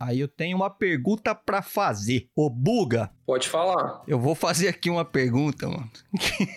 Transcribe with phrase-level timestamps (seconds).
[0.00, 2.28] Aí eu tenho uma pergunta pra fazer.
[2.36, 3.10] Ô, Buga.
[3.26, 4.00] Pode falar.
[4.06, 5.90] Eu vou fazer aqui uma pergunta, mano.
[6.18, 6.48] Que,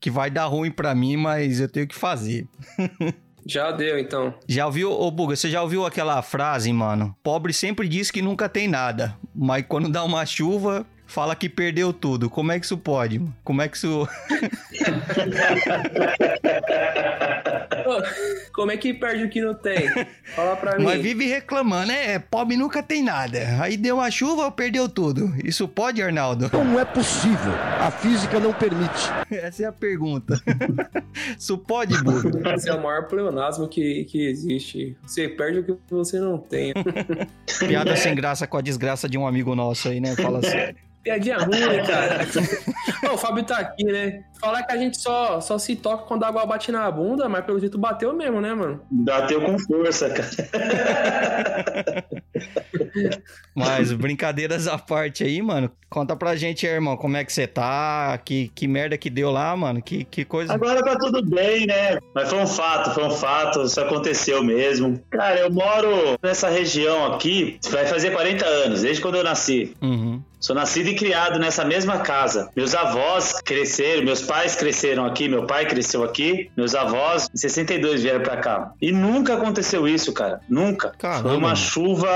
[0.00, 2.48] que vai dar ruim pra mim, mas eu tenho que fazer.
[3.44, 4.34] Já deu, então.
[4.46, 7.16] Já ouviu, ô Buga, você já ouviu aquela frase, mano?
[7.22, 11.90] Pobre sempre diz que nunca tem nada, mas quando dá uma chuva, fala que perdeu
[11.90, 12.28] tudo.
[12.28, 13.22] Como é que isso pode?
[13.42, 14.06] Como é que isso.
[18.52, 19.88] Como é que perde o que não tem?
[20.34, 20.84] Fala pra mim.
[20.84, 23.62] Mas vive reclamando, é, pobre nunca tem nada.
[23.62, 25.32] Aí deu uma chuva, perdeu tudo.
[25.44, 26.50] Isso pode, Arnaldo?
[26.52, 27.52] Não é possível.
[27.80, 29.10] A física não permite.
[29.30, 30.40] Essa é a pergunta.
[31.38, 32.54] Isso pode, Buga?
[32.54, 34.96] Esse é o maior pleonasmo que, que existe.
[35.06, 36.72] Você perde o que você não tem.
[37.58, 40.14] Piada sem graça com a desgraça de um amigo nosso aí, né?
[40.16, 40.87] Fala sério.
[41.08, 42.26] Piadinha ruim, cara.
[43.10, 44.24] Ô, o Fábio tá aqui, né?
[44.38, 47.44] Falar que a gente só, só se toca quando a água bate na bunda, mas
[47.44, 48.82] pelo jeito bateu mesmo, né, mano?
[48.90, 50.28] Bateu com força, cara.
[53.54, 55.70] Mas brincadeiras à parte aí, mano.
[55.88, 58.18] Conta pra gente, aí, irmão, como é que você tá?
[58.22, 59.80] Que, que merda que deu lá, mano?
[59.80, 60.52] Que, que coisa.
[60.52, 61.98] Agora tá tudo bem, né?
[62.14, 63.62] Mas foi um fato, foi um fato.
[63.62, 65.02] Isso aconteceu mesmo.
[65.10, 69.74] Cara, eu moro nessa região aqui, vai fazer 40 anos, desde quando eu nasci.
[69.80, 70.22] Uhum.
[70.40, 72.50] Sou nascido e criado nessa mesma casa.
[72.54, 78.02] Meus avós cresceram, meus pais cresceram aqui, meu pai cresceu aqui, meus avós em 62
[78.02, 78.72] vieram pra cá.
[78.80, 80.40] E nunca aconteceu isso, cara.
[80.48, 80.92] Nunca.
[80.98, 81.28] Caramba.
[81.28, 82.08] Foi uma chuva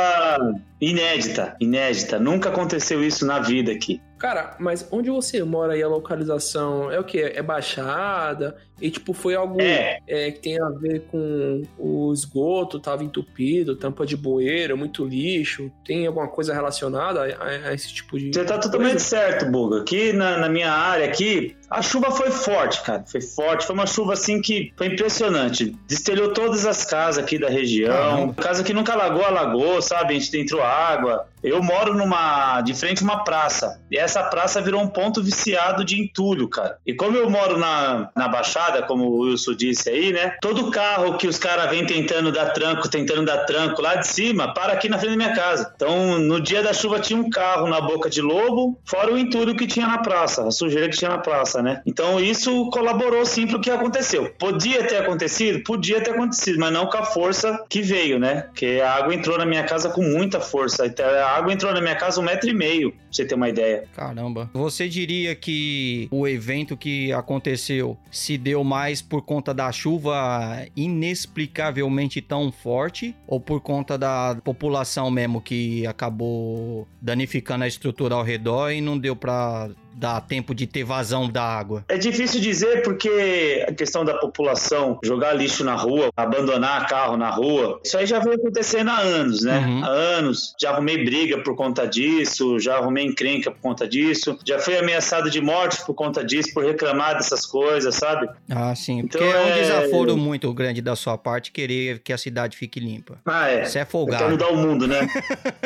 [0.81, 2.19] inédita, inédita.
[2.19, 4.01] Nunca aconteceu isso na vida aqui.
[4.23, 7.19] Cara, mas onde você mora aí, a localização é o que?
[7.21, 8.57] É baixada?
[8.81, 9.99] E, tipo, foi algo É.
[10.07, 15.71] é, que tem a ver com o esgoto, tava entupido, tampa de bueiro, muito lixo?
[15.85, 18.33] Tem alguma coisa relacionada a, a- a esse tipo de.
[18.33, 19.05] Você tá totalmente coisa?
[19.05, 19.81] certo, Buga.
[19.83, 23.05] Aqui na, na minha área aqui, a chuva foi forte, cara.
[23.07, 23.67] Foi forte.
[23.67, 25.77] Foi uma chuva assim que foi impressionante.
[25.87, 27.93] Destelhou todas as casas aqui da região.
[27.93, 28.35] Caramba.
[28.35, 30.15] Casa que nunca alagou, alagou, sabe?
[30.15, 31.27] A gente entrou água.
[31.43, 33.81] Eu moro numa de frente a uma praça.
[33.91, 36.79] E essa praça virou um ponto viciado de entulho, cara.
[36.87, 40.37] E como eu moro na, na Baixada, como o Wilson disse aí, né?
[40.41, 44.55] Todo carro que os caras vêm tentando dar tranco, tentando dar tranco lá de cima,
[44.55, 45.73] para aqui na frente da minha casa.
[45.75, 49.57] Então, no dia da chuva tinha um carro na boca de lobo, fora o entulho
[49.57, 51.81] que tinha na praça, a sujeira que tinha na praça, né?
[51.87, 54.33] Então, isso colaborou sim pro que aconteceu.
[54.39, 55.63] Podia ter acontecido?
[55.63, 58.43] Podia ter acontecido, mas não com a força que veio, né?
[58.43, 60.85] Porque a água entrou na minha casa com muita força.
[60.85, 63.85] A água entrou na minha casa um metro e meio, pra você ter uma ideia.
[63.95, 64.51] Caramba.
[64.53, 72.21] Você diria que o evento que aconteceu se deu mais por conta da chuva inexplicavelmente
[72.21, 78.71] tão forte ou por conta da população mesmo que acabou danificando a estrutura ao redor
[78.71, 81.85] e não deu pra dar tempo de ter vazão da água?
[81.89, 87.31] É difícil dizer porque a questão da população jogar lixo na rua, abandonar carro na
[87.31, 89.59] rua, isso aí já vem acontecendo há anos, né?
[89.59, 89.85] Uhum.
[89.85, 90.55] Há anos.
[90.61, 95.31] Já arrumei briga por conta disso, já arrumei encrenca por conta disso, já fui ameaçado
[95.31, 98.29] de morte por conta disso, por reclamar dessas coisas, sabe?
[98.51, 99.01] Ah, sim.
[99.01, 102.57] Então Porque é um é- desaforo muito grande da sua parte querer que a cidade
[102.57, 103.19] fique limpa.
[103.27, 103.65] Ah, é.
[103.65, 104.31] Você é Quer folgado.
[104.31, 105.07] mudar o mundo, né?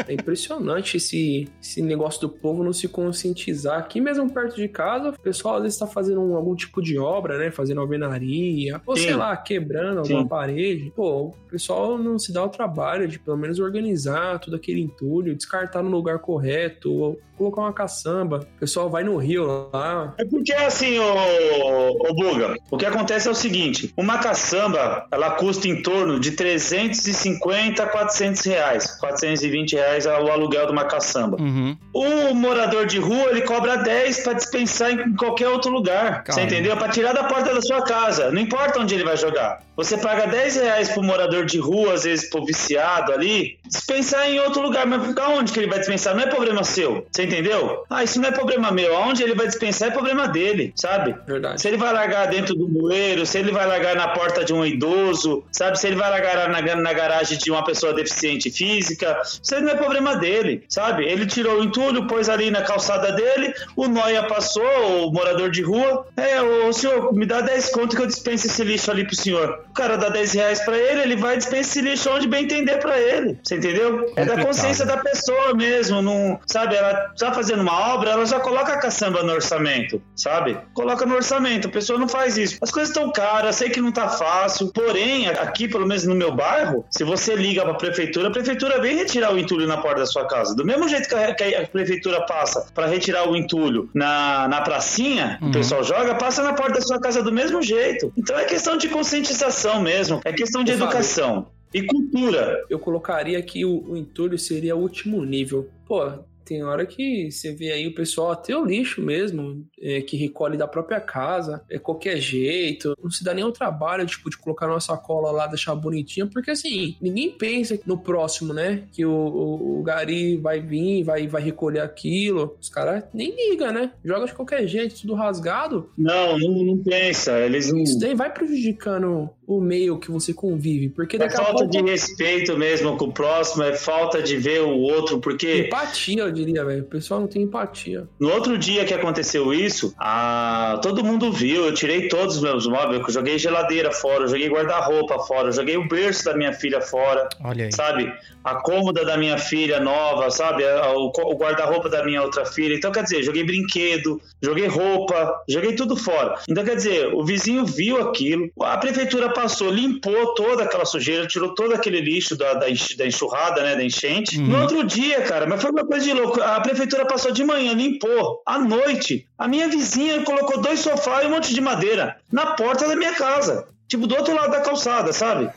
[0.09, 3.79] É impressionante esse, esse negócio do povo não se conscientizar.
[3.79, 6.99] Aqui mesmo perto de casa, o pessoal às vezes tá fazendo um- algum tipo de
[6.99, 7.50] obra, né?
[7.50, 9.04] Fazendo alvenaria, ou Sim.
[9.04, 10.28] sei lá, quebrando alguma Sim.
[10.28, 10.93] parede.
[10.94, 15.34] Pô, o pessoal não se dá o trabalho de pelo menos organizar todo aquele entulho,
[15.37, 18.47] descartar no lugar correto, ou colocar uma caçamba.
[18.57, 20.15] O pessoal vai no rio lá.
[20.19, 25.31] É porque assim, ô, ô Buga, o que acontece é o seguinte: uma caçamba ela
[25.33, 28.99] custa em torno de 350 a 400 reais.
[28.99, 31.37] 420 reais é o aluguel de uma caçamba.
[31.41, 31.77] Uhum.
[31.93, 36.25] O morador de rua ele cobra 10 para dispensar em qualquer outro lugar.
[36.27, 36.77] Você entendeu?
[36.77, 38.31] Para tirar da porta da sua casa.
[38.31, 39.63] Não importa onde ele vai jogar.
[39.77, 44.41] Você paga 10 reais pro morador de rua, às vezes pro viciado ali, dispensar em
[44.41, 44.87] outro lugar.
[44.87, 46.15] Mas ficar onde que ele vai dispensar?
[46.15, 47.07] Não é problema seu.
[47.13, 47.85] Você entendeu?
[47.91, 48.97] Ah, isso não é problema meu.
[48.97, 51.15] Aonde ele vai dispensar é problema dele, sabe?
[51.27, 51.61] Verdade.
[51.61, 54.65] Se ele vai largar dentro do bueiro, se ele vai largar na porta de um
[54.65, 55.79] idoso, sabe?
[55.79, 59.75] Se ele vai largar na, na garagem de uma pessoa deficiente física, isso não é
[59.75, 61.05] problema dele, sabe?
[61.05, 65.63] Ele tirou o entulho, pôs ali na calçada dele, o Noia passou, o morador de
[65.63, 69.17] rua, é, o senhor, me dá 10 conto que eu dispenso esse lixo ali pro
[69.17, 69.65] senhor.
[69.71, 72.79] O cara dá 10 reais pra ele, ele vai dispensar esse lixo onde bem entender
[72.79, 74.13] pra ele, você entendeu?
[74.17, 76.77] É da consciência da pessoa mesmo, não, sabe?
[76.77, 80.57] Ela tá fazendo uma obra, ela já coloca a caçamba no orçamento, sabe?
[80.74, 82.59] Coloca no orçamento, a pessoa não faz isso.
[82.63, 86.33] As coisas estão caras, sei que não tá fácil, porém, aqui, pelo menos no meu
[86.34, 90.07] bairro, se você liga pra prefeitura, a prefeitura vem retirar o entulho na porta da
[90.07, 90.54] sua casa.
[90.54, 94.60] Do mesmo jeito que a, que a prefeitura passa pra retirar o entulho na, na
[94.60, 95.48] pracinha, Uhum.
[95.48, 98.12] o pessoal joga, passa na porta da sua casa do mesmo jeito.
[98.16, 101.47] Então é questão de conscientização mesmo, é questão de educação.
[101.74, 102.65] e cultura.
[102.71, 105.69] Eu colocaria que o, o entulho seria o último nível.
[105.86, 106.10] Pô,
[106.47, 110.57] tem hora que você vê aí o pessoal, até o lixo mesmo, é, que recolhe
[110.57, 114.69] da própria casa, é qualquer jeito, não se dá nem o trabalho, tipo, de colocar
[114.69, 118.84] numa sacola lá, deixar bonitinha, porque assim, ninguém pensa no próximo, né?
[118.93, 122.57] Que o, o, o gari vai vir, vai, vai recolher aquilo.
[122.60, 123.93] Os caras nem ligam, né?
[124.04, 125.91] Joga de qualquer jeito, tudo rasgado.
[125.98, 127.39] Não, não, não pensa.
[127.41, 127.83] Eles não.
[127.83, 131.71] Isso daí vai prejudicando o meio que você convive, porque É daqui a falta pouco...
[131.71, 136.33] de respeito mesmo com o próximo, é falta de ver o outro, porque Empatia, eu
[136.33, 136.83] diria, velho.
[136.83, 138.09] O pessoal não tem empatia.
[138.19, 140.78] no outro dia que aconteceu isso, a...
[140.83, 144.48] todo mundo viu, eu tirei todos os meus móveis, eu joguei geladeira fora, eu joguei
[144.48, 147.72] guarda-roupa fora, eu joguei o berço da minha filha fora, Olha aí.
[147.72, 148.13] sabe?
[148.45, 150.63] A cômoda da minha filha nova, sabe?
[150.95, 152.75] O guarda-roupa da minha outra filha.
[152.75, 156.39] Então, quer dizer, joguei brinquedo, joguei roupa, joguei tudo fora.
[156.48, 161.54] Então, quer dizer, o vizinho viu aquilo, a prefeitura passou, limpou toda aquela sujeira, tirou
[161.54, 162.66] todo aquele lixo da, da
[162.97, 163.77] da enxurrada, né?
[163.77, 164.38] Da enchente.
[164.38, 164.47] Uhum.
[164.47, 166.41] No outro dia, cara, mas foi uma coisa de louco.
[166.41, 168.42] A prefeitura passou de manhã, limpou.
[168.47, 172.88] À noite, a minha vizinha colocou dois sofás e um monte de madeira na porta
[172.88, 173.68] da minha casa.
[173.88, 175.48] Tipo, do outro lado da calçada, sabe?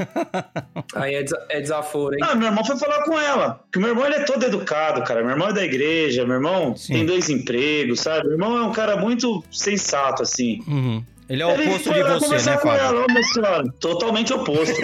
[0.94, 2.20] Aí é, desa- é desaforo, hein?
[2.24, 3.60] Ah, meu irmão foi falar com ela.
[3.64, 5.22] Porque meu irmão ele é todo educado, cara.
[5.22, 6.94] Meu irmão é da igreja, meu irmão Sim.
[6.94, 8.26] tem dois empregos, sabe?
[8.28, 10.60] Meu irmão é um cara muito sensato, assim.
[10.68, 11.04] Uhum.
[11.30, 12.84] Ele é o oposto de você, né, com Fábio?
[12.84, 13.64] ela, minha senhora.
[13.80, 14.82] Totalmente oposto.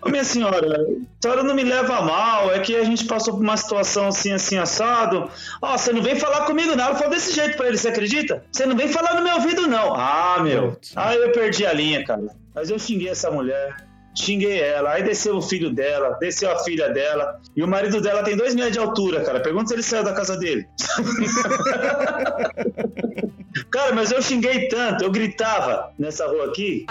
[0.00, 3.34] ô minha senhora, a senhora não me leva a mal, é que a gente passou
[3.34, 5.28] por uma situação assim, assim, assado.
[5.60, 6.84] Ó, você não vem falar comigo, não.
[6.84, 8.44] Ela falou desse jeito pra ele, você acredita?
[8.52, 9.92] Você não vem falar no meu ouvido, não.
[9.94, 10.78] Ah, meu.
[10.94, 12.28] Aí eu perdi a linha, cara.
[12.54, 13.74] Mas eu xinguei essa mulher.
[14.14, 18.22] Xinguei ela, aí desceu o filho dela, desceu a filha dela, e o marido dela
[18.22, 19.40] tem dois metros de altura, cara.
[19.40, 20.66] Pergunta se ele saiu da casa dele.
[23.72, 26.84] cara, mas eu xinguei tanto, eu gritava nessa rua aqui.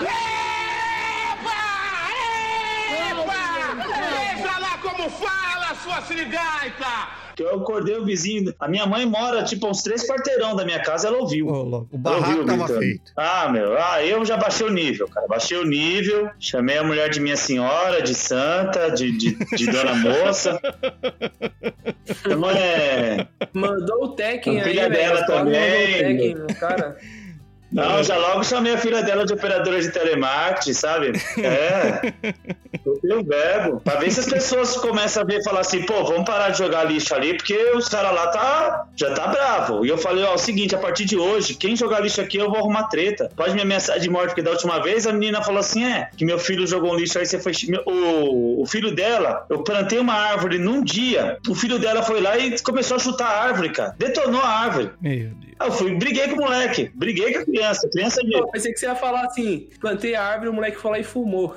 [4.38, 7.21] Veja lá como fala, sua sirigaita!
[7.42, 8.54] Que eu acordei o vizinho.
[8.60, 11.48] A minha mãe mora, tipo, uns três quarteirão da minha casa, ela ouviu.
[11.48, 13.12] Louco, O barraco ouviu tava feito.
[13.18, 15.28] Ah, meu, ah, eu já baixei o nível, cara.
[15.28, 19.96] Baixei o nível, chamei a mulher de minha senhora, de santa, de, de, de dona
[19.96, 20.60] moça.
[22.26, 23.28] Então é.
[23.54, 26.98] Mandou o Tekken A aí, filha dela também, Mandou o Tekken cara.
[27.72, 31.12] Não, já logo chamei a filha dela de operadora de telemarketing, sabe?
[31.38, 32.14] É.
[32.86, 33.80] Eu tenho verbo.
[33.82, 36.58] Pra ver se as pessoas começam a ver e falar assim, pô, vamos parar de
[36.58, 39.86] jogar lixo ali, porque os caras lá tá, já tá bravo.
[39.86, 42.38] E eu falei, ó, é o seguinte, a partir de hoje, quem jogar lixo aqui,
[42.38, 43.30] eu vou arrumar treta.
[43.36, 46.26] Pode me ameaçar de morte, porque da última vez a menina falou assim, é, que
[46.26, 47.52] meu filho jogou um lixo aí, você foi...
[47.86, 52.38] O, o filho dela, eu plantei uma árvore num dia, o filho dela foi lá
[52.38, 53.96] e começou a chutar a árvore, cara.
[53.98, 54.92] Detonou a árvore.
[55.02, 55.51] Meu Deus.
[55.66, 58.34] Eu fui, briguei com o moleque, briguei com a criança, a criança de...
[58.34, 61.04] Eu pensei que você ia falar assim: plantei a árvore, o moleque foi lá e
[61.04, 61.56] fumou.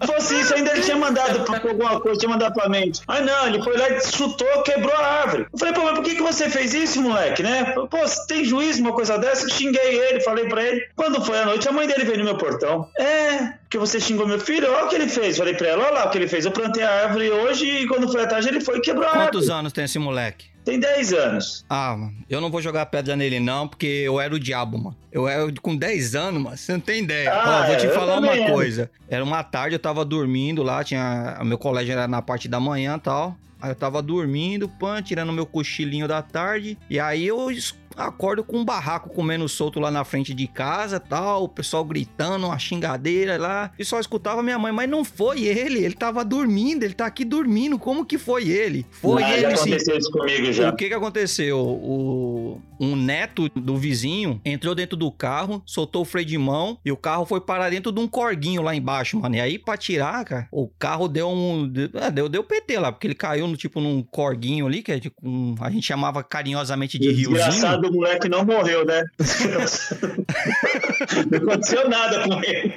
[0.00, 3.00] Se fosse isso, ainda ele tinha mandado pra alguma coisa, tinha mandado pra mente.
[3.06, 5.46] Ah, não, ele foi lá e chutou, quebrou a árvore.
[5.52, 7.72] Eu falei, pô, mas por que, que você fez isso, moleque, né?
[7.72, 9.46] Pô, você tem juízo uma coisa dessa?
[9.46, 10.86] Eu xinguei ele, falei pra ele.
[10.96, 12.88] Quando foi à noite, a mãe dele veio no meu portão.
[12.98, 14.70] É, porque você xingou meu filho?
[14.72, 15.38] Olha o que ele fez.
[15.38, 16.44] Falei pra ela, olha lá o que ele fez.
[16.44, 19.12] Eu plantei a árvore hoje e quando foi à tarde ele foi e quebrou a
[19.12, 19.58] Quantos árvore.
[19.60, 20.51] anos tem esse moleque?
[20.64, 21.64] Tem 10 anos.
[21.68, 24.96] Ah, mano, eu não vou jogar pedra nele não, porque eu era o diabo, mano.
[25.10, 27.32] Eu era com 10 anos, mano, você não tem ideia.
[27.32, 28.52] Ah, Ó, vou te eu falar uma era.
[28.52, 28.90] coisa.
[29.08, 31.38] Era uma tarde, eu tava dormindo lá, tinha...
[31.44, 33.36] Meu colégio era na parte da manhã e tal.
[33.60, 36.76] Aí eu tava dormindo, pan, tirando meu cochilinho da tarde.
[36.90, 37.48] E aí eu
[37.96, 41.44] acordo com um barraco comendo solto lá na frente de casa tal.
[41.44, 43.72] O pessoal gritando, uma xingadeira lá.
[43.78, 45.84] E só escutava minha mãe, mas não foi ele.
[45.84, 47.78] Ele tava dormindo, ele tá aqui dormindo.
[47.78, 48.86] Como que foi ele?
[48.90, 49.62] Foi Ah, já ele sim.
[49.70, 50.70] aconteceu isso comigo já.
[50.70, 51.58] O que que aconteceu?
[51.58, 56.90] O, um neto do vizinho entrou dentro do carro, soltou o freio de mão e
[56.90, 59.36] o carro foi parar dentro de um corguinho lá embaixo, mano.
[59.36, 61.68] E aí, pra tirar, cara, o carro deu um.
[61.68, 64.92] de- é, deu, deu PT lá, porque ele caiu no tipo num corguinho ali, que
[64.92, 67.50] é tipo um- a gente chamava carinhosamente de riozinho.
[67.82, 69.04] Do moleque não morreu, né?
[71.30, 72.72] não aconteceu nada com ele.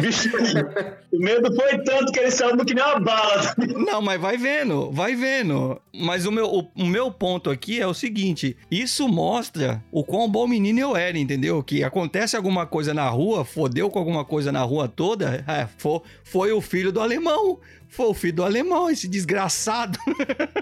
[0.00, 0.28] Bicho,
[1.12, 3.54] o medo foi tanto que ele saiu que nem uma bala.
[3.58, 5.80] Não, mas vai vendo, vai vendo.
[5.94, 10.28] Mas o meu, o, o meu ponto aqui é o seguinte: isso mostra o quão
[10.28, 11.62] bom menino eu era, entendeu?
[11.62, 16.00] Que acontece alguma coisa na rua, fodeu com alguma coisa na rua toda, é, foi,
[16.24, 17.60] foi o filho do alemão.
[17.90, 19.98] Foi o filho do alemão, esse desgraçado.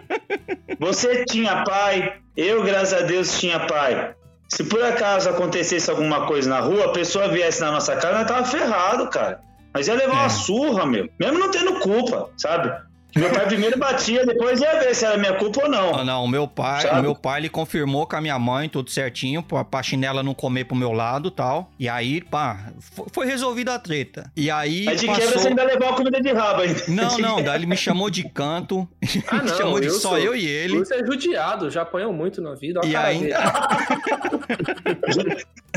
[0.78, 4.14] Você tinha pai, eu, graças a Deus, tinha pai.
[4.48, 8.26] Se por acaso acontecesse alguma coisa na rua, a pessoa viesse na nossa casa, nós
[8.26, 9.40] tava ferrado, cara.
[9.74, 10.20] Mas ia levar É.
[10.20, 11.08] uma surra, meu.
[11.20, 12.72] Mesmo não tendo culpa, sabe?
[13.16, 15.92] Meu pai primeiro batia, depois ia ver se era minha culpa ou não.
[15.92, 17.00] Não, não, o meu pai, Sabe?
[17.00, 20.34] o meu pai ele confirmou com a minha mãe tudo certinho, pra, pra chinela não
[20.34, 21.70] comer pro meu lado, tal.
[21.78, 24.30] E aí, pá, fo- foi resolvida a treta.
[24.36, 25.20] E aí Aí de passou...
[25.22, 26.82] quebra você ainda levou a comida de rabo ainda.
[26.88, 28.86] Não, não, daí ele me chamou de canto.
[29.28, 30.78] Ah, me não, chamou de eu só sou- eu e ele.
[30.78, 32.80] Você é judiado, já apanhou muito na vida.
[32.84, 33.38] E ainda-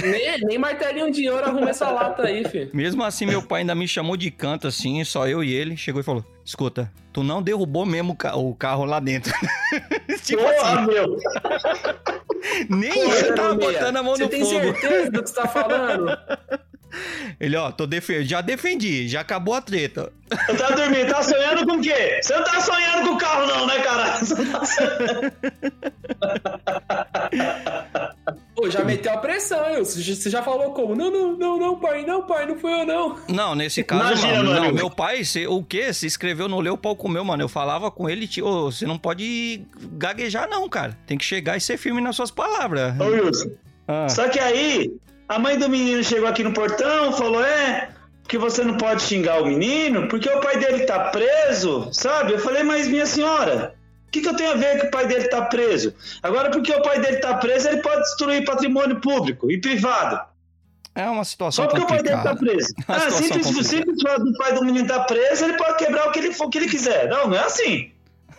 [0.01, 2.69] nem, nem martelinho de ouro arruma essa lata aí, filho.
[2.73, 5.77] Mesmo assim, meu pai ainda me chamou de canto, assim, só eu e ele.
[5.77, 9.33] Chegou e falou: Escuta, tu não derrubou mesmo o ca- o carro lá dentro.
[10.23, 11.17] tipo Porra, assim, meu.
[12.69, 14.59] nem Pô, ele tava botando a mão Você no tem fogo.
[14.59, 16.17] certeza do que você tá falando?
[17.39, 18.21] Ele, ó, tô defe...
[18.25, 20.11] já defendi, já acabou a treta.
[20.49, 22.19] Eu tava dormindo, tá sonhando com o quê?
[22.21, 24.17] Você não tá sonhando com o carro, não, né, cara?
[24.17, 25.31] Você não tá sonhando.
[28.61, 29.83] Pô, já meteu a pressão, eu.
[29.83, 30.95] Você já- falou como?
[30.95, 33.17] Não, não, não, não, pai, não, pai, não fui eu, não.
[33.27, 34.53] Não, nesse caso, Imagina, não.
[34.53, 34.65] mano.
[34.67, 35.91] Não, meu pai, cê- o quê?
[35.93, 37.41] Se escreveu no Leu Pau Comeu, mano.
[37.41, 39.63] Eu falava com ele, tio, ô, você não pode
[39.93, 40.95] gaguejar, não, cara.
[41.07, 42.93] Tem que chegar e ser firme nas suas palavras.
[42.99, 43.49] Ô, Wilson.
[43.87, 44.91] Ah, Só que aí,
[45.27, 47.89] a mãe do menino chegou aqui no portão, falou: É,
[48.21, 52.33] porque você não pode xingar o menino, porque o pai dele tá preso, sabe?
[52.33, 53.73] Eu falei, mas minha senhora.
[54.11, 55.93] O que, que eu tenho a ver que o pai dele tá preso?
[56.21, 60.19] Agora, porque o pai dele tá preso, ele pode destruir patrimônio público e privado.
[60.93, 62.37] é uma situação Só porque o pai dele complicada.
[62.37, 62.67] tá preso.
[62.89, 64.23] Uma Ah, simples, complicada.
[64.25, 66.67] do pai do menino tá preso, ele pode quebrar o que ele, o que ele
[66.67, 67.07] quiser.
[67.09, 67.91] Não, não é assim.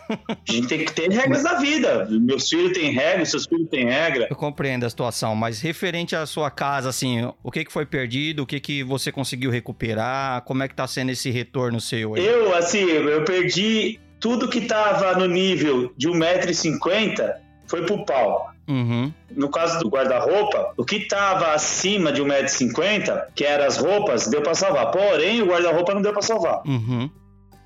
[0.09, 2.05] A gente tem que ter regras da vida.
[2.11, 4.27] Meus filhos têm regras, seus filhos têm regra.
[4.29, 8.43] Eu compreendo a situação, mas referente à sua casa, assim, o que, que foi perdido,
[8.43, 12.23] o que, que você conseguiu recuperar, como é que tá sendo esse retorno seu aí?
[12.23, 17.33] Eu, assim, eu perdi tudo que tava no nível de 1,50m
[17.67, 18.49] foi pro pau.
[18.69, 24.27] Uhum, No caso do guarda-roupa, o que tava acima de 1,50m, que eram as roupas,
[24.27, 24.89] deu pra salvar.
[24.91, 26.61] Porém, o guarda-roupa não deu pra salvar.
[26.65, 27.09] uhum.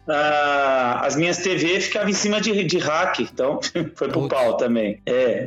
[0.09, 3.59] Ah, as minhas TV ficavam em cima de, de rack, então
[3.93, 4.29] foi pro Putz.
[4.33, 5.01] pau também.
[5.05, 5.45] É,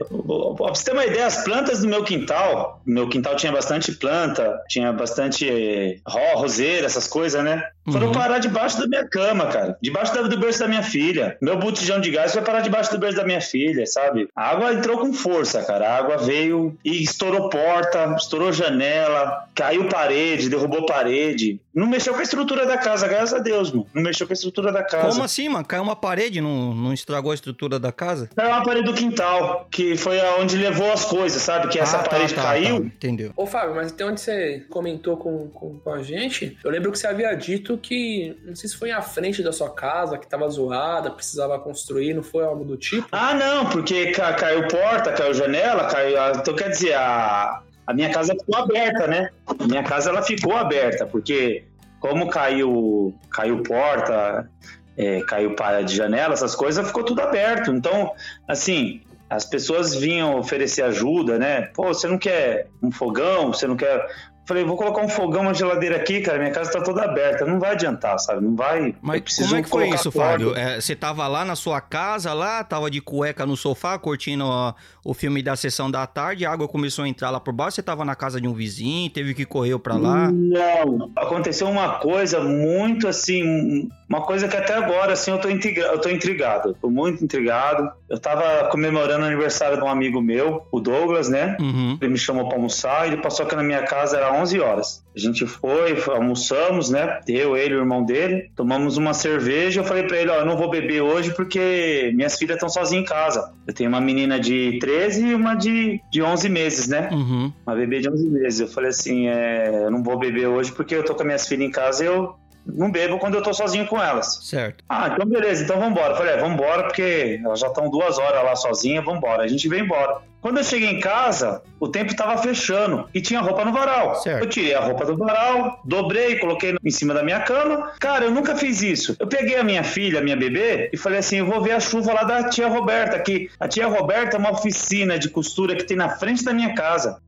[0.57, 4.61] pra você ter uma ideia, as plantas do meu quintal, meu quintal tinha bastante planta,
[4.69, 7.65] tinha bastante eh, ro, roseira, essas coisas, né?
[7.91, 8.13] Foram Uhum.
[8.13, 9.77] parar debaixo da minha cama, cara.
[9.83, 11.37] Debaixo da- do berço da minha filha.
[11.41, 14.29] Meu botijão de gás foi parar debaixo do berço da minha filha, sabe?
[14.37, 15.89] A água entrou com força, cara.
[15.89, 21.61] A água veio e estourou porta, estourou janela, caiu parede, derrubou parede.
[21.75, 23.87] Não mexeu com a estrutura da casa, graças a Deus, mano.
[23.95, 25.09] Não mexeu com a estrutura da casa.
[25.09, 25.65] Como assim, mano?
[25.65, 28.29] Caiu uma parede, não, não estragou a estrutura da casa?
[28.37, 31.69] É uma parede do quintal, que foi aonde levou as coisas, sabe?
[31.69, 32.81] Que essa Ah, tá, parede tá, caiu.
[32.81, 33.33] tá, entendeu.
[33.37, 36.99] Ô, Fábio, mas até onde você comentou com, com, com a gente, eu lembro que
[36.99, 40.49] você havia dito que, não sei se foi à frente da sua casa, que tava
[40.49, 43.07] zoada, precisava construir, não foi algo do tipo?
[43.13, 46.17] Ah, não, porque ca- caiu porta, caiu janela, caiu.
[46.37, 49.31] Então, quer dizer, a, a minha casa ficou aberta, né?
[49.47, 51.65] A minha casa ela ficou aberta, porque
[51.99, 54.49] como caiu, caiu porta,
[54.97, 57.71] é, caiu para de janela, essas coisas, ficou tudo aberto.
[57.73, 58.13] Então,
[58.49, 61.63] assim, as pessoas vinham oferecer ajuda, né?
[61.75, 63.53] Pô, você não quer um fogão?
[63.53, 64.05] Você não quer.
[64.51, 66.37] Falei, vou colocar um fogão, uma geladeira aqui, cara.
[66.39, 67.45] Minha casa tá toda aberta.
[67.47, 68.45] Não vai adiantar, sabe?
[68.45, 68.97] Não vai.
[69.01, 70.11] Mas como é que foi isso.
[70.11, 70.57] Fábio?
[70.57, 74.75] É, você tava lá na sua casa, lá, tava de cueca no sofá, curtindo ó,
[75.05, 77.83] o filme da sessão da tarde, a água começou a entrar lá por baixo, você
[77.83, 80.33] tava na casa de um vizinho, teve que correr pra lá.
[80.33, 85.83] Não, aconteceu uma coisa muito assim, uma coisa que até agora assim eu tô, intriga-
[85.83, 87.89] eu tô intrigado, tô muito intrigado.
[88.09, 91.57] Eu tava comemorando o aniversário de um amigo meu, o Douglas, né?
[91.61, 91.97] Uhum.
[92.01, 95.05] Ele me chamou pra almoçar, ele passou aqui na minha casa, era 11 horas.
[95.15, 97.21] A gente foi, almoçamos, né?
[97.27, 99.81] Eu, ele, o irmão dele, tomamos uma cerveja.
[99.81, 103.05] Eu falei pra ele: Ó, eu não vou beber hoje porque minhas filhas estão sozinhas
[103.05, 103.53] em casa.
[103.67, 107.09] Eu tenho uma menina de 13 e uma de, de 11 meses, né?
[107.13, 107.53] Uhum.
[107.67, 108.61] uma bebê de 11 meses.
[108.61, 111.49] Eu falei assim, é, eu não vou beber hoje porque eu tô com as minhas
[111.49, 112.35] filhas em casa e eu
[112.67, 114.41] não bebo quando eu tô sozinho com elas.
[114.43, 114.85] Certo.
[114.89, 116.13] Ah, então beleza, então vambora.
[116.13, 119.43] Eu falei, é, vambora porque elas já estão duas horas lá sozinha, vambora.
[119.43, 120.19] A gente veio embora.
[120.41, 124.17] Quando eu cheguei em casa, o tempo tava fechando e tinha roupa no varal.
[124.17, 124.45] Certo.
[124.45, 127.93] Eu tirei a roupa do varal, dobrei, coloquei em cima da minha cama.
[128.01, 129.17] Cara, eu nunca fiz isso.
[129.19, 131.81] Eu peguei a minha filha, a minha bebê, e falei assim: eu vou ver a
[131.81, 135.85] chuva lá da tia Roberta, que a tia Roberta é uma oficina de costura que
[135.85, 137.21] tem na frente da minha casa.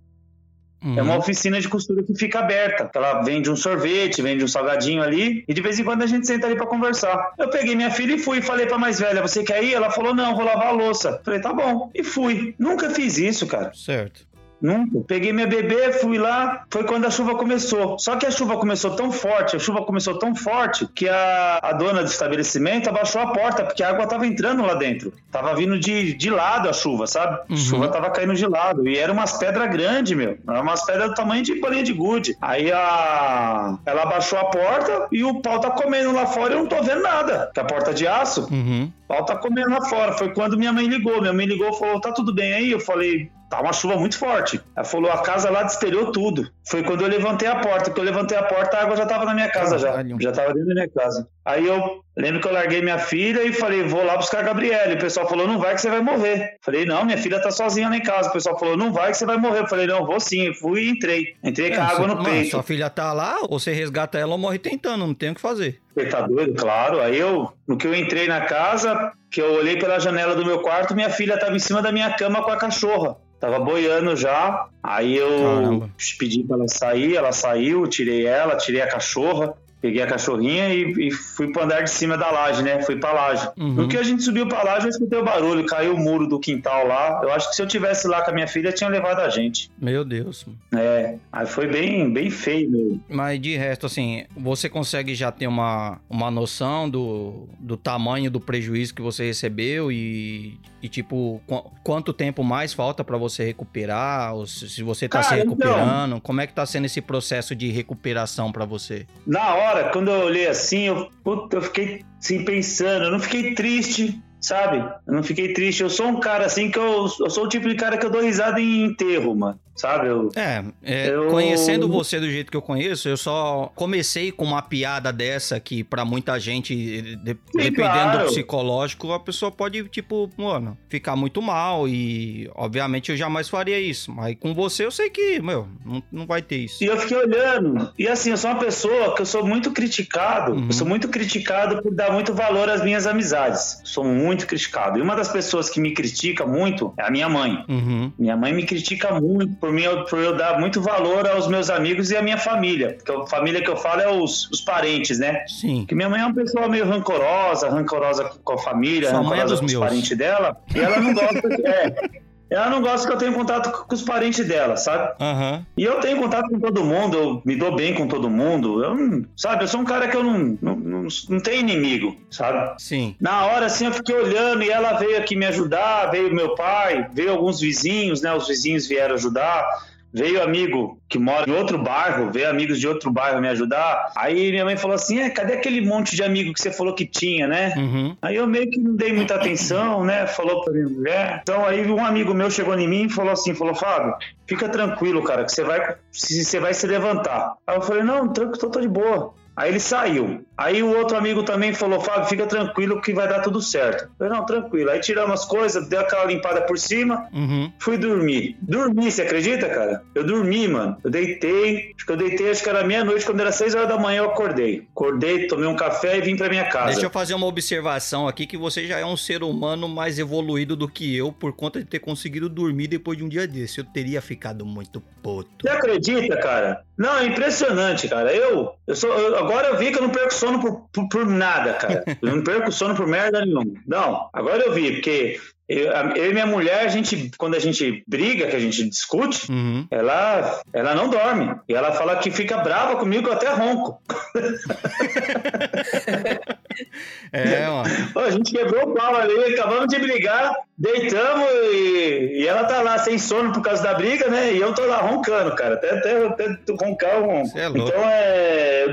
[0.82, 0.98] Uhum.
[0.98, 2.90] É uma oficina de costura que fica aberta.
[2.94, 6.26] Ela vende um sorvete, vende um salgadinho ali e de vez em quando a gente
[6.26, 7.32] senta ali pra conversar.
[7.38, 9.90] Eu peguei minha filha e fui e falei pra mais velha: "Você quer ir?" Ela
[9.90, 11.20] falou: "Não, vou lavar a louça".
[11.24, 11.90] Falei: "Tá bom".
[11.94, 12.54] E fui.
[12.58, 13.72] Nunca fiz isso, cara.
[13.74, 14.31] Certo.
[14.62, 15.00] Nunca.
[15.06, 17.98] Peguei minha bebê, fui lá, foi quando a chuva começou.
[17.98, 21.72] Só que a chuva começou tão forte, a chuva começou tão forte que a, a
[21.72, 25.12] dona do estabelecimento abaixou a porta, porque a água tava entrando lá dentro.
[25.30, 27.34] Tava vindo de, de lado a chuva, sabe?
[27.48, 27.56] A Uhum.
[27.56, 28.86] chuva tava caindo de lado.
[28.88, 30.38] E eram umas pedras grandes, meu.
[30.48, 32.36] Eram umas pedras do tamanho de bolinha de gude.
[32.40, 33.76] Aí a.
[33.84, 36.82] Ela abaixou a porta e o pau tá comendo lá fora e eu não tô
[36.82, 37.50] vendo nada.
[37.52, 38.48] Que a porta é de aço.
[38.50, 38.90] Uhum.
[39.04, 40.12] O pau tá comendo lá fora.
[40.12, 41.20] Foi quando minha mãe ligou.
[41.20, 42.70] Minha mãe ligou e falou: tá tudo bem aí?
[42.70, 43.30] Eu falei.
[43.52, 44.58] Tá uma chuva muito forte.
[44.74, 46.48] Ela falou, a casa lá destelhou tudo.
[46.66, 47.90] Foi quando eu levantei a porta.
[47.90, 50.16] Quando eu levantei a porta, a água já tava na minha casa Caralho.
[50.18, 50.30] já.
[50.30, 51.28] Já tava dentro da minha casa.
[51.44, 54.92] Aí eu lembro que eu larguei minha filha e falei, vou lá buscar a Gabriela.
[54.92, 56.56] E o pessoal falou, não vai que você vai morrer.
[56.64, 58.30] Falei, não, minha filha tá sozinha lá em casa.
[58.30, 59.60] O pessoal falou, não vai que você vai morrer.
[59.60, 60.46] Eu falei, não, vou sim.
[60.46, 61.34] Eu fui e entrei.
[61.44, 62.52] Entrei com a É, água no mano, peito.
[62.52, 65.40] Sua filha tá lá, ou você resgata ela ou morre tentando, não tem o que
[65.42, 65.78] fazer.
[65.94, 66.54] Você tá doido?
[66.54, 67.02] Claro.
[67.02, 70.60] Aí eu, no que eu entrei na casa, que eu olhei pela janela do meu
[70.60, 73.16] quarto, minha filha tava em cima da minha cama com a cachorra.
[73.40, 74.68] Tava boiando já.
[74.82, 75.90] Aí eu Caramba.
[76.18, 79.54] pedi pra ela sair, ela saiu, tirei ela, tirei a cachorra.
[79.82, 82.80] Peguei a cachorrinha e, e fui pro andar de cima da laje, né?
[82.82, 83.48] Fui pra laje.
[83.58, 83.72] Uhum.
[83.74, 86.38] No que a gente subiu pra laje, eu escutei o barulho, caiu o muro do
[86.38, 87.20] quintal lá.
[87.22, 89.68] Eu acho que se eu tivesse lá com a minha filha, tinha levado a gente.
[89.80, 90.46] Meu Deus.
[90.74, 93.04] É, aí foi bem, bem feio mesmo.
[93.08, 98.38] Mas de resto, assim, você consegue já ter uma, uma noção do, do tamanho do
[98.40, 104.34] prejuízo que você recebeu e, e tipo, qu- quanto tempo mais falta pra você recuperar?
[104.34, 106.20] Ou se, se você tá se Cara, então- recuperando?
[106.20, 109.06] Como é que tá sendo esse processo de recuperação pra você?
[109.26, 113.54] Na hora, quando eu olhei assim, eu, puta, eu fiquei assim pensando, eu não fiquei
[113.54, 114.78] triste, sabe?
[115.06, 115.82] Eu não fiquei triste.
[115.82, 118.10] Eu sou um cara assim que eu, eu sou o tipo de cara que eu
[118.10, 119.58] dou risada em enterro, mano.
[119.74, 120.08] Sabe?
[120.08, 124.44] Eu, É, é, Eu- conhecendo você do jeito que eu conheço, eu só comecei com
[124.44, 128.18] uma piada dessa que pra muita gente, de- dependendo claro.
[128.20, 133.80] do psicológico, a pessoa pode, tipo, mano, ficar muito mal e, obviamente, eu jamais faria
[133.80, 134.12] isso.
[134.12, 136.82] Mas com você eu sei que, meu, não, não vai ter isso.
[136.84, 137.90] E eu fiquei olhando.
[137.98, 140.52] E assim, eu sou uma pessoa que eu sou muito criticado.
[140.52, 140.66] Uhum.
[140.66, 143.80] Eu sou muito criticado por dar muito valor às minhas amizades.
[143.84, 144.98] Sou muito criticado.
[144.98, 147.64] E uma das pessoas que me critica muito é a minha mãe.
[147.68, 151.70] Uhum, Minha mãe me critica muito por, mim, por eu dar muito valor aos meus
[151.70, 152.94] amigos e à minha família.
[152.96, 155.44] Porque a família que eu falo é os, os parentes, né?
[155.46, 155.82] sim.
[155.82, 159.42] Porque minha mãe é uma pessoa meio rancorosa, rancorosa com a família, Sua mãe é
[159.42, 159.84] rancorosa dos com os meus.
[159.84, 160.56] parentes dela.
[160.74, 161.48] E ela não gosta.
[161.64, 162.10] é,
[162.52, 165.12] ela não gosta que eu tenha contato com os parentes dela, sabe?
[165.20, 168.82] Aham, E eu tenho contato com todo mundo, eu me dou bem com todo mundo.
[168.82, 172.16] Eu, não- sabe, eu sou um cara que eu não, não, não, não tenho inimigo,
[172.30, 172.74] sabe?
[172.78, 173.16] sim.
[173.20, 177.08] Na hora, assim, eu fiquei olhando e ela veio aqui me ajudar, veio meu pai,
[177.12, 178.32] veio alguns vizinhos, né?
[178.34, 179.64] Os vizinhos vieram ajudar.
[180.14, 184.12] Veio amigo que mora em outro bairro, veio amigos de outro bairro me ajudar.
[184.16, 187.06] Aí minha mãe falou assim: é, cadê aquele monte de amigo que você falou que
[187.06, 187.72] tinha, né?
[187.76, 190.26] Uhum, Aí eu meio que não dei muita atenção, né?
[190.26, 191.40] Falou pra minha mulher.
[191.42, 194.14] Então aí um amigo meu chegou em mim e falou assim, falou, Fábio,
[194.46, 197.54] fica tranquilo, cara, que você vai, se- você vai se levantar.
[197.66, 199.32] Aí eu falei, não, tranquilo, tô, tô de boa.
[199.56, 200.44] Aí ele saiu.
[200.62, 204.04] Aí o outro amigo também falou, Fábio, fica tranquilo que vai dar tudo certo.
[204.04, 204.90] Eu falei, não, tranquilo.
[204.90, 207.72] Aí tiramos as coisas, deu aquela limpada por cima, uhum.
[207.78, 208.56] fui dormir.
[208.62, 210.02] Dormi, você acredita, cara?
[210.14, 210.96] Eu dormi, mano.
[211.02, 213.98] Eu deitei, acho que eu deitei, acho que era meia-noite, quando era seis horas da
[213.98, 214.86] manhã eu acordei.
[214.94, 216.92] Acordei, tomei um café e vim pra minha casa.
[216.92, 220.76] Deixa eu fazer uma observação aqui que você já é um ser humano mais evoluído
[220.76, 223.78] do que eu por conta de ter conseguido dormir depois de um dia desse.
[223.80, 225.50] Eu teria ficado muito puto.
[225.62, 226.82] Você acredita, cara?
[226.96, 228.32] Não, é impressionante, cara.
[228.32, 231.26] Eu, eu sou, eu- agora eu vi que eu não perco sono por, por, por
[231.26, 232.04] nada, cara.
[232.20, 233.72] Eu não perco sono por merda nenhuma.
[233.86, 237.58] Não, agora eu vi, porque eu, a- eu e minha mulher, a gente, quando a
[237.58, 239.86] gente briga, que a gente discute, Uhum.
[239.90, 241.54] ela, ela não dorme.
[241.68, 244.00] E ela fala que fica brava comigo, eu até ronco.
[247.32, 247.88] É, mano.
[248.12, 252.82] Pô, a gente quebrou o pau ali, acabamos de brigar, deitamos e, e ela tá
[252.82, 254.52] lá sem sono por causa da briga, né?
[254.52, 255.76] E eu tô lá roncando, cara.
[255.76, 257.58] Até, até, até roncar eu ronco.
[257.58, 257.88] É louco.
[257.88, 258.86] então é.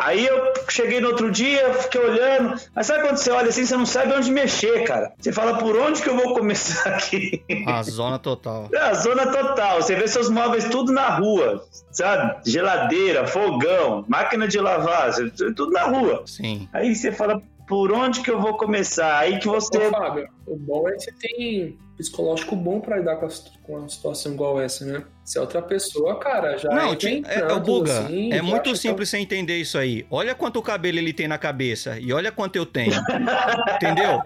[0.00, 2.60] Aí eu cheguei no outro dia, fiquei olhando.
[2.74, 5.12] Mas sabe quando você olha assim, você não sabe onde mexer, cara?
[5.18, 7.44] Você fala, por onde que eu vou começar aqui?
[7.66, 8.68] A zona total.
[8.72, 9.82] É a zona total.
[9.82, 12.36] Você vê seus móveis tudo na rua, sabe?
[12.50, 15.12] Geladeira, fogão, máquina de lavar,
[15.54, 16.22] tudo na rua.
[16.26, 16.68] Sim.
[16.72, 19.18] Aí você fala, por onde que eu vou começar?
[19.18, 19.88] Aí que você.
[19.88, 23.28] Ô, Fábio, o bom é que você tem psicológico bom pra lidar com, a,
[23.62, 25.02] com uma situação igual essa, né?
[25.24, 27.98] Se é outra pessoa, cara, já Não, entra é, é o prantos, Buga.
[28.00, 30.06] assim, é muito que simples você entender isso aí.
[30.08, 32.92] Olha quanto cabelo ele tem na cabeça e olha quanto eu tenho.
[33.74, 34.20] Entendeu?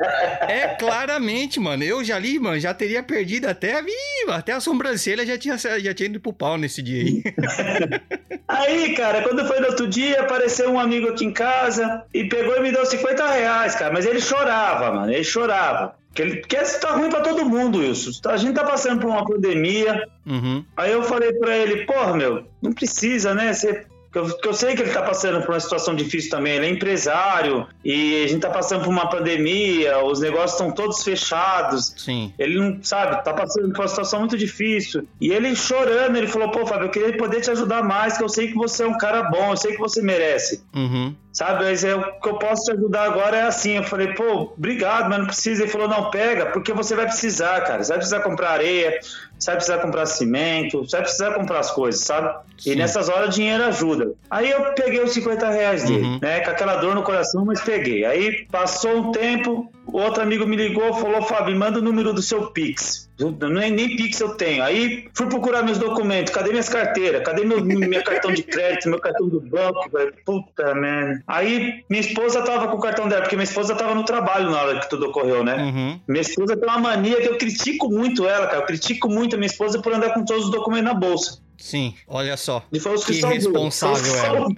[0.47, 1.83] É claramente, mano.
[1.83, 5.95] Eu já li, mano, já teria perdido até, ih, até a sobrancelha já tinha, já
[5.95, 7.23] tinha ido pro pau nesse dia aí.
[8.47, 12.57] Aí, cara, quando foi no outro dia, apareceu um amigo aqui em casa e pegou
[12.57, 13.93] e me deu 50 reais, cara.
[13.93, 15.13] Mas ele chorava, mano.
[15.13, 15.95] Ele chorava.
[16.11, 18.11] Porque, ele, porque tá ruim pra todo mundo, Wilson.
[18.29, 20.09] A gente tá passando por uma pandemia.
[20.27, 20.65] Uhum.
[20.77, 23.53] Aí eu falei pra ele, porra, meu, não precisa, né?
[23.53, 26.55] Você que eu, que eu, sei que ele está passando por uma situação difícil também.
[26.55, 31.05] Ele é empresário e a gente está passando por uma pandemia, os negócios estão todos
[31.05, 31.95] fechados.
[31.97, 32.35] Sim.
[32.37, 35.07] Ele não sabe, está passando por uma situação muito difícil.
[35.21, 38.29] E ele chorando, ele falou: pô, Fábio, eu queria poder te ajudar mais, que eu
[38.29, 40.63] sei que você é um cara bom, eu sei que você merece.
[40.75, 41.15] Uhum.
[41.33, 43.77] Sabe, mas é, o que eu posso te ajudar agora é assim.
[43.77, 45.63] Eu falei, pô, obrigado, mas não precisa.
[45.63, 47.85] Ele falou, não, pega, porque você vai precisar, cara.
[47.85, 48.99] Você vai precisar comprar areia,
[49.41, 52.39] você vai precisar comprar cimento, você vai precisar comprar as coisas, sabe?
[52.59, 52.73] Sim.
[52.73, 54.13] E nessas horas dinheiro ajuda.
[54.31, 56.19] Aí eu peguei os 50 reais dele, uhum.
[56.21, 56.41] né?
[56.41, 58.05] Com aquela dor no coração, mas peguei.
[58.05, 62.51] Aí passou um tempo, outro amigo me ligou, falou, Fábio, manda o número do seu
[62.51, 63.10] Pix.
[63.21, 64.63] Nem, nem Pix eu tenho.
[64.63, 66.33] Aí fui procurar meus documentos.
[66.33, 67.23] Cadê minhas carteiras?
[67.23, 69.91] Cadê meu, meu cartão de crédito, meu cartão do banco?
[70.25, 71.23] Puta merda.
[71.27, 74.63] Aí minha esposa tava com o cartão dela, porque minha esposa tava no trabalho na
[74.63, 75.57] hora que tudo ocorreu, né?
[75.57, 76.01] Uhum.
[76.09, 78.63] Minha esposa tem uma mania que eu critico muito ela, cara.
[78.63, 81.39] Eu critico muito a minha esposa por andar com todos os documentos na bolsa.
[81.61, 82.65] Sim, olha só.
[82.73, 84.49] E foi os que, que responsável ela.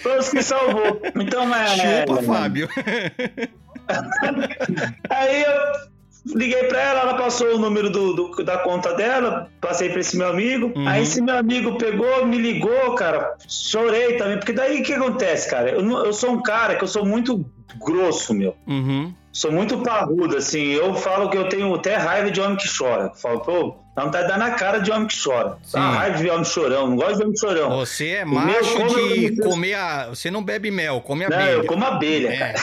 [0.00, 1.02] foi os que salvou.
[1.16, 2.06] Então, é.
[2.06, 2.68] Chupa, Fábio.
[5.10, 9.90] Aí eu liguei para ela, ela passou o número do, do da conta dela, passei
[9.90, 10.72] para esse meu amigo.
[10.76, 10.88] Uhum.
[10.88, 13.36] Aí esse meu amigo pegou, me ligou, cara.
[13.48, 15.70] Chorei também, porque daí o que acontece, cara?
[15.70, 17.44] Eu, eu sou um cara que eu sou muito
[17.78, 18.54] grosso, meu.
[18.66, 19.12] Uhum.
[19.32, 20.72] Sou muito parrudo, assim.
[20.72, 23.04] Eu falo que eu tenho até raiva de homem que chora.
[23.04, 25.56] Eu falo, pô, dá vontade de dar na cara de homem que chora.
[25.72, 26.88] Dá raiva de homem chorão.
[26.88, 27.78] Não gosto de homem chorão.
[27.78, 30.08] Você é macho meu, de comer a...
[30.10, 31.44] Você não bebe mel, come abelha.
[31.44, 32.38] Não, eu como abelha, é.
[32.38, 32.54] cara.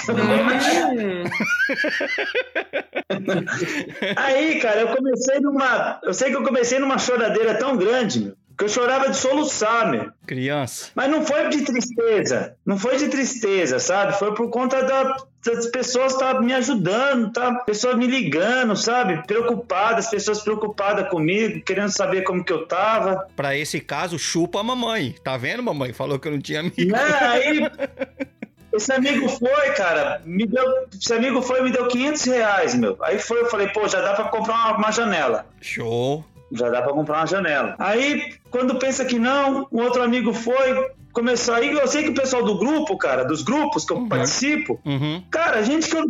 [4.15, 5.99] Aí, cara, eu comecei numa...
[6.03, 9.89] Eu sei que eu comecei numa choradeira tão grande, meu que eu chorava de soluçar,
[9.89, 10.11] meu.
[10.27, 10.91] Criança.
[10.93, 12.57] Mas não foi de tristeza.
[12.65, 14.19] Não foi de tristeza, sabe?
[14.19, 17.53] Foi por conta da, das pessoas tá me ajudando, tá?
[17.65, 19.25] Pessoas me ligando, sabe?
[19.25, 23.27] Preocupadas, pessoas preocupadas comigo, querendo saber como que eu tava.
[23.35, 25.15] Pra esse caso, chupa a mamãe.
[25.23, 25.93] Tá vendo, mamãe?
[25.93, 26.95] Falou que eu não tinha amigo.
[26.95, 27.59] É, aí...
[28.71, 32.95] Esse amigo foi, cara, me deu, esse amigo foi me deu 500 reais, meu.
[33.01, 35.43] Aí foi, eu falei, pô, já dá pra comprar uma, uma janela.
[35.59, 37.75] Show já dá para comprar uma janela.
[37.77, 42.13] Aí, quando pensa que não, um outro amigo foi, começou aí, eu sei que o
[42.13, 44.09] pessoal do grupo, cara, dos grupos que eu uhum.
[44.09, 45.23] participo, uhum.
[45.29, 46.05] cara, gente que, eu,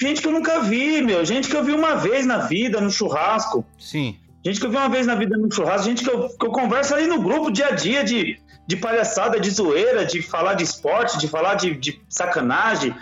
[0.00, 2.90] gente que eu nunca vi, meu, gente que eu vi uma vez na vida, no
[2.90, 3.64] churrasco.
[3.78, 4.16] Sim.
[4.44, 6.50] Gente que eu vi uma vez na vida no churrasco, gente que eu, que eu
[6.50, 10.64] converso ali no grupo dia a dia de, de palhaçada, de zoeira, de falar de
[10.64, 12.94] esporte, de falar de, de sacanagem,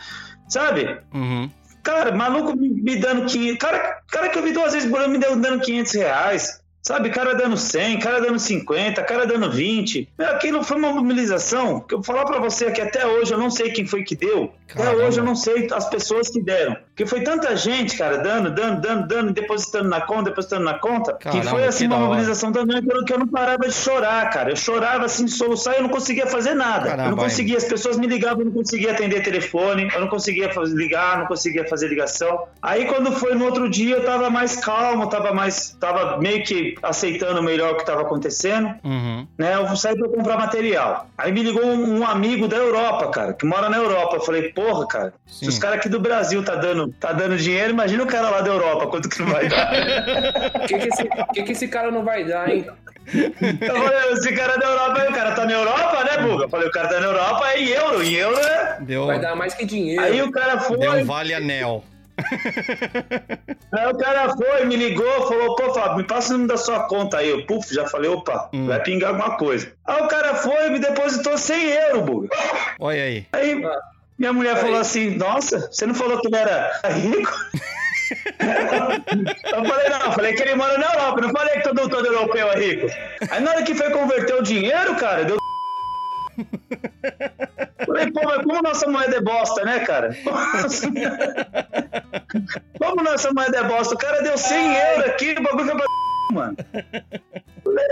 [0.48, 0.98] sabe?
[1.14, 1.50] Uhum.
[1.82, 3.58] Cara, maluco me, me dando 500.
[3.58, 6.59] Cara, cara que eu vi duas vezes por ano me dando 500 reais.
[6.82, 10.08] Sabe, cara dando 100, cara dando 50, cara dando 20.
[10.18, 13.50] Aquilo foi uma mobilização que eu vou falar para você que até hoje eu não
[13.50, 14.52] sei quem foi que deu.
[14.74, 14.94] Caramba.
[14.94, 16.76] Até hoje eu não sei as pessoas que deram.
[17.00, 21.14] Porque foi tanta gente, cara, dando, dando, dando, dando, depositando na conta, depositando na conta,
[21.14, 24.50] Caramba, que foi assim que uma mobilização também que eu não parava de chorar, cara.
[24.50, 26.90] Eu chorava assim de soluçar e eu não conseguia fazer nada.
[26.90, 30.08] Caramba, eu não conseguia, as pessoas me ligavam, eu não conseguia atender telefone, eu não
[30.08, 32.46] conseguia ligar, não conseguia fazer ligação.
[32.60, 36.74] Aí quando foi no outro dia eu tava mais calmo, tava mais, tava meio que
[36.82, 39.26] aceitando melhor o que estava acontecendo, uhum.
[39.38, 39.54] né?
[39.54, 41.08] Eu saí para comprar material.
[41.16, 44.16] Aí me ligou um, um, amigo da Europa, cara, que mora na Europa.
[44.16, 45.44] Eu falei, porra, cara, Sim.
[45.44, 48.40] se os caras aqui do Brasil tá dando, tá dando dinheiro, imagina o cara lá
[48.42, 49.72] da Europa, quanto que não vai dar.
[50.54, 52.66] O que, que, esse, que, que esse cara não vai dar, hein?
[53.12, 56.44] Eu falei, esse cara da Europa, o cara tá na Europa, né, Buga?
[56.44, 58.78] Eu falei, o cara tá na Europa é em euro, em euro é.
[58.80, 59.06] Deu...
[59.06, 60.02] Vai dar mais que dinheiro.
[60.02, 60.76] Aí o cara foi.
[60.76, 61.82] Deu um vale anel.
[63.72, 66.80] Aí o cara foi, me ligou, falou, pô, Fábio, me passa o número da sua
[66.86, 67.30] conta aí.
[67.30, 68.66] Eu, puf, já falei, opa, hum.
[68.66, 69.72] vai pingar alguma coisa.
[69.86, 72.28] Aí o cara foi e me depositou 100 euros, Buga.
[72.78, 73.26] Olha aí.
[73.32, 73.62] Aí
[74.20, 74.60] minha mulher aí.
[74.60, 77.32] falou assim, nossa, você não falou que ele era rico?
[79.56, 82.52] eu falei, não, falei que ele mora na Europa, não falei que todo, todo europeu
[82.52, 82.86] é rico.
[83.30, 85.38] Aí na hora que foi converter o dinheiro, cara, deu
[87.86, 90.14] Falei, pô, mas como nossa moeda é bosta, né, cara?
[92.78, 93.94] Como nossa moeda é bosta?
[93.94, 95.84] O cara deu 100 euros aqui, o bagulho foi pra
[96.30, 96.56] mano.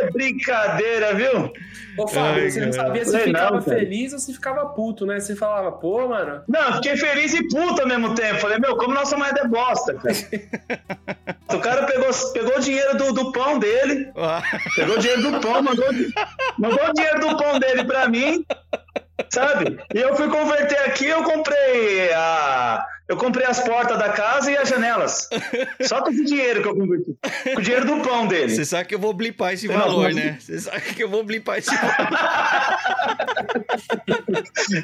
[0.01, 1.53] É brincadeira, viu?
[1.99, 5.19] Ô, Fábio, Ai, você não sabia se ficava não, feliz ou se ficava puto, né?
[5.19, 6.43] Você falava, pô, mano.
[6.49, 8.41] Não, fiquei feliz e puto ao mesmo tempo.
[8.41, 10.15] Falei, meu, como nossa moeda é bosta, cara.
[11.53, 14.13] o cara pegou, pegou o dinheiro do, do pão dele,
[14.77, 15.87] pegou o dinheiro do pão, mandou,
[16.59, 18.45] mandou o dinheiro do pão dele pra mim.
[19.31, 19.79] Sabe?
[19.95, 22.85] E eu fui converter aqui, eu comprei a.
[23.09, 25.31] Eu comprei as portas da casa e as janelas.
[25.81, 27.17] Só com esse dinheiro que eu converti.
[27.55, 28.55] Com o dinheiro do pão dele.
[28.55, 30.37] Você sabe que eu vou blipar esse valor, né?
[30.39, 31.95] Você sabe que eu vou blipar esse valor.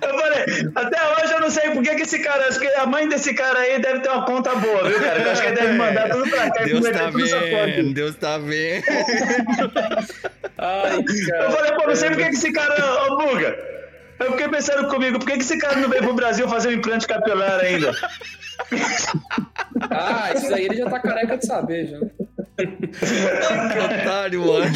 [0.03, 0.45] eu falei,
[0.75, 2.49] até hoje eu não sei por que, que esse cara.
[2.49, 5.21] Acho que a mãe desse cara aí deve ter uma conta boa, viu, cara?
[5.23, 6.65] Eu acho que ele deve mandar tudo pra cá.
[6.65, 8.85] Deus tá vendo, Deus tá vendo.
[10.57, 11.45] Ai, cara.
[11.45, 13.05] Eu falei, pô, não sei por que, que esse cara.
[13.05, 13.75] Ô, Buga.
[14.21, 17.07] Eu fiquei pensando comigo, por que, esse cara não veio pro Brasil fazer um implante
[17.07, 17.93] capilar ainda?
[19.91, 21.99] Ah, isso aí ele já tá careca de saber, já.
[22.57, 24.67] que otário, mano.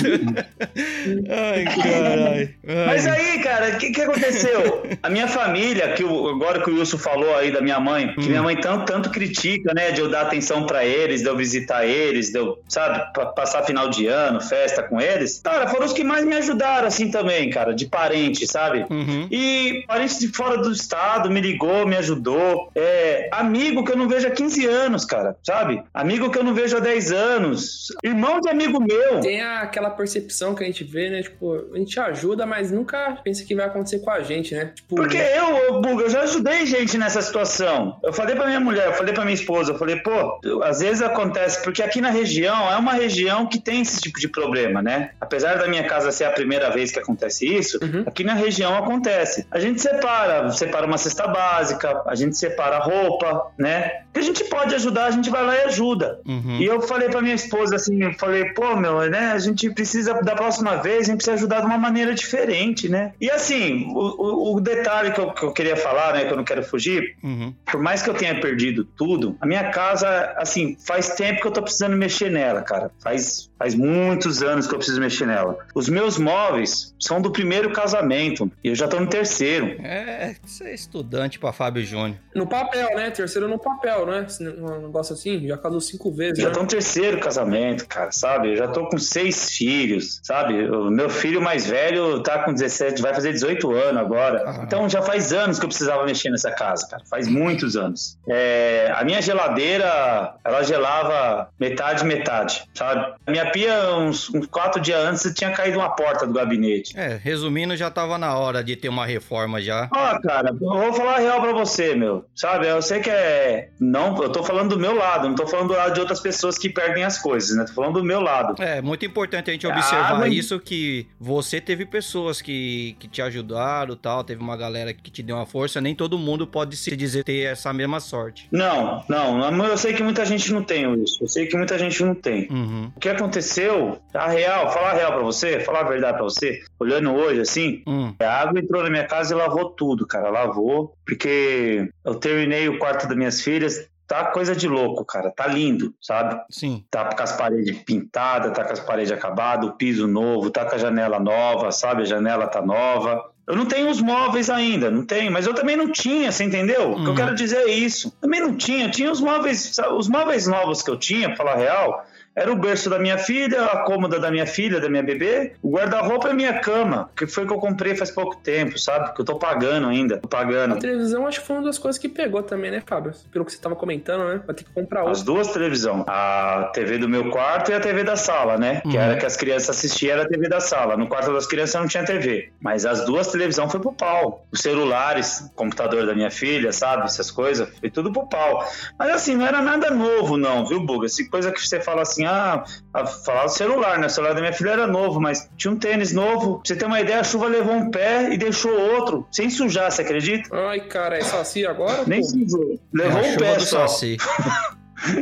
[1.31, 2.55] Ai, caralho.
[2.87, 4.83] Mas aí, cara, o que, que aconteceu?
[5.03, 8.43] A minha família, que agora que o Wilson falou aí da minha mãe, que minha
[8.43, 12.31] mãe tanto, tanto critica, né, de eu dar atenção para eles, de eu visitar eles,
[12.31, 13.01] de eu, sabe,
[13.35, 15.41] passar final de ano, festa com eles.
[15.43, 18.85] Cara, foram os que mais me ajudaram, assim, também, cara, de parente, sabe?
[18.91, 19.29] Uhum.
[19.31, 22.71] E parente de fora do estado me ligou, me ajudou.
[22.75, 25.83] É, amigo que eu não vejo há 15 anos, cara, sabe?
[25.95, 27.68] Amigo que eu não vejo há 10 anos.
[28.03, 29.21] Irmão de amigo meu.
[29.21, 31.23] Tem aquela percepção que a gente vê, né?
[31.23, 34.73] Tipo, a gente ajuda, mas nunca pensa que vai acontecer com a gente, né?
[34.75, 37.99] Tipo, Porque eu, eu, Buga, eu já ajudei gente nessa situação.
[38.03, 41.03] Eu falei pra minha mulher, eu falei pra minha esposa, eu falei, pô, às vezes
[41.03, 45.11] acontece, porque aqui na região é uma região que tem esse tipo de problema, né?
[45.21, 48.05] Apesar da minha casa ser a primeira vez que acontece isso, Uhum.
[48.07, 49.47] aqui na região acontece.
[49.51, 54.03] A gente separa, separa uma cesta básica, a gente separa roupa, né?
[54.13, 56.21] Que a gente pode ajudar, a gente vai lá e ajuda.
[56.27, 56.59] Uhum.
[56.61, 60.15] E eu falei pra minha esposa assim, eu falei, pô, meu, né, a gente precisa,
[60.23, 63.13] da próxima vez, a gente precisa ajudar de uma maneira diferente, né?
[63.21, 66.37] E assim, o, o- o detalhe que eu, que eu queria falar, né, que eu
[66.37, 67.55] não quero fugir, Uhum.
[67.71, 71.53] por mais que eu tenha perdido tudo, a minha casa, assim, faz tempo que eu
[71.53, 72.91] tô precisando mexer nela, cara.
[73.03, 75.59] Faz, faz muitos anos que eu preciso mexer nela.
[75.75, 79.77] Os meus móveis são do primeiro casamento e eu já tô no terceiro.
[79.83, 82.17] É, você é estudante pra Fábio Júnior.
[82.35, 83.11] no papel, né?
[83.11, 84.27] Terceiro no papel, né?
[84.59, 86.55] Um negócio assim, já casou cinco vezes, Já né?
[86.55, 87.48] tô no terceiro casamento,
[87.87, 88.51] cara, sabe?
[88.51, 90.69] Eu já tô com seis filhos, sabe?
[90.71, 94.45] O meu filho mais velho tá com 17, vai fazer 18 anos agora.
[94.47, 94.61] Ah.
[94.65, 97.03] Então já faz anos que eu precisava mexer nessa casa, cara.
[97.09, 98.19] Faz muitos anos.
[98.29, 103.15] É, a minha geladeira, ela gelava metade, metade, sabe?
[103.27, 106.99] A minha pia, uns, uns quatro dias antes, tinha caído uma porta do gabinete.
[106.99, 109.89] É, resumindo, já tava na hora de ter uma reforma já.
[109.93, 112.25] Ó, cara, eu vou falar a real pra você, meu.
[112.35, 113.69] Sabe, eu sei que é.
[113.79, 116.59] Não, eu tô falando do meu lado, não tô falando do lado de outras pessoas
[116.59, 117.65] que perdem as coisas, né?
[117.65, 118.61] Tô falando do meu lado.
[118.63, 123.09] É, muito importante a gente Ah, observar mas- isso, que você teve pessoas que, que
[123.09, 126.77] te ajudaram tal, teve uma galera que te deu uma força, nem todo mundo pode
[126.77, 128.49] se dizer ter essa mesma sorte.
[128.51, 131.23] Não, não, eu sei que muita gente não tem isso.
[131.23, 132.49] Eu sei que muita gente não tem.
[132.51, 132.91] Uhum.
[132.97, 136.61] O que aconteceu, a real, falar a real pra você, falar a verdade pra você,
[136.79, 138.15] olhando hoje assim, Hum.
[138.21, 142.79] a água entrou na minha casa e lavou tudo, cara, lavou, porque eu terminei o
[142.79, 146.41] quarto das minhas filhas, tá coisa de louco, cara, tá lindo, sabe?
[146.51, 146.83] Sim.
[146.91, 150.75] Tá com as paredes pintadas, tá com as paredes acabadas, o piso novo, tá com
[150.75, 152.03] a janela nova, sabe?
[152.03, 153.31] A janela tá nova.
[153.47, 156.93] Eu não tenho os móveis ainda, não tenho, mas eu também não tinha, você entendeu?
[156.93, 157.15] O que eu Uhum.
[157.15, 158.11] quero dizer é isso.
[158.21, 161.53] Também não tinha, tinha os móveis, sabe, os móveis novos que eu tinha, pra falar
[161.53, 162.05] a real,
[162.39, 165.71] era o berço da minha filha, a cômoda da minha filha, da minha bebê, o
[165.71, 169.15] guarda-roupa e a minha cama, que foi que eu comprei faz pouco tempo, sabe?
[169.15, 170.79] Que eu tô pagando ainda, tô A pagando.
[170.79, 173.13] televisão acho que foi uma das coisas que pegou também, né, Fábio?
[173.33, 174.41] Pelo que você tava comentando, né?
[174.47, 175.25] Vai ter que comprar As outra.
[175.25, 176.05] duas televisões.
[176.07, 178.81] A TV do meu quarto e a TV da sala, né?
[178.83, 179.03] Que Uhum.
[179.03, 180.97] era que as crianças assistiam, era a TV da sala.
[180.97, 182.51] No quarto das crianças não tinha TV.
[182.61, 184.47] Mas as duas televisões foi pro pau.
[184.53, 187.05] Os celulares, computador da minha filha, sabe?
[187.05, 188.65] Essas coisas, foi tudo pro pau.
[188.99, 191.07] Mas assim, não era nada novo, não, viu, Buga?
[191.07, 192.65] Essa coisa que você fala assim, ah,
[192.95, 194.07] a- falar do celular, né?
[194.07, 196.55] O celular da minha filha era novo, mas tinha um tênis novo.
[196.59, 199.91] Pra você ter uma ideia, a chuva levou um pé e deixou outro, sem sujar,
[199.91, 200.49] você acredita?
[200.69, 202.05] Ai, cara, é saci agora?
[202.07, 202.79] Nem sujou.
[202.93, 203.87] Levou É a um pé só.
[203.89, 204.17] Saci.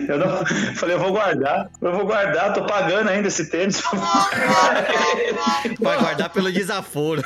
[0.09, 0.43] Eu não,
[0.75, 3.83] falei, eu vou guardar, eu vou guardar, tô pagando ainda esse tênis.
[5.79, 7.23] Vai guardar pelo desaforo.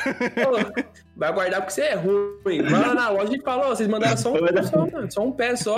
[1.21, 2.63] Vai guardar porque você é ruim.
[2.63, 5.31] Vai lá na loja e fala, ó, vocês mandaram só um, só, mano, só um
[5.31, 5.77] pé só.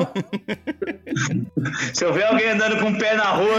[1.92, 3.58] Se eu ver alguém andando com o pé na rua.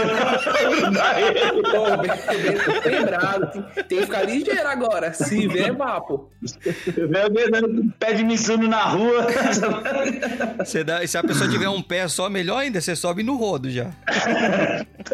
[1.70, 3.50] Pô, bem, bem lembrado.
[3.74, 5.12] Tem, tem que ficar ligeiro agora.
[5.12, 6.30] Se ver, vá, pô.
[6.46, 6.58] Se
[6.96, 9.26] eu ver alguém andando com o pé de Mizuno na rua,
[10.64, 13.68] Você dá, se a pessoa tiver um pé só, melhor ainda, você sobe no rodo
[13.70, 13.90] já.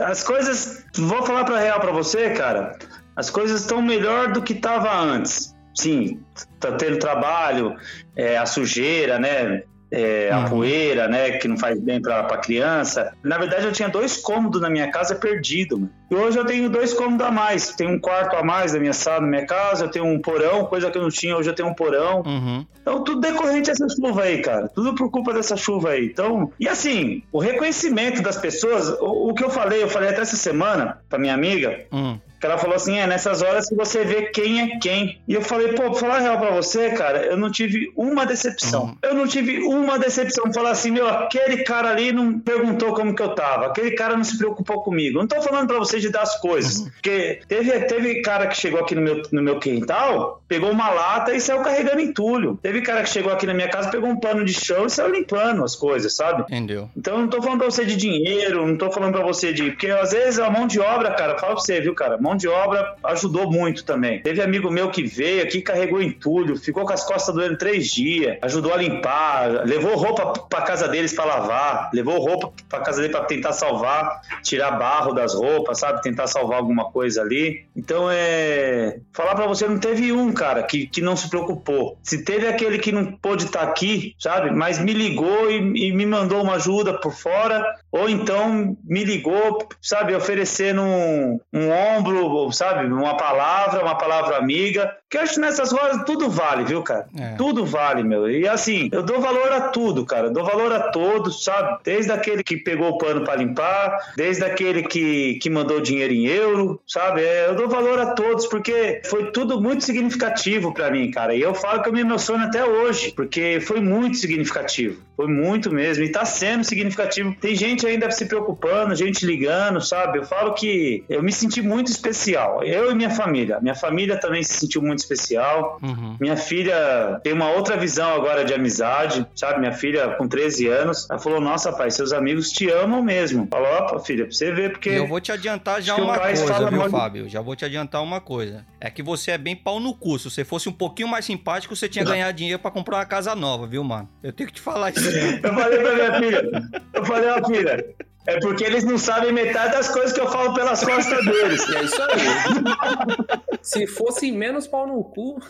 [0.01, 2.79] as coisas, vou falar pra real pra você, cara,
[3.17, 5.53] as coisas estão melhor do que tava antes.
[5.81, 6.21] Sim,
[6.59, 7.75] tá tendo trabalho,
[8.17, 9.63] é, a sujeira, né?
[9.93, 10.49] é, a Uhum.
[10.51, 13.13] poeira, né, que não faz bem pra, pra criança.
[13.25, 15.91] Na verdade, eu tinha dois cômodos na minha casa perdido, mano.
[16.09, 17.75] E hoje eu tenho dois cômodos a mais.
[17.75, 20.65] Tenho um quarto a mais na minha sala, na minha casa, eu tenho um porão,
[20.67, 22.23] coisa que eu não tinha, hoje eu tenho um porão.
[22.25, 22.65] Uhum.
[22.81, 24.69] Então, tudo decorrente dessa chuva aí, cara.
[24.69, 26.07] Tudo por culpa dessa chuva aí.
[26.07, 30.21] Então, e assim, o reconhecimento das pessoas, o, o que eu falei, eu falei até
[30.21, 32.17] essa semana pra minha amiga, Hum.
[32.47, 35.21] Ela falou assim: é nessas horas que você vê quem é quem.
[35.27, 38.85] E eu falei, pô, pra falar real pra você, cara, eu não tive uma decepção.
[38.85, 38.97] Uhum.
[39.03, 40.53] Eu não tive uma decepção.
[40.53, 43.67] Falar assim, meu, aquele cara ali não perguntou como que eu tava.
[43.67, 45.19] Aquele cara não se preocupou comigo.
[45.19, 46.79] Não tô falando pra você de dar as coisas.
[46.79, 46.91] Uhum.
[46.91, 51.35] Porque teve, teve cara que chegou aqui no meu, no meu quintal, pegou uma lata
[51.35, 52.59] e saiu carregando entulho.
[52.63, 55.13] Teve cara que chegou aqui na minha casa, pegou um pano de chão e saiu
[55.13, 56.43] limpando as coisas, sabe?
[56.43, 56.89] Entendeu?
[56.97, 59.71] Então eu não tô falando pra você de dinheiro, não tô falando pra você de.
[59.71, 62.19] Porque às vezes a mão de obra, cara, fala pra você, viu, cara?
[62.19, 64.21] Mão de obra ajudou muito também.
[64.23, 68.39] Teve amigo meu que veio aqui, carregou entulho, ficou com as costas doendo três dias,
[68.43, 73.13] ajudou a limpar, levou roupa pra casa deles pra lavar, levou roupa pra casa dele
[73.13, 76.03] pra tentar salvar, tirar barro das roupas, sabe?
[76.03, 77.67] Tentar salvar alguma coisa ali.
[77.77, 78.99] Então é.
[79.13, 81.99] Falar pra você, não teve um, cara, que, que não se preocupou.
[82.03, 84.51] Se teve aquele que não pôde estar aqui, sabe?
[84.51, 89.69] Mas me ligou e, e me mandou uma ajuda por fora, ou então me ligou,
[89.81, 90.15] sabe?
[90.15, 92.20] Oferecendo um, um ombro,
[92.53, 92.87] sabe?
[92.87, 94.97] Uma palavra, uma palavra amiga.
[95.11, 97.09] Que acho que nessas horas tudo vale, viu, cara?
[97.19, 97.35] É.
[97.35, 98.31] Tudo vale, meu.
[98.31, 100.29] E assim, eu dou valor a tudo, cara.
[100.29, 101.81] Eu dou valor a todos, sabe?
[101.83, 106.27] Desde aquele que pegou o pano pra limpar, desde aquele que, que mandou dinheiro em
[106.27, 107.23] euro, sabe?
[107.23, 111.35] É, eu dou valor a todos, porque foi tudo muito significativo pra mim, cara.
[111.35, 115.03] E eu falo que eu me emociono até hoje, porque foi muito significativo.
[115.17, 116.05] Foi muito mesmo.
[116.05, 117.35] E tá sendo significativo.
[117.41, 120.19] Tem gente ainda se preocupando, gente ligando, sabe?
[120.19, 122.63] Eu falo que eu me senti muito especial.
[122.63, 123.59] Eu e minha família.
[123.61, 125.79] Minha família também se sentiu muito especial.
[125.83, 126.17] Uhum.
[126.21, 129.61] Minha filha tem uma outra visão agora de amizade, sabe?
[129.61, 133.49] Minha filha com 13 anos, ela falou: Nossa, pai, seus amigos te amam mesmo.
[133.51, 134.91] Falou: Opa, filha, pra você ver, porque.
[134.91, 137.29] Eu vou te adiantar já uma coisa, viu, Fábio?
[137.29, 138.65] Já vou te adiantar uma coisa.
[138.81, 140.19] É que você é bem pau no cu.
[140.19, 143.35] Se você fosse um pouquinho mais simpático, você tinha ganhado dinheiro pra comprar uma casa
[143.35, 144.09] nova, viu, mano?
[144.23, 145.09] Eu tenho que te falar isso.
[145.09, 146.51] Eu falei pra minha filha:
[146.93, 147.85] Eu falei, ó, filha.
[148.27, 151.69] É porque eles não sabem metade das coisas que eu falo pelas costas deles.
[151.71, 153.59] É isso aí.
[153.63, 155.41] Se fosse menos pau no cu,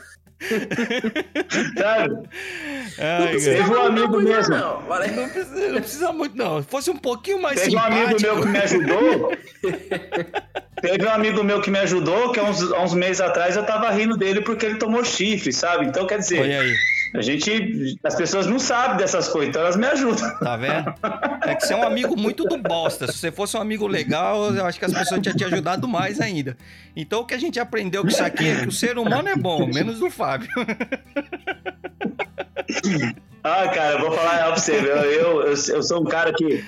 [1.79, 2.15] Sabe?
[2.15, 2.25] não
[2.99, 4.57] Ai, precisava Teve um amigo mesmo.
[4.57, 4.81] Não.
[4.83, 6.63] Não precisa, não precisa muito, não.
[6.63, 8.05] Se fosse um pouquinho mais Teve um simpático...
[8.05, 9.33] amigo meu que me ajudou.
[10.81, 13.67] Teve um amigo meu que me ajudou, que há uns, há uns meses atrás eu
[13.67, 15.85] tava rindo dele porque ele tomou chifre, sabe?
[15.85, 16.75] Então, quer dizer, Olha aí,
[17.15, 17.97] a gente.
[18.05, 20.39] As pessoas não sabem dessas coisas, então elas me ajudam.
[20.39, 20.95] tá vendo?
[21.43, 23.07] É que você é um amigo muito do bosta.
[23.11, 26.21] Se você fosse um amigo legal, eu acho que as pessoas tinham te ajudado mais
[26.21, 26.57] ainda.
[26.95, 29.37] Então o que a gente aprendeu com isso aqui é que o ser humano é
[29.37, 30.49] bom, menos o Fábio.
[33.43, 34.73] Ah, cara, eu vou falar real pra você.
[34.77, 36.63] Eu, eu, eu, eu sou um cara que.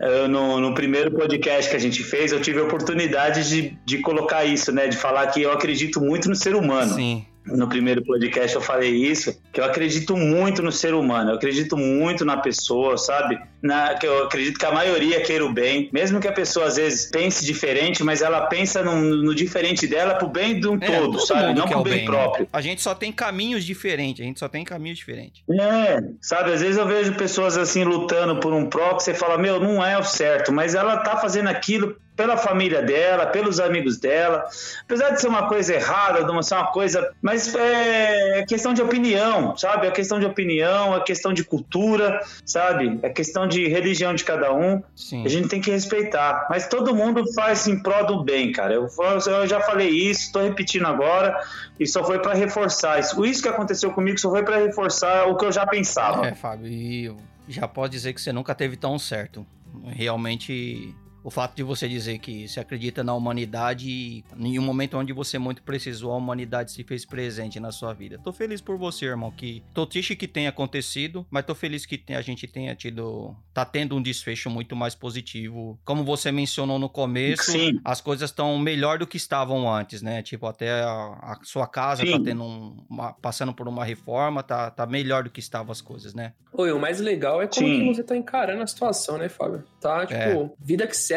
[0.00, 3.98] eu, no, no primeiro podcast que a gente fez, eu tive a oportunidade de, de
[3.98, 4.88] colocar isso, né?
[4.88, 6.94] De falar que eu acredito muito no ser humano.
[6.94, 7.26] Sim.
[7.46, 11.76] No primeiro podcast eu falei isso, que eu acredito muito no ser humano, eu acredito
[11.76, 13.38] muito na pessoa, sabe?
[13.62, 16.76] Na, que eu acredito que a maioria queira o bem, mesmo que a pessoa às
[16.76, 20.98] vezes pense diferente, mas ela pensa no, no diferente dela pro bem de um É,
[20.98, 21.54] todo, sabe?
[21.54, 22.04] Não pro o bem, né?
[22.04, 22.48] próprio.
[22.52, 25.42] A gente só tem caminhos diferentes, a gente só tem caminhos diferentes.
[25.50, 29.36] É, sabe, às vezes eu vejo pessoas assim lutando por um pró que você fala,
[29.36, 33.98] meu, não é o certo, mas ela tá fazendo aquilo pela família dela, pelos amigos
[33.98, 34.44] dela,
[34.84, 38.82] apesar de ser uma coisa errada, de uma ser uma coisa, mas é questão de
[38.82, 39.86] opinião, sabe?
[39.86, 42.98] É questão de opinião, é questão de cultura, sabe?
[43.02, 44.82] É questão de religião de cada um.
[44.94, 45.24] Sim.
[45.24, 46.46] A gente tem que respeitar.
[46.48, 48.74] Mas todo mundo faz em prol do bem, cara.
[48.74, 48.88] Eu,
[49.26, 51.36] eu já falei isso, estou repetindo agora,
[51.78, 53.24] e só foi para reforçar isso.
[53.24, 56.26] Isso que aconteceu comigo só foi para reforçar o que eu já pensava.
[56.26, 57.14] É, Fábio, e
[57.48, 59.44] já pode dizer que você nunca teve tão certo.
[59.86, 60.94] Realmente,
[61.24, 65.10] o fato de você dizer que se acredita na humanidade e em um momento onde
[65.12, 68.20] você muito precisou, a humanidade se fez presente na sua vida.
[68.22, 72.02] Tô feliz por você, irmão, que tô triste que tenha acontecido, mas tô feliz que
[72.14, 75.78] a gente tenha tido, tá tendo um desfecho muito mais positivo.
[75.84, 77.80] Como você mencionou no começo, Sim.
[77.82, 80.22] as coisas estão melhor do que estavam antes, né?
[80.22, 82.12] Tipo, até a, a sua casa Sim.
[82.12, 85.80] tá tendo um, uma- passando por uma reforma, tá, tá melhor do que estavam as
[85.80, 86.34] coisas, né?
[86.52, 89.64] Oi, o mais legal é como você tá encarando a situação, né, Fábio?
[89.80, 90.50] Tá, tipo, É.
[90.60, 91.13] vida que segue,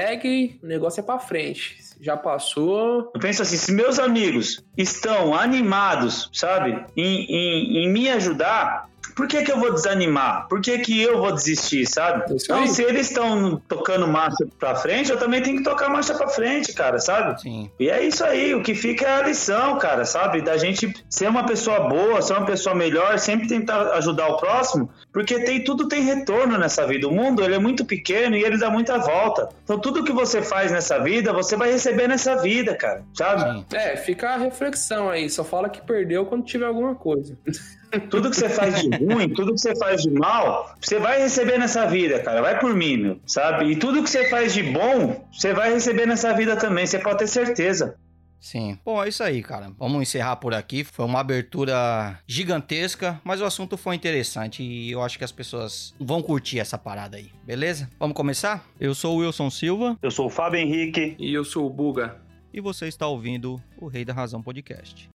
[0.63, 1.77] o negócio é pra frente.
[1.99, 3.11] Já passou.
[3.13, 9.27] Eu penso assim, se meus amigos estão animados, sabe, em, em, em me ajudar, por
[9.27, 10.47] que, que eu vou desanimar?
[10.47, 12.35] Por que, que eu vou desistir, sabe?
[12.35, 16.13] Isso Então, se eles estão tocando marcha pra frente, eu também tenho que tocar marcha
[16.13, 17.41] pra frente, cara, sabe?
[17.41, 17.71] Sim.
[17.79, 20.41] E é isso aí, o que fica é a lição, cara, sabe?
[20.41, 24.87] Da gente ser uma pessoa boa, ser uma pessoa melhor, sempre tentar ajudar o próximo,
[25.11, 27.07] porque tem tudo tem retorno nessa vida.
[27.07, 29.49] O mundo, ele é muito pequeno e ele dá muita volta.
[29.63, 33.41] Então tudo que você faz nessa vida, você vai receber nessa vida, cara, sabe?
[33.41, 33.65] Sim.
[33.73, 35.27] É, fica a reflexão aí.
[35.27, 37.35] Só fala que perdeu quando tiver alguma coisa.
[38.09, 41.57] Tudo que você faz de ruim, tudo que você faz de mal, você vai receber
[41.57, 42.41] nessa vida, cara.
[42.41, 43.65] Vai por mim, meu, sabe?
[43.71, 47.19] E tudo que você faz de bom, você vai receber nessa vida também, você pode
[47.19, 47.95] ter certeza.
[48.39, 48.77] Sim.
[48.85, 49.71] Bom, é isso aí, cara.
[49.79, 50.83] Vamos encerrar por aqui.
[50.83, 55.93] Foi uma abertura gigantesca, mas o assunto foi interessante e eu acho que as pessoas
[55.99, 57.89] vão curtir essa parada aí, beleza?
[57.99, 58.63] Vamos começar?
[58.79, 61.15] Eu sou o Wilson Silva Eu sou o Fábio Henrique.
[61.17, 62.17] E eu sou o Buga.
[62.53, 65.09] e você está ouvindo o Rei da Razão Podcast.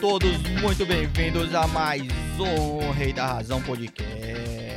[0.00, 2.02] Todos muito bem-vindos a mais
[2.38, 4.69] um Rei da Razão Podcast.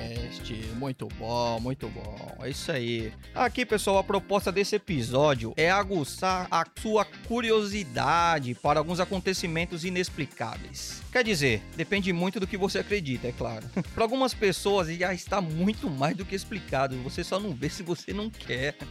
[0.75, 2.37] Muito bom, muito bom.
[2.41, 3.11] É isso aí.
[3.33, 11.01] Aqui, pessoal, a proposta desse episódio é aguçar a sua curiosidade para alguns acontecimentos inexplicáveis.
[11.11, 13.65] Quer dizer, depende muito do que você acredita, é claro.
[13.93, 16.97] para algumas pessoas já está muito mais do que explicado.
[17.03, 18.75] Você só não vê se você não quer.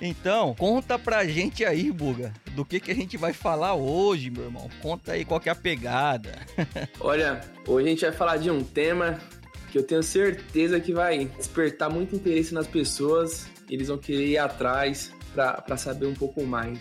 [0.00, 4.44] Então, conta pra gente aí, Buga, do que, que a gente vai falar hoje, meu
[4.44, 4.68] irmão.
[4.80, 6.38] Conta aí qual que é a pegada.
[7.00, 9.18] Olha, hoje a gente vai falar de um tema
[9.72, 13.46] que eu tenho certeza que vai despertar muito interesse nas pessoas.
[13.70, 16.78] Eles vão querer ir atrás pra pra saber um pouco mais.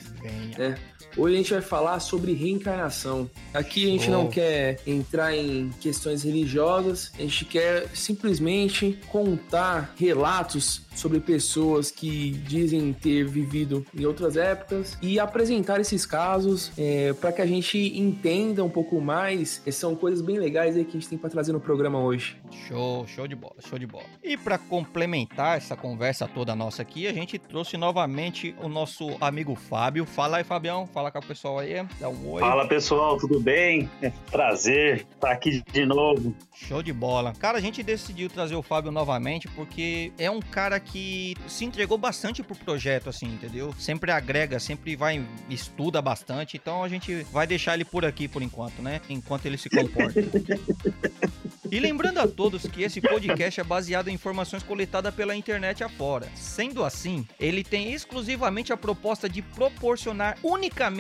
[0.58, 0.78] Né?
[1.18, 3.30] Hoje a gente vai falar sobre reencarnação.
[3.54, 4.14] Aqui a gente Show.
[4.14, 12.32] não quer entrar em questões religiosas, a gente quer simplesmente contar relatos sobre pessoas que
[12.32, 16.72] dizem ter vivido em outras épocas e apresentar esses casos
[17.20, 19.62] para que a gente entenda um pouco mais.
[19.66, 22.38] Essas são coisas bem legais aí que a gente tem para trazer no programa hoje.
[22.68, 24.06] Show, show de bola, show de bola.
[24.24, 29.56] E para complementar essa conversa toda nossa aqui, a gente trouxe novamente o nosso amigo
[29.56, 30.06] Fábio.
[30.06, 32.42] Fala aí, Fabião, fala com o pessoal aí, dá um oi.
[32.42, 33.90] Fala pessoal, tudo bem?
[34.02, 36.36] É prazer estar aqui de novo.
[36.54, 37.34] Show de bola.
[37.40, 41.98] Cara, a gente decidiu trazer o Fábio novamente porque é um cara que se entregou
[41.98, 43.74] bastante pro projeto, assim, entendeu?
[43.80, 46.58] Sempre agrega, sempre vai, estuda bastante.
[46.58, 49.00] Então a gente vai deixar ele por aqui por enquanto, né?
[49.10, 50.20] Enquanto ele se comporta.
[51.72, 56.28] E lembrando a todos que esse podcast é baseado em informações coletadas pela internet afora.
[56.36, 60.91] Sendo assim, ele tem exclusivamente a proposta de proporcionar unicamente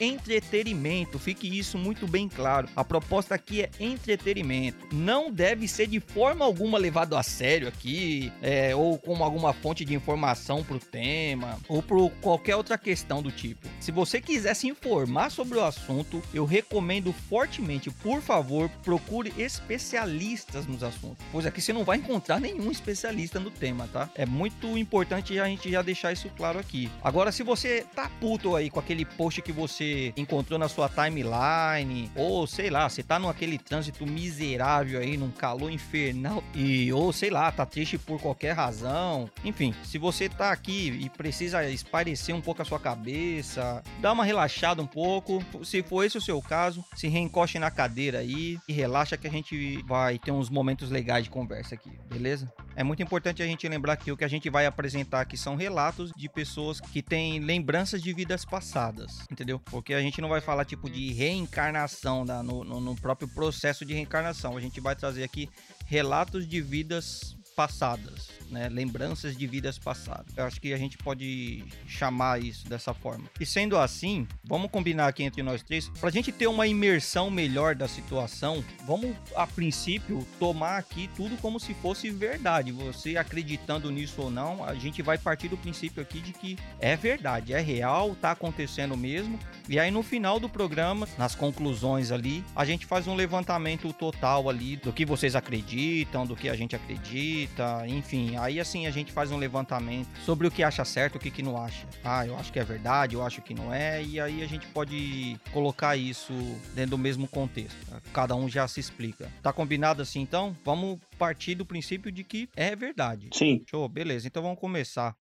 [0.00, 1.18] entretenimento.
[1.18, 2.68] Fique isso muito bem claro.
[2.74, 4.88] A proposta aqui é entretenimento.
[4.92, 9.84] Não deve ser de forma alguma levado a sério aqui, é, ou como alguma fonte
[9.84, 13.68] de informação pro tema, ou por qualquer outra questão do tipo.
[13.80, 20.66] Se você quiser se informar sobre o assunto, eu recomendo fortemente, por favor, procure especialistas
[20.66, 24.08] nos assuntos, pois aqui você não vai encontrar nenhum especialista no tema, tá?
[24.14, 26.90] É muito importante a gente já deixar isso claro aqui.
[27.02, 32.10] Agora, se você tá puto aí com aquele post que você encontrou na sua timeline,
[32.14, 37.30] ou sei lá, você tá naquele trânsito miserável aí, num calor infernal, e ou sei
[37.30, 42.40] lá, tá triste por qualquer razão, enfim, se você tá aqui e precisa espairecer um
[42.40, 46.84] pouco a sua cabeça, dá uma relaxada um pouco, se for esse o seu caso,
[46.94, 51.24] se reencoste na cadeira aí e relaxa que a gente vai ter uns momentos legais
[51.24, 52.52] de conversa aqui, beleza?
[52.76, 55.54] É muito importante a gente lembrar que o que a gente vai apresentar aqui são
[55.54, 59.60] relatos de pessoas que têm lembranças de vidas passadas, entendeu?
[59.60, 63.84] Porque a gente não vai falar tipo de reencarnação da- no, no- no próprio processo
[63.84, 64.56] de reencarnação.
[64.56, 65.48] A gente vai trazer aqui
[65.86, 68.68] relatos de vidas passadas, né?
[68.68, 70.26] Lembranças de vidas passadas.
[70.36, 73.24] Eu acho que a gente pode chamar isso dessa forma.
[73.38, 77.74] E sendo assim, vamos combinar aqui entre nós três, pra gente ter uma imersão melhor
[77.74, 82.72] da situação, vamos a princípio tomar aqui tudo como se fosse verdade.
[82.72, 86.96] Você acreditando nisso ou não, a gente vai partir do princípio aqui de que é
[86.96, 89.38] verdade, é real, tá acontecendo mesmo.
[89.68, 94.48] E aí no final do programa, nas conclusões ali, a gente faz um levantamento total
[94.48, 97.43] ali do que vocês acreditam, do que a gente acredita,
[97.86, 98.36] enfim.
[98.36, 101.42] Aí assim a gente faz um levantamento sobre o que acha certo, o que, que
[101.42, 101.86] não acha.
[102.02, 104.66] Ah, eu acho que é verdade, eu acho que não é, e aí a gente
[104.68, 106.32] pode colocar isso
[106.74, 107.76] dentro do mesmo contexto.
[108.12, 109.30] Cada um já se explica.
[109.42, 110.56] Tá combinado assim então?
[110.64, 113.28] Vamos partir do princípio de que é verdade.
[113.32, 113.62] Sim.
[113.68, 114.26] Show, beleza.
[114.26, 115.16] Então vamos começar.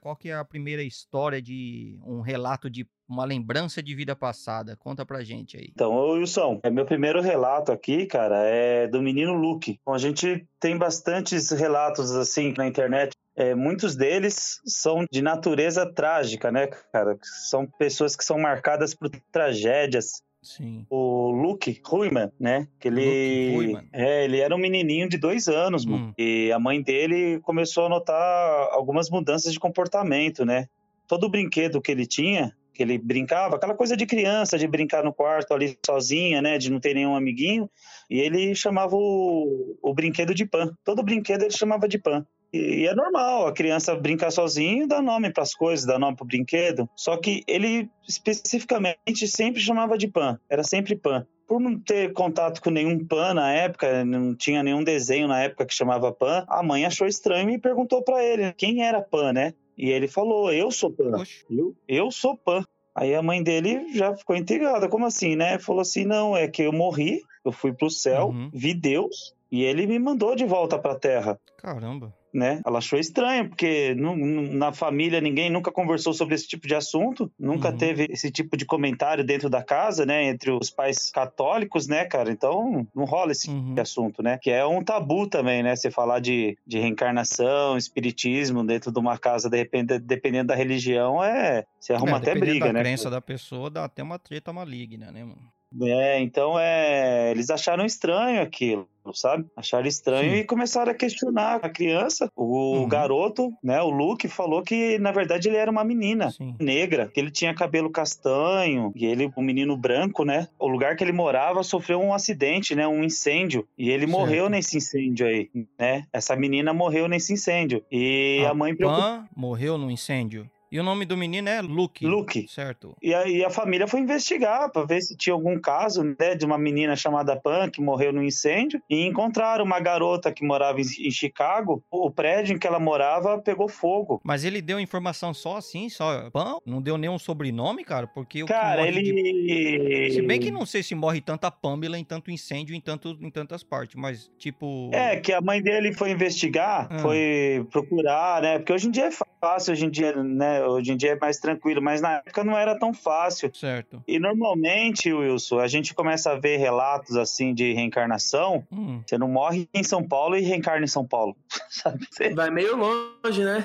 [0.00, 4.76] Qual que é a primeira história de um relato de uma lembrança de vida passada.
[4.76, 5.70] Conta pra gente aí.
[5.74, 9.80] Então, ô Wilson, é meu primeiro relato aqui, cara, é do menino Luke.
[9.84, 13.12] Bom, a gente tem bastantes relatos assim na internet.
[13.34, 17.16] É, muitos deles são de natureza trágica, né, cara?
[17.22, 20.22] São pessoas que são marcadas por tragédias.
[20.42, 20.86] Sim.
[20.88, 22.68] O Luke Ruiman, né?
[22.78, 26.06] Que ele, é, ele era um menininho de dois anos, mano.
[26.06, 26.12] Hum.
[26.18, 30.68] E a mãe dele começou a notar algumas mudanças de comportamento, né?
[31.06, 35.12] Todo brinquedo que ele tinha, que ele brincava, aquela coisa de criança, de brincar no
[35.12, 36.56] quarto ali sozinha, né?
[36.58, 37.68] De não ter nenhum amiguinho.
[38.08, 40.72] E ele chamava o, o brinquedo de pan.
[40.84, 42.24] Todo brinquedo ele chamava de pan.
[42.52, 46.16] E, é normal a criança brincar sozinho e dar nome para as coisas, dar nome
[46.16, 46.88] para o brinquedo.
[46.94, 50.38] Só que ele especificamente sempre chamava de pan.
[50.48, 54.84] Era sempre pan por não ter contato com nenhum Pan na época, não tinha nenhum
[54.84, 58.84] desenho na época que chamava Pan, a mãe achou estranho e perguntou para ele quem
[58.84, 59.54] era Pan, né?
[59.78, 61.22] E ele falou: Eu sou Pan.
[61.48, 62.64] Eu, eu sou Pan.
[62.94, 64.88] Aí a mãe dele já ficou intrigada.
[64.88, 65.58] Como assim, né?
[65.60, 68.50] Falou assim: Não, é que eu morri, eu fui pro céu, Uhum.
[68.52, 72.12] vi Deus e ele me mandou de volta pra terra Caramba.
[72.32, 72.60] Né?
[72.66, 77.70] Ela achou estranho, porque na família ninguém nunca conversou sobre esse tipo de assunto, nunca
[77.70, 77.76] Uhum.
[77.76, 80.24] teve esse tipo de comentário dentro da casa, né?
[80.24, 82.30] Entre os pais católicos, né, cara?
[82.30, 83.74] Então não rola esse Uhum.
[83.78, 84.38] assunto, né?
[84.42, 85.74] Que é um tabu também, né?
[85.76, 91.22] Você falar de, de reencarnação, espiritismo dentro de uma casa, de repente, dependendo da religião,
[91.22, 91.64] é.
[91.80, 92.80] Você arruma É, até briga, da né?
[92.80, 95.48] crença da pessoa, dá até uma treta maligna, né, mano?
[95.82, 99.44] É, então é, eles acharam estranho aquilo, sabe?
[99.54, 100.40] Acharam estranho Sim.
[100.40, 102.30] e começaram a questionar a criança.
[102.34, 102.88] O Uhum.
[102.88, 106.54] garoto, né, o Luke, falou que na verdade ele era uma menina Sim.
[106.58, 110.48] negra, que ele tinha cabelo castanho e ele, um menino branco, né?
[110.58, 114.10] O lugar que ele morava sofreu um acidente, né, um incêndio e ele Certo.
[114.18, 116.04] morreu nesse incêndio aí, né?
[116.12, 119.18] Essa menina morreu nesse incêndio e a, mãe preocupada.
[119.20, 120.48] Pan morreu no incêndio.
[120.70, 122.06] E o nome do menino é Luke.
[122.06, 122.46] Luke.
[122.48, 122.94] Certo.
[123.02, 126.58] E aí a família foi investigar para ver se tinha algum caso né, de uma
[126.58, 131.10] menina chamada Pan que morreu no incêndio e encontraram uma garota que morava em, em
[131.10, 131.82] Chicago.
[131.90, 134.20] O prédio em que ela morava pegou fogo.
[134.24, 136.58] Mas ele deu informação só assim, só Pan?
[136.66, 138.06] Não deu nenhum sobrenome, cara?
[138.06, 140.10] Porque Cara, morre de- ele.
[140.12, 143.30] Se bem que não sei se morre tanta Pamela em tanto incêndio em, tanto, em
[143.30, 144.90] tantas partes, mas tipo.
[144.92, 146.98] É, que a mãe dele foi investigar, Ah.
[146.98, 148.58] foi procurar, né?
[148.58, 149.10] Porque hoje em dia é
[149.40, 150.57] fácil, hoje em dia, né?
[150.66, 153.50] Hoje em dia é mais tranquilo, mas na época não era tão fácil.
[153.54, 154.02] Certo.
[154.06, 158.66] E normalmente, Wilson, a gente começa a ver relatos assim de reencarnação.
[158.70, 161.36] Hum, Você não morre em São Paulo e reencarna em São Paulo.
[161.68, 162.06] Sabe?
[162.34, 163.64] Vai meio longe, né?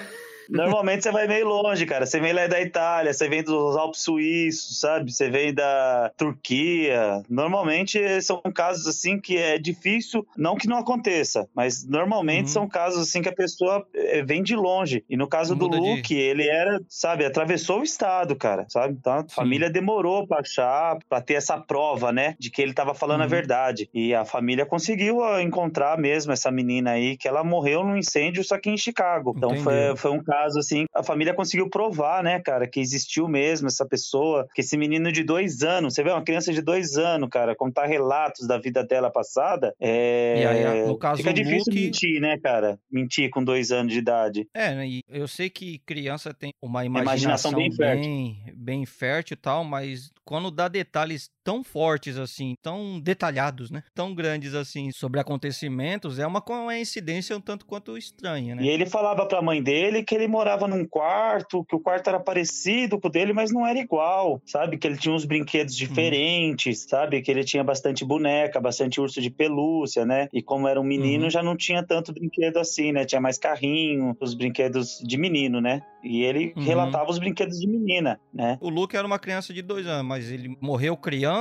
[0.50, 2.06] Normalmente você vai meio longe, cara.
[2.06, 5.12] Você vem lá da Itália, você vem dos Alpes Suíços, sabe?
[5.12, 7.22] Você vem da Turquia.
[7.30, 12.52] Normalmente são casos assim que é difícil, não que não aconteça, mas normalmente Uhum.
[12.54, 15.04] são casos assim que a pessoa eh, vem de longe.
[15.10, 18.96] E no caso do Muda de- Luke, ele era, sabe, atravessou o estado, cara, sabe?
[19.00, 22.94] Então a família demorou pra achar, pra ter essa prova, né, de que ele tava
[22.94, 23.30] falando a Uhum.
[23.30, 23.90] verdade.
[23.94, 28.44] E a família conseguiu ó, encontrar mesmo essa menina aí, que ela morreu num incêndio,
[28.44, 29.34] só que em Chicago.
[29.38, 33.68] Então foi, foi um caso assim, a família conseguiu provar, né, cara, que existiu mesmo
[33.68, 37.30] essa pessoa, que esse menino de dois anos, você vê uma criança de dois anos,
[37.30, 40.42] cara, contar relatos da vida dela passada, é.
[40.42, 42.80] E aí, no caso, Fica difícil Luke- mentir, né, cara?
[42.92, 44.48] Mentir com dois anos de idade.
[44.54, 48.56] É, né, e eu sei que criança tem uma imaginação imaginação, bem bem, fértil.
[48.56, 53.84] bem, fértil e tal, mas quando dá detalhes tão fortes assim, tão detalhados, né?
[53.94, 58.64] Tão grandes assim sobre acontecimentos, é uma coincidência um tanto quanto estranha, né?
[58.64, 62.20] E ele falava pra mãe dele que ele morava num quarto, que o quarto era
[62.20, 64.78] parecido com o dele, mas não era igual, sabe?
[64.78, 67.22] Que ele tinha uns brinquedos diferentes, sabe?
[67.22, 70.28] Que ele tinha bastante boneca, bastante urso de pelúcia, né?
[70.34, 71.30] E como era um menino, Uhum.
[71.30, 73.06] já não tinha tanto brinquedo assim, né?
[73.06, 75.82] Tinha mais carrinho, os brinquedos de menino, né?
[76.04, 76.64] E ele Uhum.
[76.64, 78.58] relatava os brinquedos de menina, né?
[78.62, 81.33] O Luke era uma criança de dois anos, mas ele morreu criança?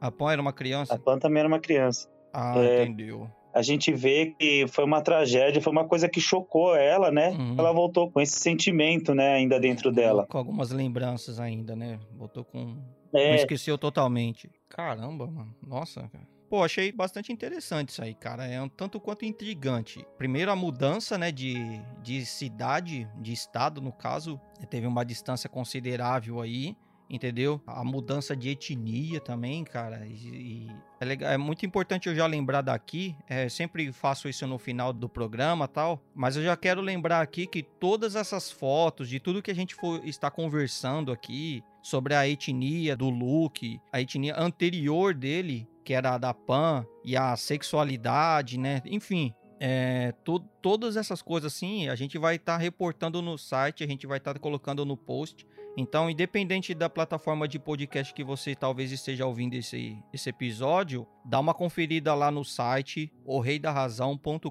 [0.00, 0.98] A Pan era uma A criança?
[0.98, 2.08] Pan também era uma criança.
[2.32, 2.82] Ah, É.
[2.84, 3.30] entendeu.
[3.54, 7.30] a gente vê que foi uma tragédia, foi uma coisa que chocou ela, né?
[7.30, 7.54] Uhum.
[7.58, 10.26] Ela voltou com esse sentimento, né, ainda dentro dela.
[10.26, 11.98] Com algumas lembranças ainda, né?
[12.12, 12.76] Botou com.
[13.10, 14.50] Não É, esqueceu totalmente.
[14.68, 15.54] Caramba, mano.
[15.66, 16.28] Nossa, cara.
[16.50, 18.46] Pô, achei bastante interessante isso aí, cara.
[18.46, 20.04] É um tanto quanto intrigante.
[20.18, 21.54] Primeiro, a mudança, né, de,
[22.02, 24.38] de cidade, de estado, no caso.
[24.68, 26.76] Teve uma distância considerável aí,
[27.08, 27.60] entendeu?
[27.66, 30.06] A mudança de etnia também, cara.
[30.06, 33.16] E, e é, legal, é muito importante eu já lembrar daqui.
[33.28, 36.02] É, sempre faço isso no final do programa tal.
[36.14, 39.74] Mas eu já quero lembrar aqui que todas essas fotos, de tudo que a gente
[39.74, 46.14] for, está conversando aqui, sobre a etnia do Luke, a etnia anterior dele, que era
[46.14, 48.82] a da Pan, e a sexualidade, né?
[48.84, 53.82] Enfim, É, to, todas essas coisas assim, a gente vai estar tá reportando no site,
[53.82, 55.46] a gente vai estar tá colocando no post.
[55.76, 61.38] Então, independente da plataforma de podcast que você talvez esteja ouvindo esse, esse episódio, dá
[61.38, 64.50] uma conferida lá no site orreidarrazão.com.br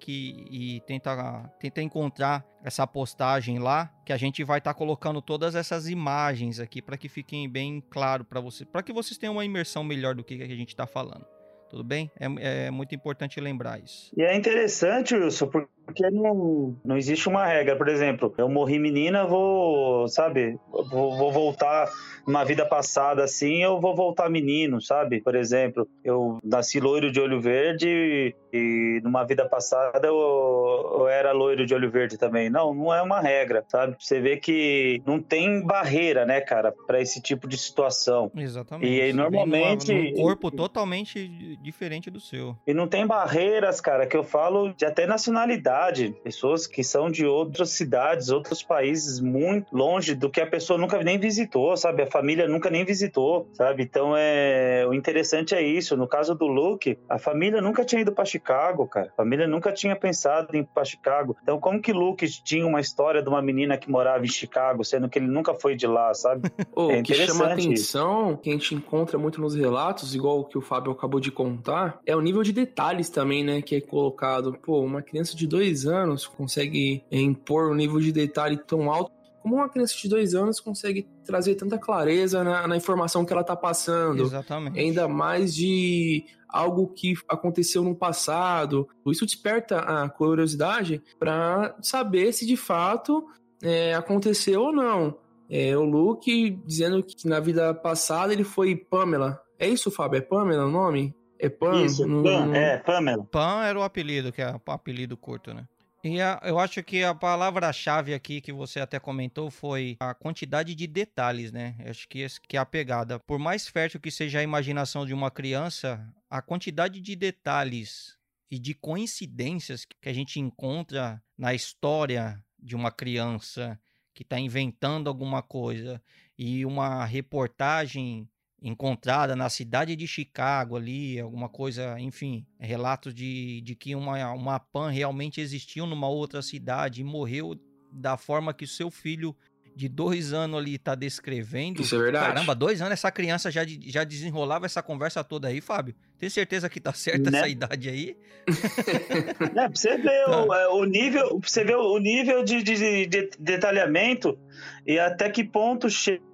[0.00, 5.22] que e tenta, tenta encontrar essa postagem lá, que a gente vai estar tá colocando
[5.22, 9.34] todas essas imagens aqui para que fiquem bem claro para você, para que vocês tenham
[9.34, 11.24] uma imersão melhor do que a gente está falando.
[11.70, 12.10] Tudo bem?
[12.18, 14.10] É, é, muito importante lembrar isso.
[14.16, 15.77] E é interessante, Wilson, porque
[16.10, 17.76] não, não existe uma regra.
[17.76, 21.88] Por exemplo, eu morri menina, vou, sabe, vou, vou voltar
[22.26, 25.22] numa vida passada assim, eu vou voltar menino, sabe?
[25.22, 31.32] Por exemplo, eu nasci loiro de olho verde e numa vida passada eu, eu era
[31.32, 32.50] loiro de olho verde também.
[32.50, 33.96] Não, não é uma regra, sabe?
[33.98, 38.30] Você vê que não tem barreira, né, cara, para esse tipo de situação.
[38.36, 38.92] Exatamente.
[38.92, 39.92] E aí, normalmente.
[39.92, 42.56] Um corpo totalmente diferente do seu.
[42.66, 45.77] E não tem barreiras, cara, que eu falo de até nacionalidade.
[46.22, 51.02] Pessoas que são de outras cidades, outros países muito longe do que a pessoa nunca
[51.02, 52.02] nem visitou, sabe?
[52.02, 53.82] A família nunca nem visitou, sabe?
[53.82, 54.84] Então é.
[54.88, 55.96] O interessante é isso.
[55.96, 59.08] No caso do Luke, a família nunca tinha ido para Chicago, cara.
[59.08, 61.36] A família nunca tinha pensado em ir para Chicago.
[61.42, 65.08] Então, como que Luke tinha uma história de uma menina que morava em Chicago, sendo
[65.08, 66.48] que ele nunca foi de lá, sabe?
[66.74, 68.38] O é que chama atenção, isso.
[68.38, 71.98] que a gente encontra muito nos relatos, igual o que o Fábio acabou de contar,
[72.06, 74.56] é o nível de detalhes também, né, que é colocado.
[74.62, 79.56] Pô, uma criança de dois anos consegue impor um nível de detalhe tão alto como
[79.56, 83.56] uma criança de dois anos consegue trazer tanta clareza na, na informação que ela está
[83.56, 84.22] passando.
[84.22, 84.78] Exatamente.
[84.78, 88.88] Ainda mais de algo que aconteceu no passado.
[89.06, 93.26] Isso desperta a curiosidade para saber se de fato
[93.62, 95.16] é, aconteceu ou não.
[95.50, 99.40] É, o Luke dizendo que na vida passada ele foi Pamela.
[99.58, 100.18] É isso, Fábio?
[100.18, 101.14] É Pamela o nome?
[101.38, 101.84] É Pam?
[101.84, 102.54] Isso, no, Pam, no...
[102.54, 103.24] é, Pamela.
[103.24, 105.66] Pam era o apelido, que é o apelido curto, né?
[106.02, 110.74] E a, eu acho que a palavra-chave aqui que você até comentou foi a quantidade
[110.74, 111.74] de detalhes, né?
[111.80, 113.18] Eu acho que esse que é a pegada.
[113.18, 118.16] Por mais fértil que seja a imaginação de uma criança, a quantidade de detalhes
[118.50, 123.78] e de coincidências que a gente encontra na história de uma criança
[124.14, 126.00] que está inventando alguma coisa
[126.36, 128.28] e uma reportagem
[128.62, 134.58] encontrada na cidade de Chicago ali, alguma coisa, enfim, relatos de, de que uma, uma
[134.58, 137.58] PAN realmente existiu numa outra cidade e morreu
[137.92, 139.34] da forma que o seu filho
[139.76, 141.82] de dois anos ali tá descrevendo.
[141.82, 142.26] Isso é verdade.
[142.26, 145.94] Caramba, dois anos essa criança já, já desenrolava essa conversa toda aí, Fábio.
[146.18, 147.38] Tem certeza que tá certa né?
[147.38, 148.16] essa idade aí?
[149.40, 150.44] é, pra você ver tá.
[150.44, 154.36] o, é, o, nível, você ver o nível de, de, de detalhamento
[154.84, 156.26] e até que ponto chega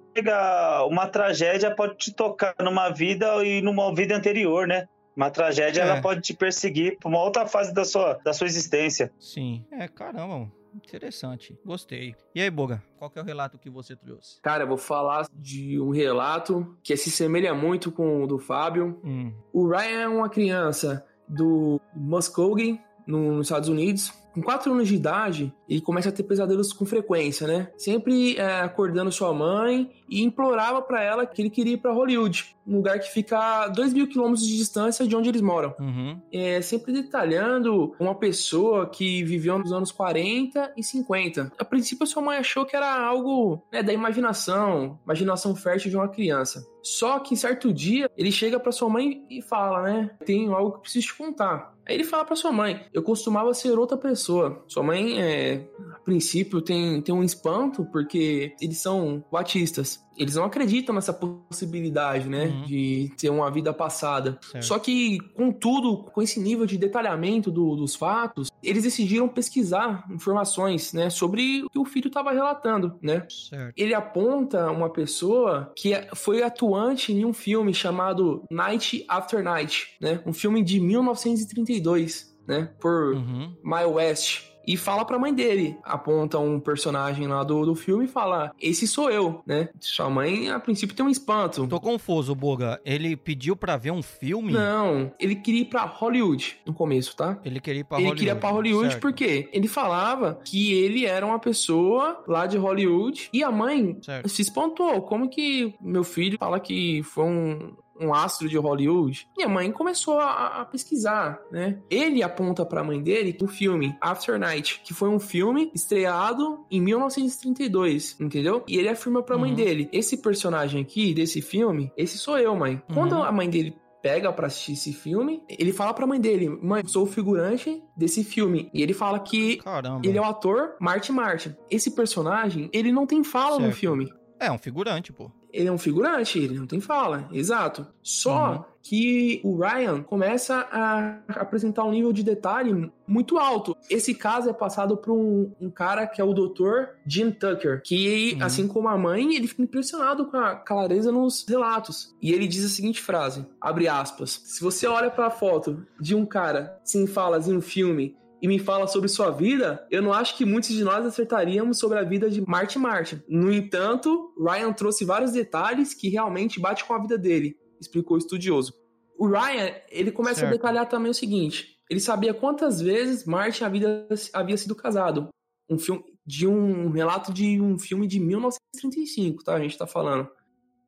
[0.89, 4.87] uma tragédia pode te tocar numa vida e numa vida anterior, né?
[5.15, 5.87] Uma tragédia é.
[5.87, 9.11] ela pode te perseguir por uma outra fase da sua, da sua existência.
[9.17, 9.65] Sim.
[9.71, 11.57] É, caramba, interessante.
[11.65, 12.15] Gostei.
[12.33, 14.41] E aí, Boga, qual é o relato que você trouxe?
[14.41, 18.99] Cara, eu vou falar de um relato que se semelha muito com o do Fábio.
[19.03, 19.33] Hum.
[19.53, 24.13] O Ryan é uma criança do Muskogee, nos Estados Unidos.
[24.35, 27.71] Com 4 anos de idade, ele começa a ter pesadelos com frequência, né?
[27.77, 32.53] Sempre é, acordando sua mãe e implorava para ela que ele queria ir para Hollywood,
[32.67, 35.73] um lugar que fica a 2 mil quilômetros de distância de onde eles moram.
[35.79, 36.19] Uhum.
[36.33, 41.53] É, sempre detalhando uma pessoa que viveu nos anos 40 e 50.
[41.57, 46.09] A princípio, sua mãe achou que era algo né, da imaginação, imaginação fértil de uma
[46.09, 46.67] criança.
[46.85, 50.11] Só que certo dia ele chega para sua mãe e fala, né?
[50.23, 51.73] Tenho algo que preciso te contar.
[51.83, 54.63] Aí ele fala para sua mãe: Eu costumava ser outra pessoa.
[54.67, 60.45] Sua mãe, é, a princípio, tem, tem um espanto porque eles são batistas eles não
[60.45, 62.45] acreditam nessa possibilidade, né?
[62.45, 62.61] Uhum.
[62.63, 64.37] De ter uma vida passada.
[64.41, 64.65] Certo.
[64.65, 70.93] Só que, contudo, com esse nível de detalhamento do, dos fatos, eles decidiram pesquisar informações,
[70.93, 71.09] né?
[71.09, 73.25] Sobre o que o filho estava relatando, né?
[73.29, 73.73] Certo.
[73.77, 80.21] Ele aponta uma pessoa que foi atuante em um filme chamado Night After Night, né?
[80.25, 82.71] Um filme de 1932, né?
[82.79, 83.55] Por uhum.
[83.63, 85.77] My West e fala pra mãe dele.
[85.83, 89.69] Aponta um personagem lá do, do filme e fala: Esse sou eu, né?
[89.79, 91.67] Sua mãe, a princípio, tem um espanto.
[91.67, 92.79] Tô confuso, Boga.
[92.85, 94.53] Ele pediu pra ver um filme?
[94.53, 97.39] Não, ele queria ir pra Hollywood no começo, tá?
[97.43, 98.21] Ele queria ir pra ele Hollywood.
[98.21, 99.01] Ele queria pra Hollywood certo.
[99.01, 104.29] porque ele falava que ele era uma pessoa lá de Hollywood e a mãe certo.
[104.29, 105.01] se espantou.
[105.03, 109.27] Como que meu filho fala que foi um, um astro de Hollywood.
[109.35, 111.79] Minha mãe começou a, a pesquisar, né?
[111.89, 116.65] Ele aponta para a mãe dele o filme After Night, que foi um filme estreado
[116.69, 118.63] em 1932, entendeu?
[118.67, 119.55] E ele afirma para a mãe uhum.
[119.55, 122.81] dele: esse personagem aqui desse filme, esse sou eu, mãe.
[122.89, 122.95] Uhum.
[122.95, 123.75] Quando a mãe dele
[124.05, 125.41] pega pra assistir esse filme.
[125.49, 128.69] Ele fala pra mãe dele: Mãe, sou o figurante desse filme.
[128.71, 130.07] E ele fala que Caramba.
[130.07, 131.55] ele é o ator Marty Martin.
[131.71, 133.77] Esse personagem, ele não tem fala no Certo.
[133.77, 134.13] filme.
[134.39, 135.31] É um figurante, pô.
[135.55, 137.87] Ele é um figurante, ele não tem fala, exato.
[138.03, 138.63] Só Uhum.
[138.83, 143.75] que o Ryan começa a apresentar um nível de detalhe muito alto.
[143.89, 146.89] Esse caso é passado por um, um cara que é o Dr.
[147.07, 148.43] Jim Tucker, que, Uhum.
[148.45, 152.13] assim como a mãe, ele fica impressionado com a clareza nos relatos.
[152.21, 156.25] E ele diz a seguinte frase, abre aspas, se você olha pra foto de um
[156.25, 158.15] cara sem falas em um filme
[158.45, 161.97] e me fala sobre sua vida, eu não acho que muitos de nós acertaríamos sobre
[161.97, 163.19] a vida de Marty Martin.
[163.27, 168.19] No entanto, Ryan trouxe vários detalhes que realmente batem com a vida dele, explicou o
[168.19, 168.71] estudioso.
[169.17, 170.53] O Ryan, ele começa Certo.
[170.53, 175.29] a detalhar também o seguinte: ele sabia quantas vezes Martin havia, havia sido casado.
[175.67, 179.55] Um filme de um relato de um filme de 1935, tá?
[179.55, 180.29] A gente tá falando.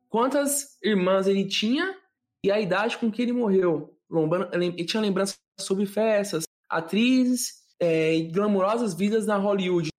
[0.09, 1.95] Quantas irmãs ele tinha
[2.45, 3.95] e a idade com que ele morreu.
[4.09, 9.89] Lombando- Ele tinha lembranças sobre festas, atrizes é, e glamurosas vidas na Hollywood.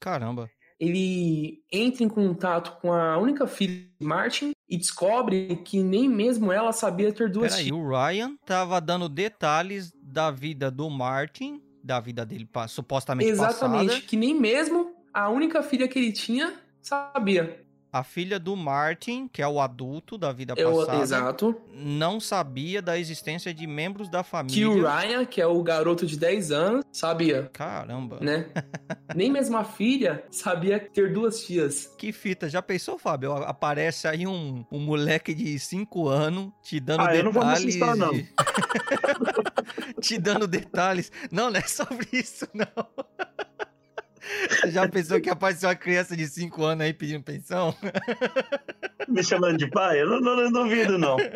[0.00, 0.48] Caramba.
[0.78, 6.52] Ele entra em contato com a única filha de Martin e descobre que nem mesmo
[6.52, 7.78] ela sabia ter duas Peraí, filhas.
[7.80, 14.06] o Ryan tava dando detalhes da vida do Martin, da vida dele supostamente Exatamente, passada.
[14.06, 17.66] que nem mesmo a única filha que ele tinha sabia.
[17.90, 21.56] A filha do Martin, que é o adulto da vida Eu, passada, exato.
[21.72, 24.68] não sabia da existência de membros da Que família.
[24.68, 28.18] o Ryan, que é o garoto de 10 anos, sabia, Caramba.
[28.20, 28.50] né?
[29.16, 31.86] nem mesmo a filha sabia ter duas tias.
[31.96, 33.32] Que fita, já pensou, Fábio?
[33.32, 37.54] Aparece aí um, um moleque de 5 anos te dando Ah, eu não vou me
[37.54, 37.82] detalhes.
[37.82, 38.12] assustar, não.
[40.00, 41.10] te dando detalhes.
[41.32, 42.66] Não, não é sobre isso, não.
[44.48, 47.74] Você já pensou que apareceu uma criança de 5 anos aí pedindo pensão?
[49.08, 50.00] Me chamando de pai?
[50.02, 51.16] Eu não, não, não duvido, não.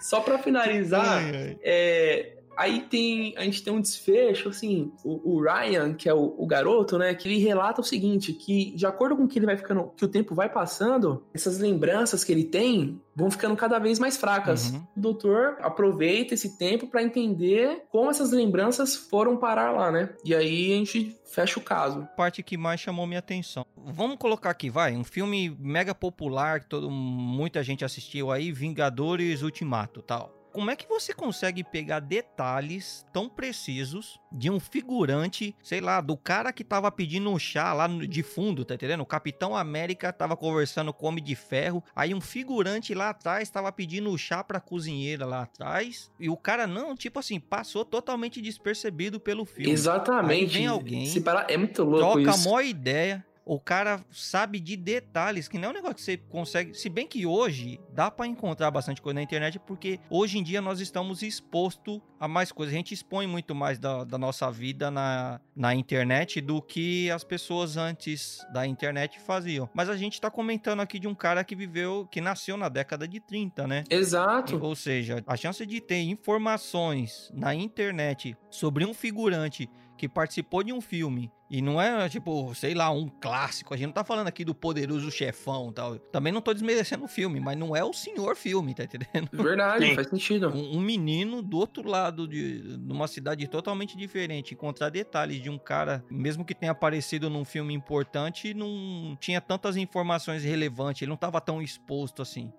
[0.00, 1.58] Só pra finalizar, Ai, ai.
[1.62, 6.34] É, aí tem a gente tem um desfecho assim o, o Ryan que é o,
[6.38, 9.56] o garoto né que ele relata o seguinte que de acordo com que ele vai
[9.56, 13.98] ficando que o tempo vai passando essas lembranças que ele tem vão ficando cada vez
[13.98, 14.86] mais fracas Uhum.
[14.96, 20.34] o doutor aproveita esse tempo pra entender como essas lembranças foram parar lá né e
[20.34, 23.64] aí a gente fecha o caso parte que mais chamou minha atenção.
[23.76, 29.42] Vamos colocar aqui, vai, um filme mega popular que todo, muita gente assistiu aí, Vingadores
[29.42, 30.41] Ultimato, tal.
[30.52, 36.16] Como é que você consegue pegar detalhes tão precisos de um figurante, sei lá, do
[36.16, 39.00] cara que tava pedindo um chá lá de fundo, tá entendendo?
[39.00, 43.48] O Capitão América tava conversando com o Homem de Ferro, aí um figurante lá atrás
[43.48, 47.84] tava pedindo o chá pra cozinheira lá atrás, e o cara não, tipo assim, passou
[47.84, 49.72] totalmente despercebido pelo filme.
[49.72, 53.24] exatamente Aí vem alguém, se parar é muito louco troca a isso maior ideia.
[53.44, 56.74] O cara sabe de detalhes, que não é um negócio que você consegue.
[56.74, 60.60] Se bem que hoje dá pra encontrar bastante coisa na internet, porque hoje em dia
[60.60, 62.72] nós estamos expostos a mais coisas.
[62.72, 67.24] A gente expõe muito mais da, da nossa vida na, na internet do que as
[67.24, 69.68] pessoas antes da internet faziam.
[69.74, 73.08] Mas a gente tá comentando aqui de um cara que viveu, que nasceu na década
[73.08, 73.84] de 30, né?
[73.90, 79.68] exato Ou seja, a chance de ter informações na internet sobre um figurante
[80.02, 83.72] que participou de um filme e não é tipo, sei lá, um clássico.
[83.72, 85.96] A gente não tá falando aqui do poderoso chefão e tal.
[85.96, 89.28] Também não tô desmerecendo o filme, mas não é o senhor filme, tá entendendo?
[89.32, 89.94] verdade Sim.
[89.94, 94.88] faz sentido Um, um menino do outro lado de, de uma cidade totalmente diferente, encontrar
[94.88, 100.42] detalhes de um cara, mesmo que tenha aparecido num filme importante, não tinha tantas informações
[100.42, 102.52] relevantes, ele não tava tão exposto assim.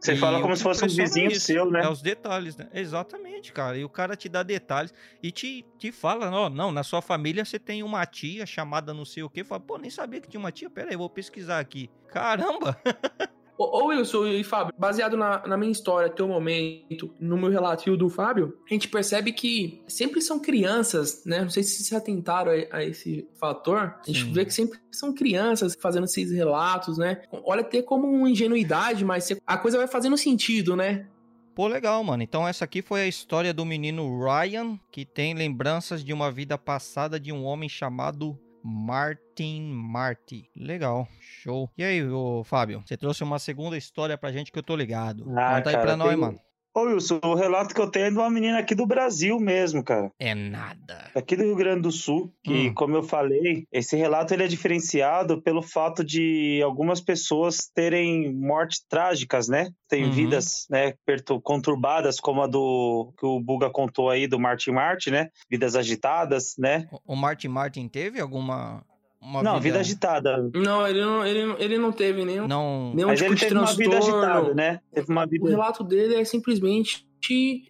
[0.00, 1.82] Você E fala como se fosse um impressiona vizinho é isso, seu, né?
[1.84, 2.68] É os detalhes, né?
[2.72, 3.76] Exatamente, cara.
[3.76, 7.44] E o cara te dá detalhes e te, te fala, ó, não, na sua família
[7.44, 9.44] você tem uma tia chamada não sei o quê.
[9.44, 10.70] Fala, pô, nem sabia que tinha uma tia.
[10.70, 11.90] Pera aí, vou pesquisar aqui.
[12.08, 12.80] Caramba!
[13.60, 17.86] Ô, ô, Wilson e Fábio, baseado na, na minha história, teu momento, no meu relato
[17.86, 21.42] e o do Fábio, a gente percebe que sempre são crianças, né?
[21.42, 23.96] Não sei se vocês se atentaram a, a esse fator.
[24.00, 24.32] A gente Sim.
[24.32, 27.20] vê que sempre são crianças fazendo esses relatos, né?
[27.30, 31.06] Olha até como uma ingenuidade, mas a coisa vai fazendo sentido, né?
[31.54, 32.22] Pô, legal, mano.
[32.22, 36.56] Então essa aqui foi a história do menino Ryan, que tem lembranças de uma vida
[36.56, 40.50] passada de um homem chamado Martin Marty.
[40.56, 41.70] Legal, show.
[41.76, 45.24] E aí, ô, Fábio, você trouxe uma segunda história pra gente que eu tô ligado.
[45.36, 46.38] Ah, Conta aí cara, pra nós, tem- mano.
[46.72, 49.82] Ô, Wilson, o relato que eu tenho é de uma menina aqui do Brasil mesmo,
[49.82, 50.10] cara.
[50.20, 51.10] É nada.
[51.16, 52.74] Aqui do Rio Grande do Sul, que, Hum.
[52.74, 58.84] como eu falei, esse relato ele é diferenciado pelo fato de algumas pessoas terem mortes
[58.88, 59.70] trágicas, né?
[59.88, 60.10] Tem Uhum.
[60.12, 60.94] vidas, né,
[61.42, 65.28] conturbadas, como a do que o Buga contou aí do Martin Martin, né?
[65.50, 66.88] Vidas agitadas, né?
[66.92, 68.84] O- O Martin Martin teve alguma
[69.22, 70.50] uma não, vida agitada.
[70.54, 72.92] Não, ele não, ele, não- ele não teve nenhum, Não.
[72.94, 74.24] nenhum Mas tipo ele de teve uma vida transtorno.
[74.24, 74.80] agitada, né?
[74.92, 75.48] Teve uma O vida.
[75.50, 77.06] relato dele é simplesmente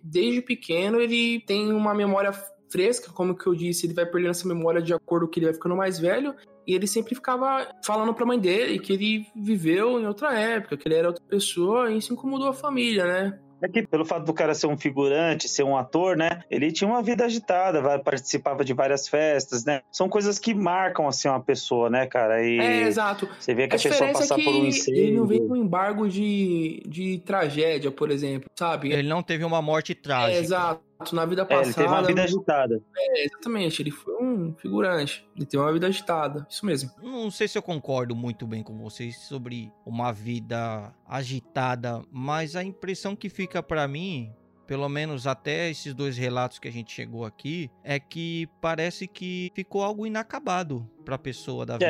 [0.03, 2.33] desde pequeno ele tem uma memória
[2.71, 5.47] fresca, como que eu disse, ele vai perdendo essa memória de acordo com que ele
[5.47, 6.35] vai ficando mais velho.
[6.67, 10.87] E ele sempre ficava falando pra mãe dele que ele viveu em outra época, que
[10.87, 13.41] ele era outra pessoa, e isso incomodou a família, né?
[13.63, 16.43] É que pelo fato do cara ser um figurante, ser um ator, né?
[16.51, 19.83] Ele tinha uma vida agitada, vai- participava de várias festas, né?
[19.93, 22.43] São coisas que marcam, assim, uma pessoa, né, cara?
[22.43, 23.29] E É, exato.
[23.39, 25.03] você vê que A a, pessoa diferença é passar que por um incêndio.
[25.03, 28.93] ele não veio com embargo de, de tragédia, por exemplo, sabe?
[28.93, 30.41] Ele não teve uma morte É, trágica.
[30.41, 30.90] exato.
[31.13, 31.67] Na vida É, passada.
[31.67, 32.83] ele teve uma vida agitada.
[32.97, 33.83] É, exatamente.
[33.83, 35.27] Ele foi um figurante.
[35.37, 36.47] Ele teve uma vida agitada.
[36.49, 36.91] Isso mesmo.
[37.03, 42.63] Não sei se eu concordo muito bem com vocês sobre uma vida agitada, mas a
[42.65, 44.33] impressão que fica pra mim,
[44.67, 49.51] pelo menos até esses dois relatos que a gente chegou aqui, é que parece que
[49.55, 51.87] ficou algo inacabado pra pessoa da vida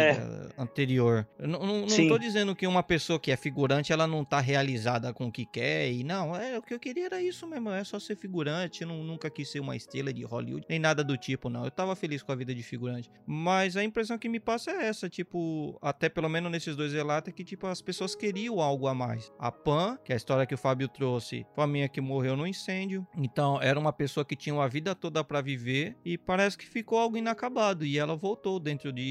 [0.56, 0.62] É.
[0.62, 1.28] anterior.
[1.38, 4.40] Eu não, não, não tô dizendo que uma pessoa que é figurante, ela não tá
[4.40, 7.70] realizada com o que quer e não, é o que eu queria era isso mesmo,
[7.70, 11.04] é só ser figurante, eu não, nunca quis ser uma estrela de Hollywood, nem nada
[11.04, 11.64] do tipo, não.
[11.66, 13.10] Eu tava feliz com a vida de figurante.
[13.26, 17.28] Mas a impressão que me passa é essa, tipo, até pelo menos nesses dois relatos,
[17.28, 19.30] é que, tipo, as pessoas queriam algo a mais.
[19.38, 22.36] A Pan, que é a história que o Fábio trouxe, foi a minha que morreu
[22.36, 23.06] no incêndio.
[23.18, 26.98] Então, era uma pessoa que tinha uma vida toda pra viver e parece que ficou
[26.98, 27.84] algo inacabado.
[27.84, 29.09] E ela voltou dentro de,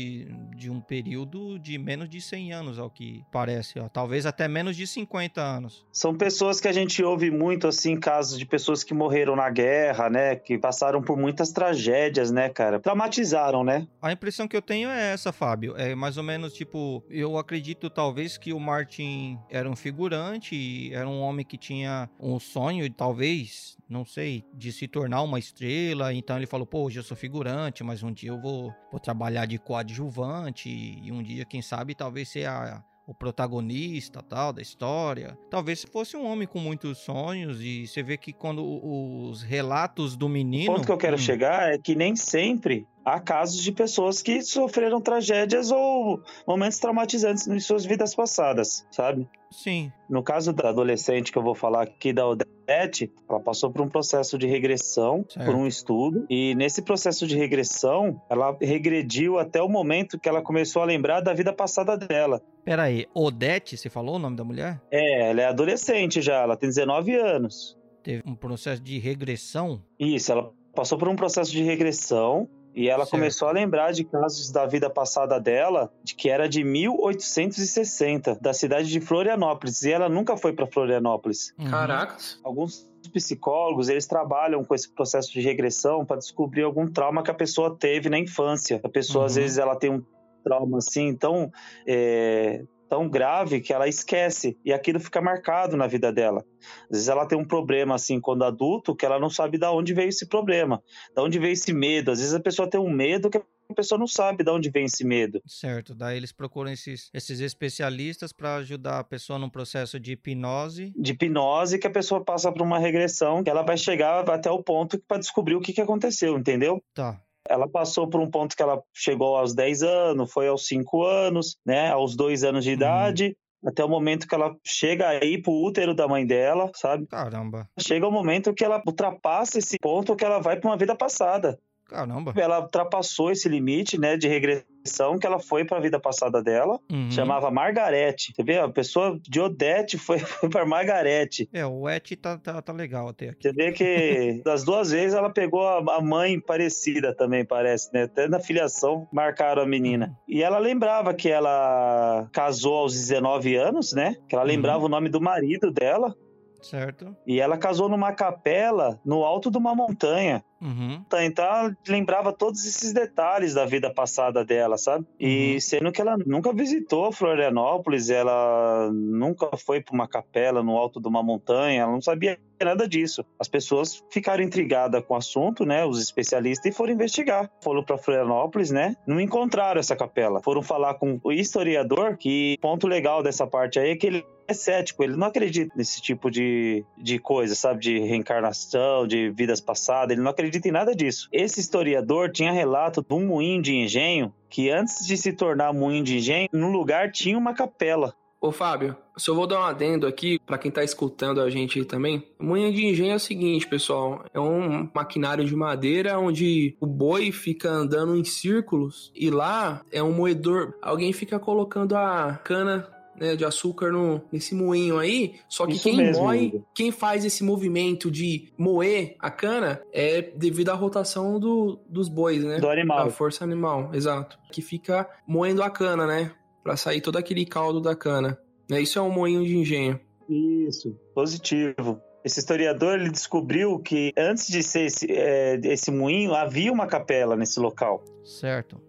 [0.56, 3.88] de um período de menos de 100 anos, ao que parece, ó.
[3.88, 5.86] Talvez até menos de 50 anos.
[5.92, 10.10] São pessoas que a gente ouve muito, assim, casos de pessoas que morreram na guerra,
[10.10, 10.36] né?
[10.36, 12.80] Que passaram por muitas tragédias, né, cara?
[12.80, 13.88] Traumatizaram, né?
[14.02, 15.76] A impressão que eu tenho é essa, Fábio.
[15.78, 20.94] É mais ou menos tipo, eu acredito talvez que o Martin era um figurante, e
[20.94, 26.14] era um homem que tinha um sonho, talvez, não sei, de se tornar uma estrela.
[26.14, 29.46] Então ele falou: Pô, hoje eu sou figurante, mas um dia eu vou, vou trabalhar
[29.46, 32.84] de coadjuvante, e um dia, quem sabe, talvez ser a.
[33.10, 35.36] O protagonista tal da história.
[35.50, 37.60] Talvez fosse um homem com muitos sonhos.
[37.60, 40.72] E você vê que quando o- os relatos do O menino.
[40.76, 44.44] ponto que eu quero Hum, chegar é que nem sempre há casos de pessoas que
[44.44, 49.28] sofreram tragédias ou momentos traumatizantes em suas vidas passadas, sabe?
[49.52, 53.82] Sim, No caso da adolescente que eu vou falar aqui da Odete, ela passou por
[53.82, 55.46] um processo de regressão, Certo.
[55.46, 60.42] por um estudo, e nesse processo de regressão, ela regrediu até o momento que ela
[60.44, 62.42] começou a lembrar da vida passada dela.
[62.70, 64.80] Pera aí, Odete, você falou o nome da mulher?
[64.92, 67.76] É, ela é adolescente já, ela tem 19 anos.
[68.04, 69.82] Teve um processo de regressão?
[70.00, 73.10] Isso, ela passou por um processo de regressão e ela Certo.
[73.10, 78.54] começou a lembrar de casos da vida passada dela, de que era de 1860, da
[78.54, 81.52] cidade de Florianópolis, e ela nunca foi para Florianópolis.
[81.58, 81.72] Uhum.
[81.72, 82.40] Caracas.
[82.44, 87.34] Alguns psicólogos, eles trabalham com esse processo de regressão para descobrir algum trauma que a
[87.34, 88.80] pessoa teve na infância.
[88.84, 89.42] A pessoa, às Uhum.
[89.42, 90.04] vezes, ela tem um
[90.44, 91.52] trauma assim, tão,
[91.88, 96.44] é, tão grave que ela esquece e aquilo fica marcado na vida dela.
[96.86, 99.94] Às vezes ela tem um problema assim quando adulto que ela não sabe de onde
[99.94, 100.82] veio esse problema,
[101.16, 102.12] de onde veio esse medo.
[102.12, 104.86] Às vezes a pessoa tem um medo que a pessoa não sabe de onde vem
[104.86, 105.40] esse medo.
[105.46, 110.92] Certo, daí eles procuram esses, esses especialistas para ajudar a pessoa num processo de hipnose.
[110.98, 114.64] De hipnose que a pessoa passa por uma regressão que ela vai chegar até o
[114.64, 116.82] ponto para descobrir o que, que aconteceu, entendeu?
[116.96, 117.22] Tá.
[117.48, 121.58] Ela passou por um ponto que ela chegou aos 10 anos, foi aos 5 anos,
[121.66, 122.76] né, aos 2 anos de Uhum.
[122.76, 127.08] idade, até o momento que ela chega aí pro útero da mãe dela, sabe?
[127.08, 127.70] Caramba.
[127.80, 131.60] Chega o momento que ela ultrapassa esse ponto que ela vai para uma vida passada.
[131.90, 132.34] Caramba.
[132.38, 136.80] Ela ultrapassou esse limite, né, de regressão que ela foi para a vida passada dela,
[136.92, 137.12] Uhum.
[137.12, 138.32] chamava Margarete.
[138.36, 141.50] Você vê, a pessoa de Odete foi, foi para Margarete.
[141.52, 143.42] É, o Et tá, tá, tá legal até aqui.
[143.42, 148.04] Você vê que das duas vezes ela pegou a, a mãe parecida também, parece, né?
[148.04, 150.16] Até na filiação marcaram a menina.
[150.28, 154.16] E ela lembrava que ela casou aos 19 anos, né?
[154.28, 154.50] Que ela Uhum.
[154.50, 156.16] lembrava o nome do marido dela.
[156.62, 157.16] Certo?
[157.26, 160.44] E ela casou numa capela no alto de uma montanha.
[160.62, 161.04] Uhum.
[161.22, 165.06] Então ela lembrava todos esses detalhes da vida passada dela, sabe?
[165.20, 165.60] E Uhum.
[165.62, 171.08] sendo que ela nunca visitou Florianópolis, ela nunca foi para uma capela no alto de
[171.08, 173.24] uma montanha, ela não sabia nada disso.
[173.40, 175.86] As pessoas ficaram intrigadas com o assunto, né?
[175.86, 177.50] Os especialistas e foram investigar.
[177.64, 178.96] Foram para Florianópolis, né?
[179.08, 180.42] Não encontraram essa capela.
[180.42, 184.54] Foram falar com o historiador que ponto legal dessa parte aí é que ele é
[184.54, 187.82] cético, ele não acredita nesse tipo de, de coisa, sabe?
[187.82, 191.30] De reencarnação, de vidas passadas, ele não acredita em nada disso.
[191.32, 196.04] Esse historiador tinha relato de um moinho de engenho que antes de se tornar moinho
[196.04, 198.16] de engenho, no lugar tinha uma capela.
[198.42, 201.84] Ô, Fábio, só vou dar um adendo aqui para quem tá escutando a gente aí
[201.84, 202.24] também.
[202.40, 204.24] Moinho de engenho é o seguinte, pessoal.
[204.34, 210.02] É um maquinário de madeira onde o boi fica andando em círculos e lá é
[210.02, 210.74] um moedor.
[210.82, 212.88] Alguém fica colocando a cana
[213.20, 215.36] né, de açúcar no, nesse moinho aí.
[215.48, 216.62] Só que Isso quem mesmo, moe, Igor.
[216.74, 222.44] quem faz esse movimento de moer a cana é devido à rotação do, dos bois,
[222.44, 222.60] né?
[222.60, 223.08] Do animal.
[223.08, 224.38] A força animal, exato.
[224.52, 226.32] Que fica moendo a cana, né?
[226.64, 228.38] Pra sair todo aquele caldo da cana.
[228.70, 228.82] Né?
[228.82, 230.00] Isso é um moinho de engenho.
[230.30, 232.00] Isso, positivo.
[232.24, 237.36] Esse historiador ele descobriu que antes de ser esse, é, esse moinho havia uma capela
[237.36, 238.04] nesse local.
[238.24, 238.80] Certo.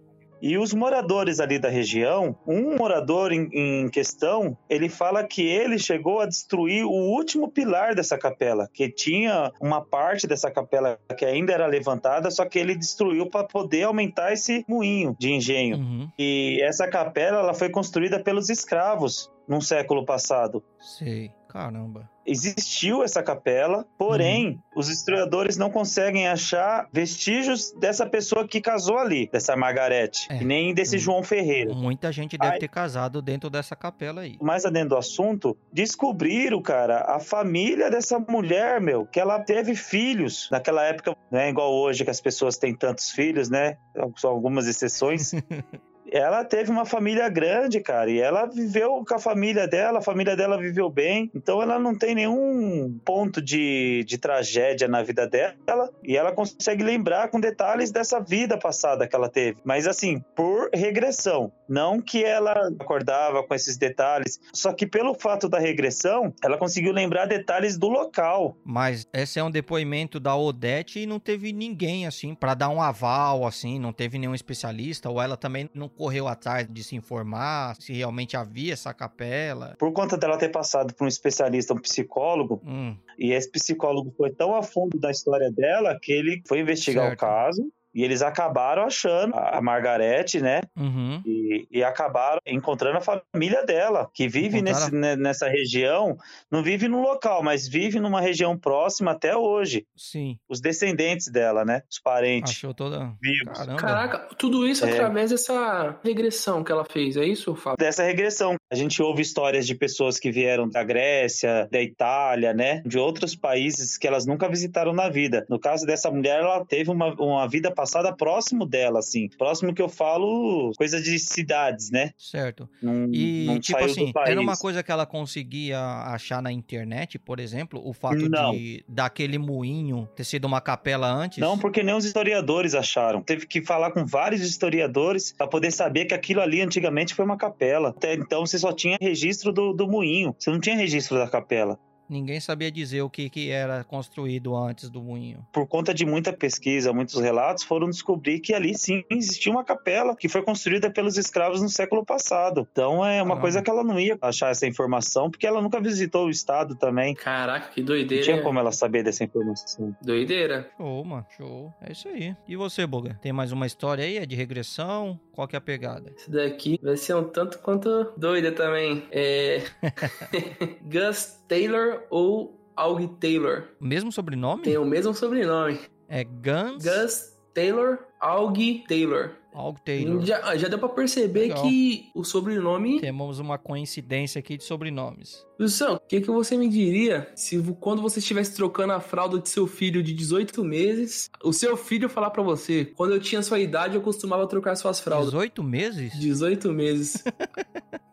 [0.41, 5.77] E os moradores ali da região, um morador em, em questão, ele fala que ele
[5.77, 11.25] chegou a destruir o último pilar dessa capela, que tinha uma parte dessa capela que
[11.25, 15.77] ainda era levantada, só que ele destruiu para poder aumentar esse moinho de engenho.
[15.77, 16.09] Uhum.
[16.17, 20.63] E essa capela ela foi construída pelos escravos num século passado.
[20.79, 21.31] Sei.
[21.51, 22.09] Caramba.
[22.25, 29.27] Existiu essa capela, porém, os historiadores não conseguem achar vestígios dessa pessoa que casou ali,
[29.29, 30.41] dessa Margarete, É.
[30.41, 30.99] e nem desse Hum.
[30.99, 31.73] João Ferreira.
[31.73, 32.59] Muita gente deve Ai.
[32.59, 34.37] ter casado dentro dessa capela aí.
[34.41, 40.47] Mais adentro do assunto, descobriram, cara, a família dessa mulher, meu, que ela teve filhos.
[40.51, 43.77] Naquela época, não é igual hoje que as pessoas têm tantos filhos, né?
[44.15, 45.31] São algumas exceções.
[46.11, 50.35] ela teve uma família grande, cara, e ela viveu com a família dela, a família
[50.35, 55.89] dela viveu bem, então ela não tem nenhum ponto de, de tragédia na vida dela,
[56.03, 59.57] e ela consegue lembrar com detalhes dessa vida passada que ela teve.
[59.63, 65.47] Mas assim, por regressão, não que ela acordava com esses detalhes, só que pelo fato
[65.47, 68.57] da regressão, ela conseguiu lembrar detalhes do local.
[68.65, 72.81] Mas esse é um depoimento da Odete e não teve ninguém assim pra dar um
[72.81, 77.75] aval assim, não teve nenhum especialista ou ela também não correu atrás de se informar
[77.79, 79.75] se realmente havia essa capela.
[79.77, 84.31] Por conta dela ter passado por um especialista, um psicólogo, Hum, E esse psicólogo foi
[84.31, 87.17] tão a fundo da história dela que ele foi investigar Certo.
[87.21, 90.61] o caso e eles acabaram achando a Margarete, né?
[90.77, 91.21] uhum.
[91.25, 96.17] E, e acabaram encontrando a família dela, que vive nesse, né, nessa região,
[96.51, 99.85] não vive no local, mas vive numa região próxima até hoje.
[99.95, 101.81] Sim, Os descendentes dela, né?
[101.89, 103.13] Os parentes achou toda.
[103.21, 103.57] vivos.
[103.57, 103.77] Caramba.
[103.79, 104.91] Caraca, tudo isso É.
[104.91, 107.77] através dessa regressão que ela fez, é isso, Fábio?
[107.79, 108.55] Dessa regressão.
[108.71, 112.81] A gente ouve histórias de pessoas que vieram da Grécia, da Itália, né?
[112.85, 115.45] De outros países que elas nunca visitaram na vida.
[115.49, 119.27] No caso dessa mulher, ela teve uma, uma vida passada próximo dela, assim.
[119.27, 122.11] Próximo que eu falo, coisa de cidades, né?
[122.15, 122.69] Certo.
[122.79, 127.39] Não, E, não tipo assim, era uma coisa que ela conseguia achar na internet, por
[127.39, 128.51] exemplo, o fato Não.
[128.51, 131.39] de daquele moinho ter sido uma capela antes.
[131.39, 133.23] Não, porque nem os historiadores acharam.
[133.23, 137.37] Teve que falar com vários historiadores para poder saber que aquilo ali antigamente foi uma
[137.37, 137.89] capela.
[137.89, 141.79] Até então você só tinha registro do, do moinho, você não tinha registro da capela.
[142.11, 145.45] Ninguém sabia dizer o que, que era construído antes do moinho.
[145.53, 150.13] por conta de muita pesquisa, muitos relatos, foram descobrir que ali sim existia uma capela
[150.15, 152.67] que foi construída pelos escravos no século passado.
[152.71, 153.41] Então é uma Caramba.
[153.41, 157.15] coisa que ela não ia achar essa informação, porque ela nunca visitou o estado também.
[157.15, 158.23] Caraca, que Não doideira.
[158.25, 158.43] tinha hein?
[158.43, 159.95] como ela saber dessa informação.
[160.01, 160.69] Doideira.
[160.77, 161.73] Show, mano, show.
[161.81, 162.35] É isso aí.
[162.45, 163.17] E você, Boga?
[163.21, 164.17] Tem mais uma história aí?
[164.17, 165.17] É de regressão?
[165.31, 166.11] Qual que é a pegada?
[166.17, 169.03] Esse daqui vai ser um tanto quanto doida também.
[169.11, 169.63] É.
[170.83, 173.63] Gus Taylor ou Aug Taylor?
[173.77, 174.63] Mesmo sobrenome?
[174.63, 175.81] Tem o mesmo sobrenome.
[176.07, 179.31] É Guns Gus Taylor, Aug Taylor.
[179.53, 180.21] Alg Taylor.
[180.25, 181.61] Já, já deu pra perceber Legal.
[181.63, 183.01] que o sobrenome.
[183.01, 185.45] Temos uma coincidência aqui de sobrenomes.
[185.59, 189.49] Wilson, o que, que você me diria se quando você estivesse trocando a fralda de
[189.49, 193.59] seu filho de 18 meses, o seu filho falar pra você: quando eu tinha sua
[193.59, 195.31] idade, eu costumava trocar suas fraldas.
[195.31, 196.17] 18 meses?
[196.17, 197.21] 18 meses.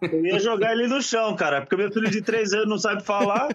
[0.00, 3.02] Eu ia jogar ele no chão, cara, porque meu filho de três anos não sabe
[3.02, 3.48] falar.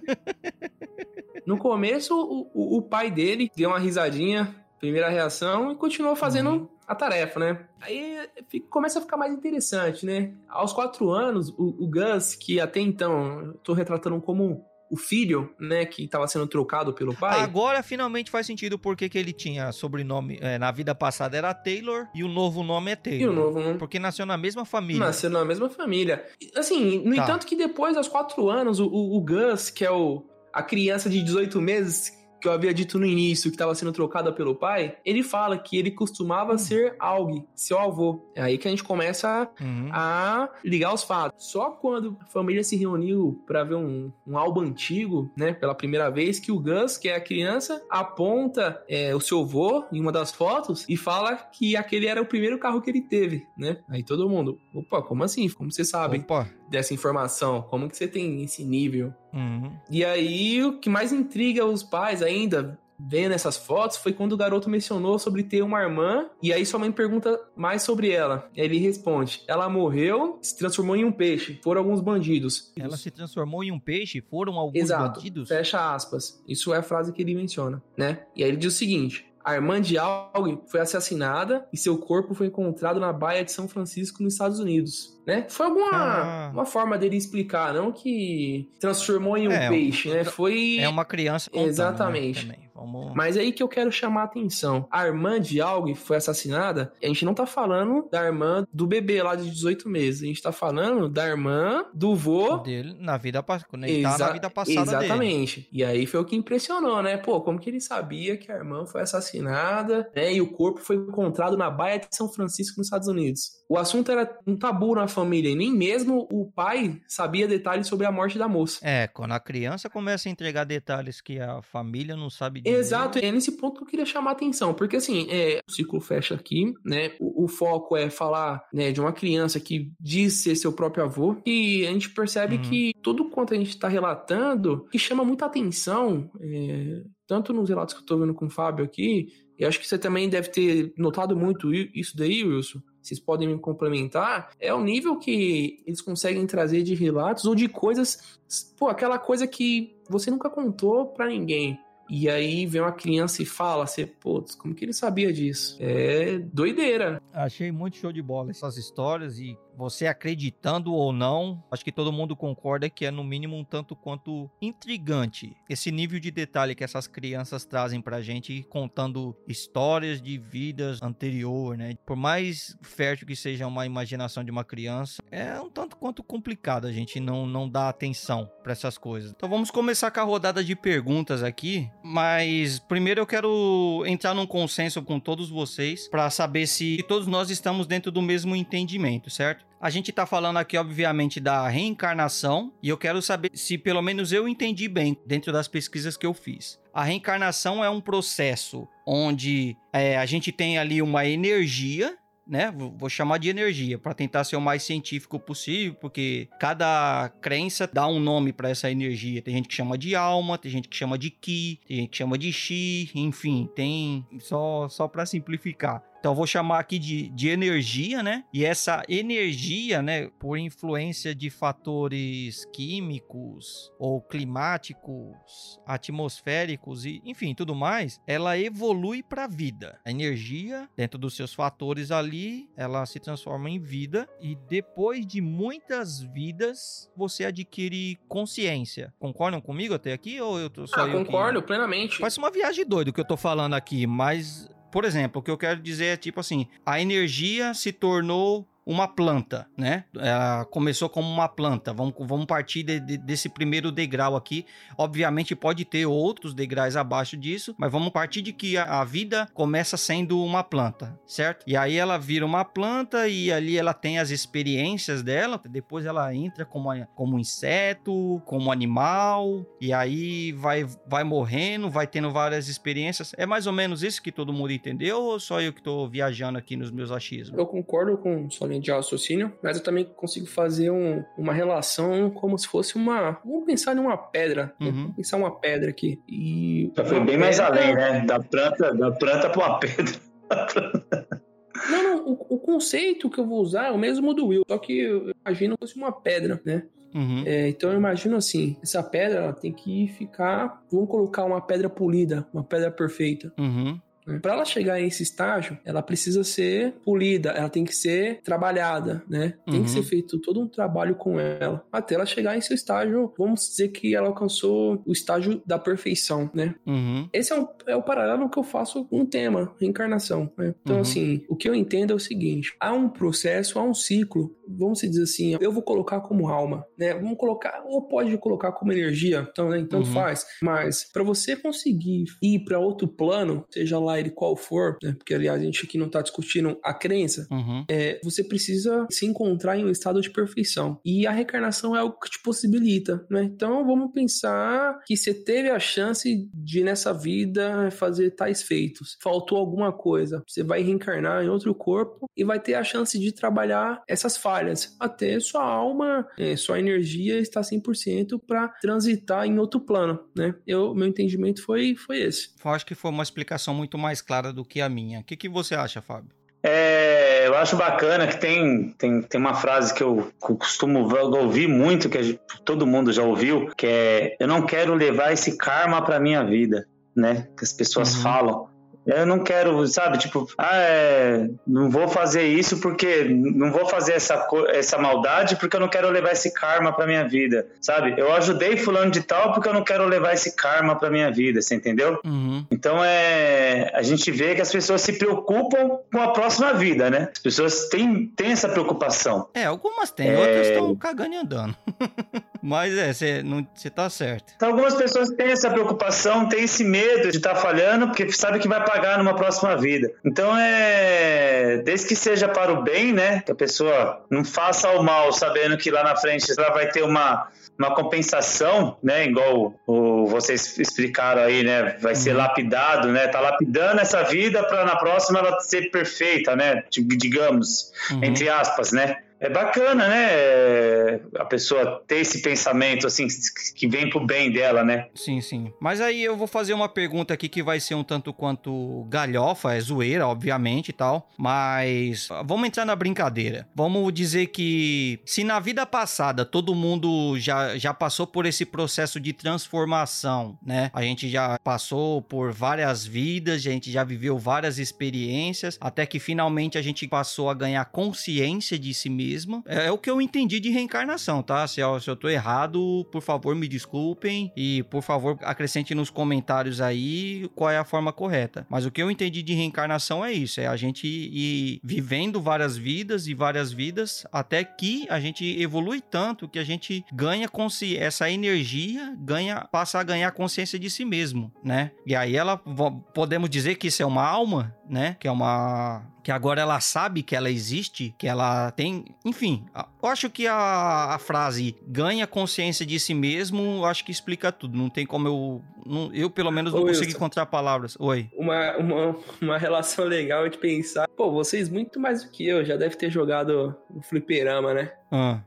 [1.45, 4.53] No começo, o, o- o pai dele deu uma risadinha,
[4.83, 6.67] primeira reação, e continuou fazendo Uhum.
[6.85, 7.65] a tarefa, né?
[7.79, 8.17] Aí
[8.49, 10.33] fica- começa a ficar mais interessante, né?
[10.49, 14.61] Aos quatro anos, o, o Gus, que até então eu tô retratando como
[14.91, 17.39] o filho, né, que tava sendo trocado pelo pai.
[17.39, 20.37] Agora finalmente faz sentido porque que ele tinha sobrenome.
[20.41, 23.21] é, na vida passada era Taylor e o novo nome é Taylor.
[23.21, 24.99] E o novo não Porque nasceu na mesma família.
[25.05, 26.25] nasceu na mesma família.
[26.55, 27.23] Assim, no Tá.
[27.23, 31.09] entanto que depois, aos quatro anos, o, o- o Gus, que é o, a criança
[31.09, 32.11] de 18 meses
[32.43, 35.77] que eu havia dito no início, que estava sendo trocada pelo pai, ele fala que
[35.77, 35.95] ele Hum.
[35.95, 38.21] costumava ser Aug, seu avô.
[38.35, 39.89] É aí que a gente começa Uhum.
[39.91, 41.45] a ligar os fatos.
[41.49, 46.09] Só quando a família se reuniu para ver um, um álbum antigo, né, pela primeira
[46.11, 50.11] vez, que o Gus, que é a criança, aponta é, o seu avô em uma
[50.11, 53.77] das fotos e fala que aquele era o primeiro carro que ele teve, né?
[53.87, 55.47] Aí todo mundo, opa, como assim?
[55.49, 56.19] Como você sabe?
[56.19, 57.61] Opa, dessa informação?
[57.61, 59.13] Como que você tem esse nível?
[59.31, 59.71] Uhum.
[59.89, 64.37] E aí, o que mais intriga os pais ainda, vendo essas fotos, foi quando o
[64.37, 68.49] garoto mencionou sobre ter uma irmã, e aí sua mãe pergunta mais sobre ela.
[68.55, 72.73] Ele responde: ela morreu, se transformou em um peixe, foram alguns bandidos.
[72.77, 74.19] Ela se transformou em um peixe?
[74.19, 75.19] Foram alguns Exato.
[75.19, 75.49] bandidos?
[75.49, 76.43] Fecha aspas.
[76.47, 78.23] Isso é a frase que ele menciona, né?
[78.35, 82.33] E aí ele diz o seguinte: a irmã de Aug foi assassinada e seu corpo
[82.33, 85.19] foi encontrado na Baía de São Francisco, nos Estados Unidos.
[85.25, 85.45] Né?
[85.49, 86.51] Foi alguma Ah.
[86.53, 90.23] uma forma dele explicar, não que transformou em um É, peixe, né?
[90.23, 90.77] Foi.
[90.79, 92.41] É uma criança contando, né, Exatamente.
[92.45, 92.69] também.
[92.73, 93.13] Vamos...
[93.15, 94.87] Mas aí que eu quero chamar a atenção.
[94.91, 96.91] A irmã de Aug foi assassinada.
[97.01, 100.23] A gente não tá falando da irmã do bebê lá de 18 meses.
[100.23, 103.43] A gente tá falando da irmã do vô dele na vida.
[103.69, 105.05] Quando ele tá Exa- na vida passada dele.
[105.05, 105.69] Exatamente.
[105.71, 107.17] E aí foi o que impressionou, né?
[107.17, 110.33] Pô, como que ele sabia que a irmã foi assassinada, né?
[110.33, 113.63] E o corpo foi encontrado na Baía de São Francisco, nos Estados Unidos.
[113.69, 118.05] O assunto era um tabu na família, e nem mesmo o pai sabia detalhes sobre
[118.05, 118.79] a morte da moça.
[118.81, 122.72] É, quando a criança começa a entregar detalhes que a família não sabe dizer.
[122.73, 125.99] Exato, é nesse ponto que eu queria chamar a atenção, porque assim, é, o ciclo
[125.99, 127.11] fecha aqui, né?
[127.19, 131.37] O, o foco é falar né, de uma criança que diz ser seu próprio avô,
[131.45, 132.61] e a gente percebe Uhum.
[132.61, 137.93] que tudo quanto a gente está relatando, que chama muita atenção, é, tanto nos relatos
[137.93, 140.93] que eu tô vendo com o Fábio aqui, e acho que você também deve ter
[140.97, 142.79] notado muito isso daí, Wilson.
[143.01, 144.49] Vocês podem me complementar.
[144.59, 148.39] É o nível que eles conseguem trazer de relatos ou de coisas.
[148.77, 151.77] Pô, aquela coisa que você nunca contou pra ninguém.
[152.09, 155.77] E aí vem uma criança e fala, você, putz, como que ele sabia disso?
[155.79, 157.21] É doideira.
[157.31, 162.11] Achei muito show de bola essas histórias e você acreditando ou não, acho que todo
[162.11, 166.83] mundo concorda que é no mínimo um tanto quanto intrigante esse nível de detalhe que
[166.83, 171.95] essas crianças trazem pra gente contando histórias de vidas anterior, né?
[172.05, 176.87] Por mais fértil que seja uma imaginação de uma criança, é um tanto quanto complicado
[176.87, 179.31] a gente não não dar atenção pra essas coisas.
[179.31, 184.47] Então vamos começar com a rodada de perguntas aqui, mas primeiro eu quero entrar num
[184.47, 189.62] consenso com todos vocês pra saber se todos nós estamos dentro do mesmo entendimento, certo?
[189.83, 194.31] A gente tá falando aqui, obviamente, da reencarnação, e eu quero saber se pelo menos
[194.31, 196.79] eu entendi bem dentro das pesquisas que eu fiz.
[196.93, 202.73] A reencarnação é um processo onde é, a gente tem ali uma energia né?
[202.97, 208.05] Vou chamar de energia para tentar ser o mais científico possível, porque cada crença dá
[208.05, 209.41] um nome para essa energia.
[209.41, 212.17] Tem gente que chama de alma, tem gente que chama de ki, tem gente que
[212.17, 216.03] chama de chi, enfim, tem só só para simplificar.
[216.23, 218.45] Então eu vou chamar aqui de, de energia, né?
[218.53, 227.75] E essa energia, né, por influência de fatores químicos ou climáticos, atmosféricos e, enfim, tudo
[227.75, 229.99] mais, ela evolui para a vida.
[230.05, 235.41] A energia, dentro dos seus fatores ali, ela se transforma em vida e depois de
[235.41, 239.13] muitas vidas, você adquire consciência.
[239.19, 242.19] Concordam comigo até aqui ou eu tô só ah, eu que- concordo plenamente.
[242.19, 245.49] Parece uma viagem doida o que eu tô falando aqui, mas, por exemplo, o que
[245.49, 250.05] eu quero dizer é tipo assim: a energia se tornou uma planta, né?
[250.17, 251.93] Ela começou como uma planta.
[251.93, 254.65] Vamos, vamos partir de- de- desse primeiro degrau aqui.
[254.97, 259.47] Obviamente pode ter outros degraus abaixo disso, mas vamos partir de que a, a vida
[259.53, 261.63] começa sendo uma planta, certo?
[261.67, 265.59] E aí ela vira uma planta e ali ela tem as experiências dela.
[265.69, 272.31] Depois ela entra como, como inseto, como animal, e aí vai, vai morrendo, vai tendo
[272.31, 273.33] várias experiências.
[273.37, 276.57] É mais ou menos isso que todo mundo entendeu ou só eu que tô viajando
[276.57, 277.57] aqui nos meus achismos?
[277.57, 282.29] Eu concordo com sua linha de raciocínio, mas eu também consigo fazer um- uma relação
[282.29, 283.39] como se fosse uma.
[283.45, 284.73] Vamos pensar em uma pedra.
[284.81, 284.91] Uhum.
[284.91, 286.19] Vamos pensar uma pedra aqui.
[286.27, 286.91] E.
[286.95, 288.25] Já foi uma bem mais pedra- além, né?
[288.25, 290.13] Da planta, da planta pra uma pedra.
[291.89, 294.77] Não, não, o, o conceito que eu vou usar é o mesmo do Will, só
[294.77, 296.83] que eu imagino que fosse uma pedra, né?
[297.13, 297.43] Uhum.
[297.45, 301.89] É, então eu imagino assim, essa pedra ela tem que ficar, vamos colocar uma pedra
[301.89, 303.51] polida, uma pedra perfeita.
[303.59, 303.99] Uhum.
[304.41, 309.23] Para ela chegar a esse estágio, ela precisa ser polida, ela tem que ser trabalhada,
[309.29, 309.53] né?
[309.65, 309.83] Tem Uhum.
[309.83, 313.61] que ser feito todo um trabalho com ela, até ela chegar a esse estágio, vamos
[313.69, 316.75] dizer que ela alcançou o estágio da perfeição, né?
[316.85, 317.27] Uhum.
[317.33, 320.51] Esse é, um, é o paralelo que eu faço com o tema, reencarnação.
[320.57, 320.73] né?
[320.81, 321.01] Então, Uhum.
[321.01, 324.55] assim, o que eu entendo é o seguinte: há um processo, há um ciclo.
[324.67, 327.13] Vamos dizer assim, eu vou colocar como alma, né?
[327.13, 329.79] Vamos colocar, ou pode colocar como energia, então, né?
[329.79, 330.05] Então Uhum.
[330.05, 330.45] faz.
[330.61, 335.13] Mas para você conseguir ir para outro plano, seja lá lá ele qual for, né?
[335.17, 337.85] Porque aliás a gente aqui não tá discutindo a crença, Uhum.
[337.89, 340.99] é, você precisa se encontrar em um estado de perfeição.
[341.03, 343.43] E a reencarnação é o que te possibilita, né?
[343.43, 349.17] Então vamos pensar que você teve a chance de nessa vida fazer tais feitos.
[349.21, 350.43] Faltou alguma coisa.
[350.47, 354.95] Você vai reencarnar em outro corpo e vai ter a chance de trabalhar essas falhas
[354.99, 360.53] até sua alma, é, sua energia estar 100% para transitar em outro plano, né?
[360.67, 362.49] Eu, meu entendimento foi, foi esse.
[362.63, 365.21] Eu acho que foi uma explicação muito mais clara do que a minha.
[365.21, 366.29] O que, que você acha, Fábio?
[366.65, 370.99] É, eu acho bacana que tem, tem, tem uma frase que eu costumo
[371.37, 376.01] ouvir muito, que todo mundo já ouviu, que é eu não quero levar esse karma
[376.01, 376.85] pra minha vida,
[377.15, 377.47] né?
[377.57, 378.21] Que as pessoas Uhum.
[378.21, 378.69] falam.
[379.05, 384.13] Eu não quero, sabe, tipo, ah, é, não vou fazer isso porque não vou fazer
[384.13, 388.13] essa, essa maldade porque eu não quero levar esse karma pra minha vida, sabe?
[388.17, 391.61] Eu ajudei fulano de tal porque eu não quero levar esse karma pra minha vida,
[391.61, 392.19] você entendeu?
[392.25, 392.65] Uhum.
[392.71, 397.29] Então é a gente vê que as pessoas se preocupam com a próxima vida, né?
[397.33, 399.47] As pessoas têm, têm essa preocupação.
[399.53, 400.37] É, algumas tem, É.
[400.37, 401.75] outras estão cagando e andando.
[402.61, 404.53] Mas é, você tá certo.
[404.55, 408.67] Então algumas pessoas têm essa preocupação, têm esse medo de estar falhando, porque sabe que
[408.69, 410.11] vai pagar numa próxima vida.
[410.23, 413.41] Então é desde que seja para o bem, né?
[413.41, 417.03] Que a pessoa não faça o mal, sabendo que lá na frente ela vai ter
[417.03, 417.47] uma
[417.77, 419.25] uma compensação, né?
[419.25, 421.97] Igual o, vocês explicaram aí, né?
[421.99, 422.37] Vai ser Uhum.
[422.37, 423.27] lapidado, né?
[423.27, 426.83] Tá lapidando essa vida para na próxima ela ser perfeita, né?
[426.91, 428.23] Digamos, Uhum.
[428.23, 429.17] entre aspas, né?
[429.43, 431.19] É bacana, né?
[431.37, 433.27] A pessoa ter esse pensamento, assim,
[433.75, 435.09] que vem pro bem dela, né?
[435.13, 435.73] Sim, sim.
[435.81, 439.73] Mas aí eu vou fazer uma pergunta aqui que vai ser um tanto quanto galhofa,
[439.73, 441.29] é zoeira, obviamente e tal.
[441.37, 443.67] Mas vamos entrar na brincadeira.
[443.75, 449.19] Vamos dizer que se na vida passada todo mundo já, já passou por esse processo
[449.19, 450.89] de transformação, né?
[450.93, 456.17] A gente já passou por várias vidas, a gente já viveu várias experiências, até que
[456.17, 459.32] finalmente a gente passou a ganhar consciência de si mesmo.
[459.65, 461.67] É, é o que eu entendi de reencarnação, tá?
[461.67, 466.09] Se eu, se eu tô errado, por favor, me desculpem e, por favor, acrescente nos
[466.09, 468.65] comentários aí qual é a forma correta.
[468.69, 472.77] Mas o que eu entendi de reencarnação é isso, é a gente ir vivendo várias
[472.77, 477.97] vidas e várias vidas até que a gente evolui tanto que a gente ganha consci...
[477.97, 481.91] essa energia, ganha passa a ganhar consciência de si mesmo, né?
[482.05, 485.15] E aí ela podemos dizer que isso é uma alma, né?
[485.19, 489.03] Que é uma que agora ela sabe que ela existe, que ela tem.
[489.25, 489.65] Enfim,
[490.01, 494.77] eu acho que a, a frase ganha consciência de si mesmo, acho que explica tudo.
[494.77, 495.61] Não tem como eu.
[495.85, 497.17] não- eu, pelo menos, não Ô, consigo Wilson.
[497.17, 497.97] encontrar palavras.
[497.99, 498.29] Oi.
[498.37, 502.77] Uma, uma, uma relação legal de pensar, pô, vocês muito mais do que eu, já
[502.77, 504.93] deve ter jogado no fliperama, né?
[505.11, 505.39] Ah,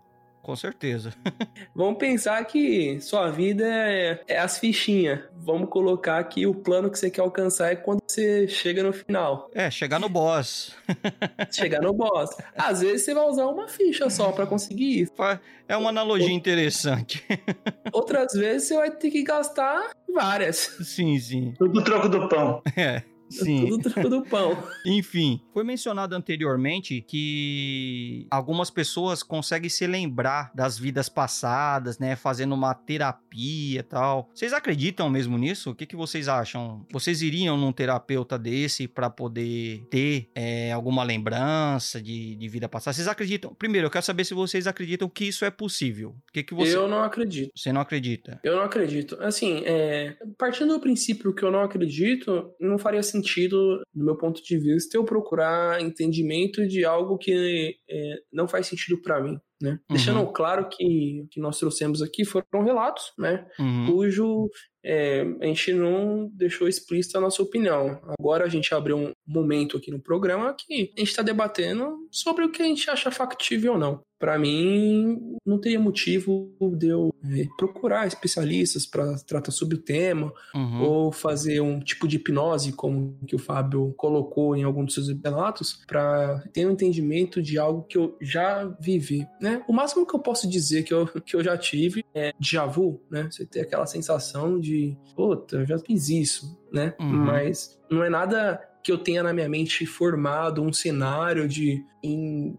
[0.46, 1.12] com certeza.
[1.74, 5.18] Vamos pensar que sua vida é, é as fichinhas.
[5.34, 9.50] Vamos colocar aqui o plano que você quer alcançar é quando você chega no final.
[9.52, 10.72] É, chegar no boss.
[11.50, 12.30] Chegar no boss.
[12.56, 15.12] Às vezes você vai usar uma ficha só pra conseguir isso.
[15.66, 17.24] É uma analogia interessante.
[17.92, 20.56] Outras vezes você vai ter que gastar várias.
[20.84, 21.54] sim, sim.
[21.58, 22.62] Tudo troco do pão.
[22.76, 23.02] É.
[23.28, 23.68] Sim.
[23.68, 24.56] Tudo troco do pão.
[24.84, 32.16] Enfim, foi mencionado anteriormente que algumas pessoas conseguem se lembrar das vidas passadas, né?
[32.16, 34.30] Fazendo uma terapia e tal.
[34.34, 35.70] Vocês acreditam mesmo nisso?
[35.70, 36.86] O que, que vocês acham?
[36.92, 42.94] Vocês iriam num terapeuta desse pra poder ter é, alguma lembrança de, de vida passada?
[42.94, 43.54] Vocês acreditam?
[43.54, 46.10] Primeiro, eu quero saber se vocês acreditam que isso é possível.
[46.10, 46.76] O que, que você.
[46.76, 47.50] Eu não acredito.
[47.54, 48.40] Você não acredita?
[48.42, 49.16] Eu não acredito.
[49.20, 53.15] Assim, é, partindo do princípio que eu não acredito, não faria sentido,
[53.94, 59.00] do meu ponto de vista, eu procurar entendimento de algo que é, não faz sentido
[59.00, 59.38] pra mim.
[59.60, 59.70] Né?
[59.70, 59.78] Uhum.
[59.96, 63.46] Deixando claro que o que nós trouxemos aqui foram relatos, né?
[63.58, 63.86] Uhum.
[63.86, 64.50] cujo
[64.86, 68.00] é, a gente não deixou explícita a nossa opinião.
[68.18, 72.44] Agora a gente abriu um momento aqui no programa que a gente está debatendo sobre
[72.44, 74.00] o que a gente acha factível ou não.
[74.18, 80.32] Para mim, não teria motivo de eu é, procurar especialistas para tratar sobre o tema
[80.54, 80.82] Uhum.
[80.82, 85.08] ou fazer um tipo de hipnose, como que o Fábio colocou em algum dos seus
[85.22, 89.62] relatos, para ter um entendimento de algo que eu já vivi, né?
[89.68, 93.02] O máximo que eu posso dizer que eu, que eu já tive é déjà vu,
[93.10, 93.28] né?
[93.30, 94.75] Você ter aquela sensação de,
[95.14, 96.94] puta, eu já fiz isso, né?
[97.00, 97.24] Uhum.
[97.24, 102.56] Mas não é nada que eu tenha na minha mente formado um cenário de em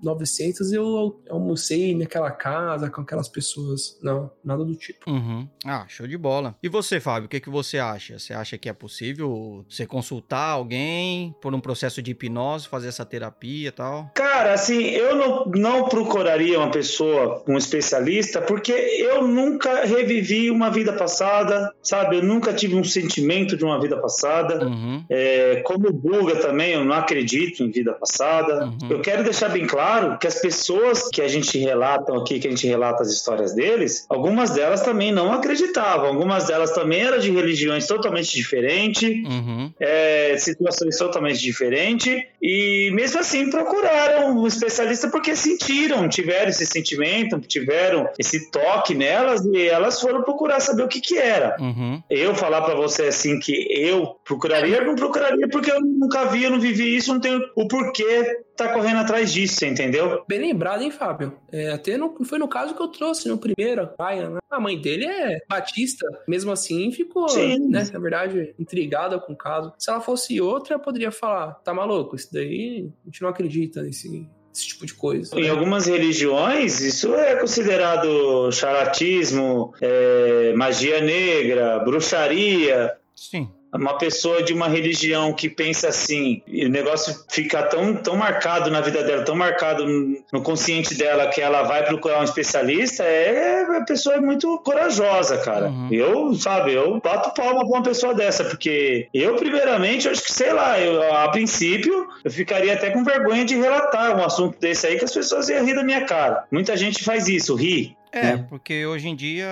[0.00, 3.98] 1900 eu almocei naquela casa com aquelas pessoas.
[4.02, 5.10] Não, nada do tipo.
[5.10, 5.48] Uhum.
[5.64, 6.54] Ah, show de bola.
[6.62, 8.18] E você, Fábio, o que, que você acha?
[8.18, 13.04] Você acha que é possível você consultar alguém por um processo de hipnose, fazer essa
[13.04, 14.10] terapia e tal?
[14.14, 20.70] Cara, assim, eu não, não procuraria uma pessoa, um especialista, porque eu nunca revivi uma
[20.70, 22.16] vida passada, sabe?
[22.16, 24.66] Eu nunca tive um sentimento de uma vida passada.
[24.66, 25.04] Uhum.
[25.10, 28.66] É, como Buga também, eu não acredito em vida passada.
[28.66, 28.90] Uhum.
[28.90, 29.87] Eu quero deixar bem claro
[30.20, 34.06] que as pessoas que a gente relata aqui, que a gente relata as histórias deles,
[34.08, 39.72] algumas delas também não acreditavam, algumas delas também eram de religiões totalmente diferentes, Uhum.
[39.80, 47.38] é, situações totalmente diferentes, e mesmo assim procuraram um especialista porque sentiram, tiveram esse sentimento,
[47.40, 51.56] tiveram esse toque nelas e elas foram procurar saber o que que era.
[51.60, 52.02] Uhum.
[52.10, 56.50] Eu falar pra você assim que eu procuraria, não procuraria porque eu nunca vi, eu
[56.50, 60.24] não vivi isso, não tenho o porquê tá correndo atrás disso, você entendeu?
[60.28, 61.38] Bem lembrado, hein, Fábio?
[61.50, 64.38] É, até no, foi no caso que eu trouxe no primeiro, Ryan, né?
[64.50, 67.68] A mãe dele é batista, mesmo assim ficou, Sim.
[67.68, 69.72] né, na verdade, intrigada com o caso.
[69.78, 73.82] Se ela fosse outra, eu poderia falar, tá maluco, isso daí a gente não acredita
[73.82, 75.38] nesse, esse tipo de coisa.
[75.38, 82.96] Em algumas religiões, isso é considerado charatismo, é, magia negra, bruxaria.
[83.14, 83.50] Sim.
[83.78, 88.70] Uma pessoa de uma religião que pensa assim, e o negócio fica tão, tão marcado
[88.70, 89.86] na vida dela, tão marcado
[90.32, 95.38] no consciente dela que ela vai procurar um especialista, é a pessoa é muito corajosa,
[95.38, 95.68] cara.
[95.68, 95.88] Uhum.
[95.90, 100.52] Eu, sabe, eu bato palma pra uma pessoa dessa, porque eu, primeiramente, acho que, sei
[100.52, 104.98] lá, eu, a princípio, eu ficaria até com vergonha de relatar um assunto desse aí
[104.98, 106.44] que as pessoas iam rir da minha cara.
[106.50, 107.97] Muita gente faz isso, ri.
[108.12, 108.46] É, né?
[108.48, 109.48] porque hoje em dia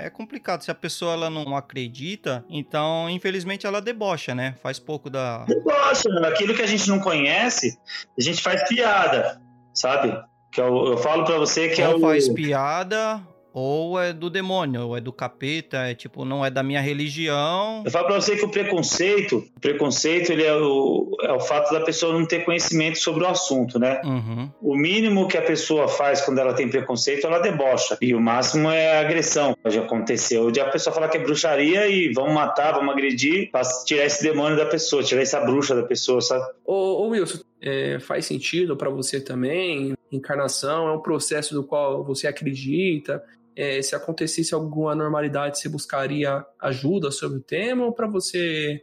[0.00, 0.62] é complicado.
[0.62, 4.54] Se a pessoa ela não acredita, então infelizmente ela debocha, né?
[4.62, 5.44] Faz pouco da.
[5.44, 7.78] Debocha, aquilo que a gente não conhece,
[8.18, 9.40] a gente faz piada,
[9.72, 10.16] sabe?
[10.52, 12.00] Que eu, eu falo pra você que é ou o.
[12.00, 13.20] faz piada,
[13.54, 17.82] ou é do demônio, ou é do capeta, é tipo, não é da minha religião.
[17.84, 21.72] Eu falo pra você que o preconceito, o preconceito, ele é o, é o fato
[21.72, 24.02] da pessoa não ter conhecimento sobre o assunto, né?
[24.04, 24.50] Uhum.
[24.60, 27.96] O mínimo que a pessoa faz quando ela tem preconceito, ela debocha.
[28.02, 29.56] E o máximo é agressão.
[29.66, 33.62] Já aconteceu de a pessoa falar que é bruxaria e vamos matar, vamos agredir, pra
[33.84, 36.44] tirar esse demônio da pessoa, tirar essa bruxa da pessoa, sabe?
[36.66, 39.94] Ô, ô Wilson, é, faz sentido pra você também?
[40.10, 43.22] Encarnação é um processo do qual você acredita?
[43.56, 48.82] É, se acontecesse alguma anormalidade, você buscaria ajuda sobre o tema ou pra você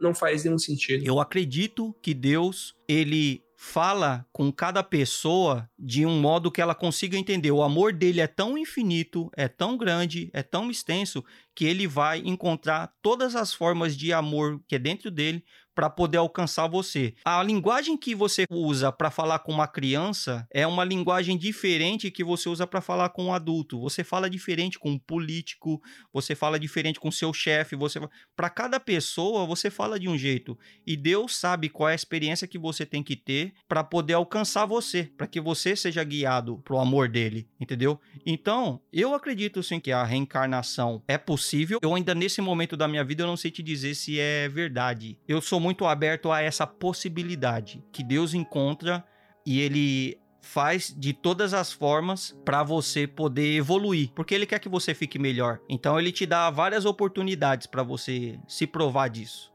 [0.00, 1.04] não faz nenhum sentido?
[1.04, 7.16] Eu acredito que Deus, ele fala com cada pessoa de um modo que ela consiga
[7.16, 7.52] entender.
[7.52, 11.24] O amor dele é tão infinito, é tão grande, é tão extenso
[11.54, 15.44] que ele vai encontrar todas as formas de amor que é dentro dele
[15.74, 17.14] para poder alcançar você.
[17.24, 22.24] A linguagem que você usa para falar com uma criança é uma linguagem diferente que
[22.24, 23.80] você usa para falar com um adulto.
[23.80, 25.82] Você fala diferente com um político,
[26.12, 28.00] você fala diferente com seu chefe, você
[28.36, 30.58] para cada pessoa você fala de um jeito.
[30.86, 34.66] E Deus sabe qual é a experiência que você tem que ter para poder alcançar
[34.66, 38.00] você, para que você seja guiado pro amor dele, entendeu?
[38.26, 41.78] Então, eu acredito sim que a reencarnação é possível.
[41.82, 45.18] Eu ainda nesse momento da minha vida eu não sei te dizer se é verdade.
[45.26, 49.04] Eu sou muito aberto a essa possibilidade que Deus encontra
[49.46, 54.68] e ele faz de todas as formas para você poder evoluir, porque ele quer que
[54.68, 55.60] você fique melhor.
[55.68, 59.52] Então ele te dá várias oportunidades para você se provar disso.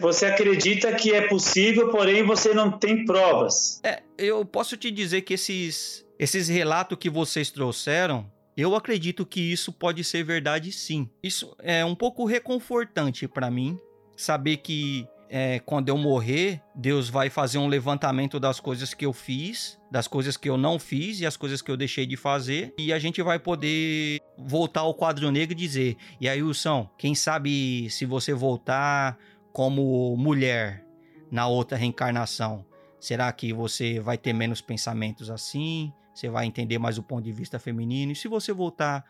[0.00, 3.80] Você acredita que é possível, porém você não tem provas.
[3.84, 9.40] É, eu posso te dizer que esses esses relatos que vocês trouxeram, eu acredito que
[9.40, 11.10] isso pode ser verdade sim.
[11.22, 13.78] Isso é um pouco reconfortante para mim
[14.16, 19.12] saber que é, quando eu morrer, Deus vai fazer um levantamento das coisas que eu
[19.12, 22.72] fiz, das coisas que eu não fiz e as coisas que eu deixei de fazer.
[22.78, 27.16] E a gente vai poder voltar ao quadro negro e dizer: E aí, Wilson, quem
[27.16, 29.18] sabe se você voltar
[29.52, 30.86] como mulher
[31.32, 32.64] na outra reencarnação,
[33.00, 35.92] será que você vai ter menos pensamentos assim?
[36.14, 38.12] Você vai entender mais o ponto de vista feminino?
[38.12, 39.04] E se você voltar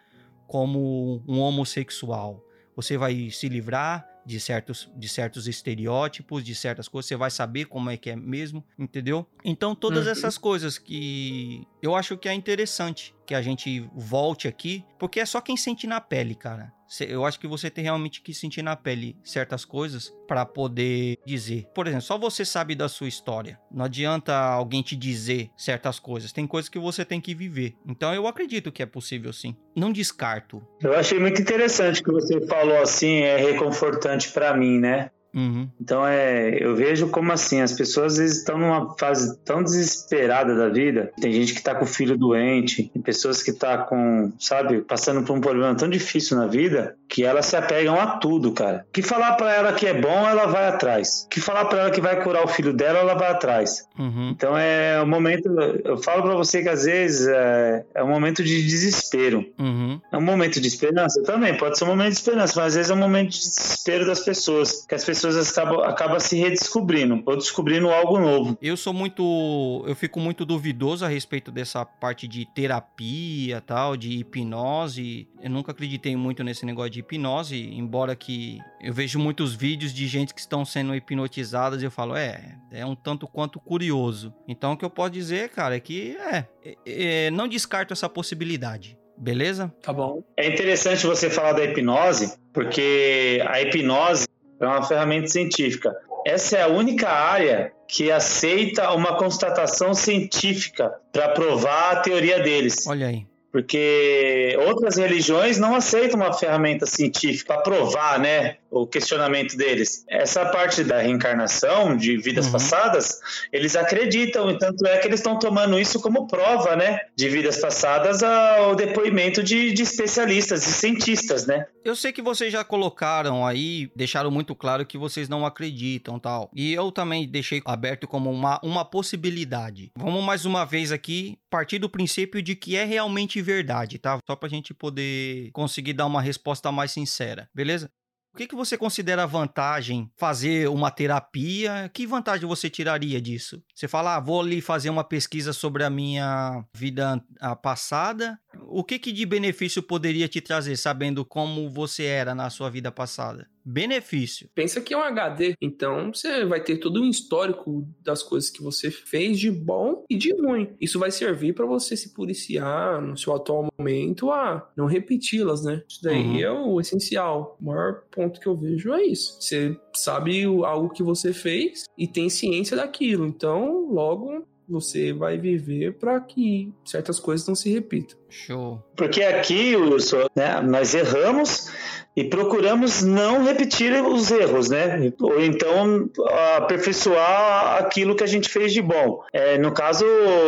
[0.46, 2.42] como um homossexual,
[2.74, 7.66] você vai se livrar de certos, de certos estereótipos, de certas coisas, você vai saber
[7.66, 9.26] como é que é mesmo, entendeu?
[9.44, 10.12] Então, todas Uhum.
[10.12, 15.26] essas coisas que eu acho que é interessante que a gente volte aqui, porque é
[15.26, 16.72] só quem sente na pele, cara.
[17.00, 21.66] Eu acho que você tem realmente que sentir na pele certas coisas para poder dizer.
[21.74, 23.58] Por exemplo, só você sabe da sua história.
[23.70, 26.32] Não adianta alguém te dizer certas coisas.
[26.32, 27.74] Tem coisas que você tem que viver.
[27.86, 29.56] Então eu acredito que é possível sim.
[29.76, 30.62] Não descarto.
[30.80, 35.10] Eu achei muito interessante que você falou assim, é reconfortante pra mim, né?
[35.34, 35.68] Uhum.
[35.80, 40.54] Então é, eu vejo como assim, as pessoas às vezes estão numa fase tão desesperada
[40.54, 41.10] da vida.
[41.20, 45.22] Tem gente que tá com o filho doente, tem pessoas que tá com, sabe, passando
[45.22, 48.86] por um problema tão difícil na vida que elas se apegam a tudo, cara.
[48.92, 51.26] Que falar para ela que é bom, ela vai atrás.
[51.30, 53.86] Que falar para ela que vai curar o filho dela, ela vai atrás.
[53.98, 54.30] Uhum.
[54.30, 55.48] Então é um momento,
[55.84, 59.44] eu falo para você que às vezes é, é um momento de desespero.
[59.58, 60.00] Uhum.
[60.12, 62.90] É um momento de esperança também, pode ser um momento de esperança, mas às vezes
[62.90, 67.36] é um momento de desespero das pessoas, que as pessoas acabam, acabam se redescobrindo, ou
[67.36, 68.58] descobrindo algo novo.
[68.60, 69.84] Eu sou muito.
[69.86, 75.28] Eu fico muito duvidoso a respeito dessa parte de terapia tal, de hipnose.
[75.42, 80.06] Eu nunca acreditei muito nesse negócio de hipnose, embora que eu vejo muitos vídeos de
[80.06, 84.32] gente que estão sendo hipnotizadas e eu falo, é, é um tanto quanto curioso.
[84.48, 88.08] Então o que eu posso dizer, cara, é que é, é, é não descarto essa
[88.08, 88.98] possibilidade.
[89.16, 89.72] Beleza?
[89.80, 90.24] Tá bom.
[90.36, 94.26] É interessante você falar da hipnose, porque a hipnose
[94.64, 95.94] é uma ferramenta científica.
[96.26, 102.86] Essa é a única área que aceita uma constatação científica para provar a teoria deles.
[102.86, 103.26] Olha aí.
[103.52, 110.04] Porque outras religiões não aceitam uma ferramenta científica para provar, né, o questionamento deles.
[110.08, 112.52] Essa parte da reencarnação de vidas Uhum.
[112.52, 113.20] passadas,
[113.52, 117.58] eles acreditam, e tanto é que eles estão tomando isso como prova, né, de vidas
[117.58, 121.64] passadas ao depoimento de, de especialistas e cientistas, né?
[121.84, 126.50] Eu sei que vocês já colocaram aí, deixaram muito claro que vocês não acreditam tal.
[126.54, 129.90] E eu também deixei aberto como uma, uma possibilidade.
[129.96, 134.18] Vamos mais uma vez aqui partir do princípio de que é realmente verdade, tá?
[134.26, 137.88] Só pra gente poder conseguir dar uma resposta mais sincera, beleza?
[138.34, 141.88] O que, que você considera vantagem fazer uma terapia?
[141.94, 143.62] Que vantagem você tiraria disso?
[143.72, 147.24] Você fala, ah, vou ali fazer uma pesquisa sobre a minha vida
[147.62, 148.36] passada.
[148.62, 152.90] O que, que de benefício poderia te trazer sabendo como você era na sua vida
[152.90, 153.48] passada?
[153.64, 154.48] Benefício.
[154.54, 158.62] Pensa que é um HD, então você vai ter todo um histórico das coisas que
[158.62, 160.74] você fez de bom e de ruim.
[160.80, 165.82] Isso vai servir para você se policiar no seu atual momento a não repeti-las, né?
[165.88, 166.40] Isso daí Uhum.
[166.40, 167.56] é o essencial.
[167.60, 169.36] O maior ponto que eu vejo é isso.
[169.40, 175.98] Você sabe algo que você fez e tem ciência daquilo, então logo você vai viver
[175.98, 178.16] para que certas coisas não se repitam.
[178.30, 178.82] Show.
[178.96, 181.70] Porque aqui, Wilson, né, nós erramos
[182.16, 185.12] e procuramos não repetir os erros, né?
[185.20, 186.08] Ou então
[186.56, 189.22] aperfeiçoar aquilo que a gente fez de bom.
[189.32, 190.04] É, no caso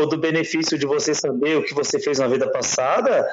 [0.09, 3.27] do benefício de você saber o que você fez na vida passada,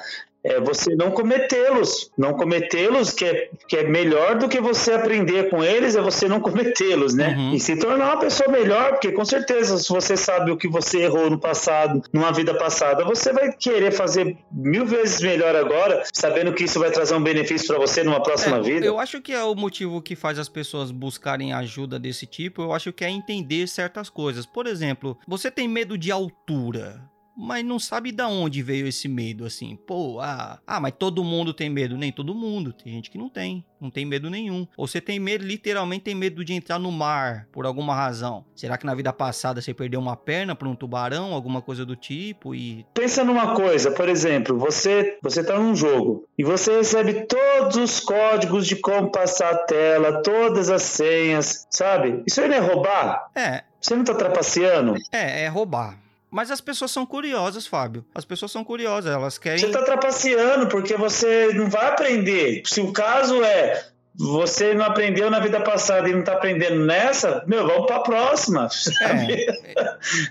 [0.44, 2.12] é você não cometê-los.
[2.18, 6.28] Não cometê-los, que é, que é melhor do que você aprender com eles, é você
[6.28, 7.36] não cometê-los, né?
[7.38, 7.54] Uhum.
[7.54, 11.04] E se tornar uma pessoa melhor, porque com certeza, se você sabe o que você
[11.04, 16.54] errou no passado, numa vida passada, você vai querer fazer mil vezes melhor agora, sabendo
[16.54, 18.86] que isso vai trazer um benefício para você numa próxima É, vida.
[18.86, 22.62] Eu acho que é o motivo que faz as pessoas buscarem ajuda desse tipo.
[22.62, 24.46] Eu acho que é entender certas coisas.
[24.46, 27.13] Por exemplo, você tem medo de altura.
[27.36, 29.76] Mas não sabe da onde veio esse medo, assim.
[29.76, 31.98] Pô, ah, ah, mas todo mundo tem medo.
[31.98, 32.72] Nem todo mundo.
[32.74, 33.66] Tem gente que não tem.
[33.82, 34.66] Não tem medo nenhum.
[34.78, 38.46] Ou você tem medo, literalmente tem medo de entrar no mar, por alguma razão.
[38.56, 41.96] Será que na vida passada você perdeu uma perna para um tubarão, alguma coisa do
[41.96, 42.56] tipo?
[42.56, 42.86] E.
[42.94, 48.00] Pensa numa coisa, por exemplo, você você tá num jogo e você recebe todos os
[48.00, 52.24] códigos de como passar a tela, todas as senhas, sabe?
[52.26, 53.30] Isso aí não é roubar?
[53.36, 54.96] É, Você não tá trapaceando?
[55.12, 55.98] é, é roubar.
[56.34, 58.04] Mas as pessoas são curiosas, Fábio.
[58.16, 59.60] As pessoas são curiosas, elas querem.
[59.60, 62.64] Você tá trapaceando porque você não vai aprender.
[62.66, 63.86] Se o caso é
[64.16, 68.68] você não aprendeu na vida passada e não tá aprendendo nessa, meu, vamos pra próxima.
[68.74, 69.46] sabe?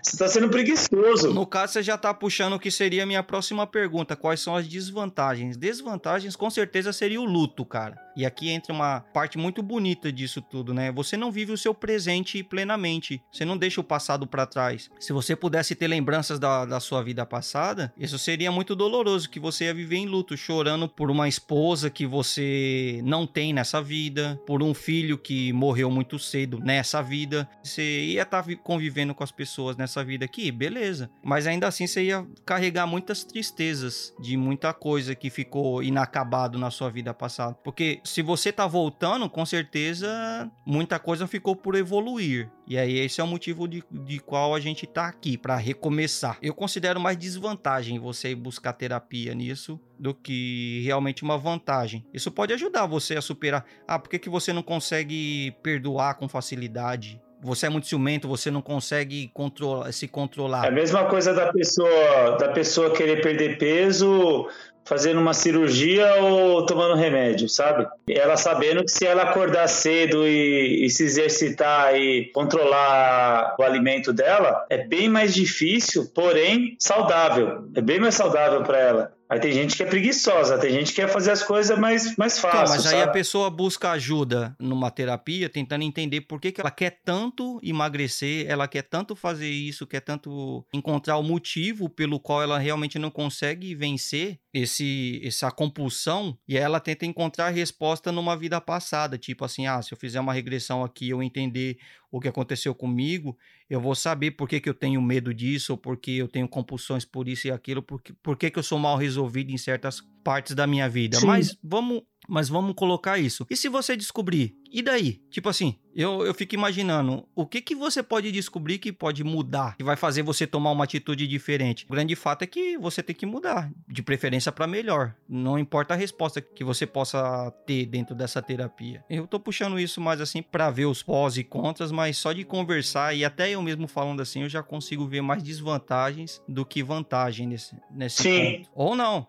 [0.02, 1.32] Você tá sendo preguiçoso.
[1.32, 4.16] No caso, você já tá puxando o que seria a minha próxima pergunta.
[4.16, 5.56] Quais são as desvantagens?
[5.56, 7.96] Desvantagens, com certeza, seria o luto, cara.
[8.16, 10.92] E aqui entra uma parte muito bonita disso tudo, né?
[10.92, 13.22] Você não vive o seu presente plenamente.
[13.30, 14.90] Você não deixa o passado pra trás.
[15.00, 19.40] Se você pudesse ter lembranças da, da sua vida passada, isso seria muito doloroso, que
[19.40, 24.40] você ia viver em luto, chorando por uma esposa que você não tem nessa vida,
[24.46, 27.48] por um filho que morreu muito cedo nessa vida.
[27.62, 31.10] Você ia estar convivendo com as pessoas nessa vida aqui, beleza.
[31.22, 36.70] Mas ainda assim você ia carregar muitas tristezas de muita coisa que ficou inacabado na
[36.70, 37.56] sua vida passada.
[37.62, 42.50] Porque se você tá voltando, com certeza muita coisa ficou por evoluir.
[42.66, 46.38] E aí esse é o motivo de, de qual a gente tá aqui, para recomeçar.
[46.42, 52.04] Eu considero mais desvantagem você buscar terapia nisso do que realmente uma vantagem.
[52.12, 53.64] Isso pode ajudar você a superar.
[53.86, 57.20] Ah, por que, que você não consegue perdoar com facilidade?
[57.44, 60.70] Você é muito ciumento, você não consegue controlar, se É a controlar.
[60.70, 64.48] mesma coisa da pessoa, da pessoa querer perder peso
[64.84, 67.86] fazendo uma cirurgia ou tomando remédio, sabe?
[68.08, 74.12] Ela sabendo que se ela acordar cedo e, e, se exercitar e controlar o alimento
[74.12, 77.68] dela, é bem mais difícil, porém saudável.
[77.74, 79.12] É bem mais saudável para ela.
[79.32, 82.38] Aí tem gente que é preguiçosa, tem gente que quer fazer as coisas mais, mais
[82.38, 82.64] fácil.
[82.64, 86.70] Então, mas aí a pessoa busca ajuda numa terapia, tentando entender por que, que ela
[86.70, 92.42] quer tanto emagrecer, ela quer tanto fazer isso, quer tanto encontrar o motivo pelo qual
[92.42, 98.36] ela realmente não consegue vencer esse essa compulsão e ela tenta encontrar a resposta numa
[98.36, 101.78] vida passada, tipo assim, ah, se eu fizer uma regressão aqui, eu entender
[102.10, 103.34] o que aconteceu comigo,
[103.72, 106.46] eu vou saber por que, que eu tenho medo disso, ou por que eu tenho
[106.46, 109.56] compulsões por isso e aquilo, por que, por que, que eu sou mal resolvido em
[109.56, 111.18] certas partes da minha vida.
[111.18, 111.26] Sim.
[111.26, 113.46] Mas vamos mas vamos colocar isso.
[113.50, 114.54] E se você descobrir?
[114.72, 115.20] E daí?
[115.30, 119.76] Tipo assim, eu, eu fico imaginando, o que que você pode descobrir que pode mudar,
[119.76, 121.84] que vai fazer você tomar uma atitude diferente?
[121.88, 125.14] O grande fato é que você tem que mudar, de preferência para melhor.
[125.28, 129.04] Não importa a resposta que você possa ter dentro dessa terapia.
[129.10, 132.44] Eu tô puxando isso mais assim para ver os pós e contras, mas só de
[132.44, 136.82] conversar e até eu mesmo falando assim, eu já consigo ver mais desvantagens do que
[136.82, 138.56] vantagem nesse, nesse Sim.
[138.56, 138.70] ponto.
[138.74, 139.26] Ou não.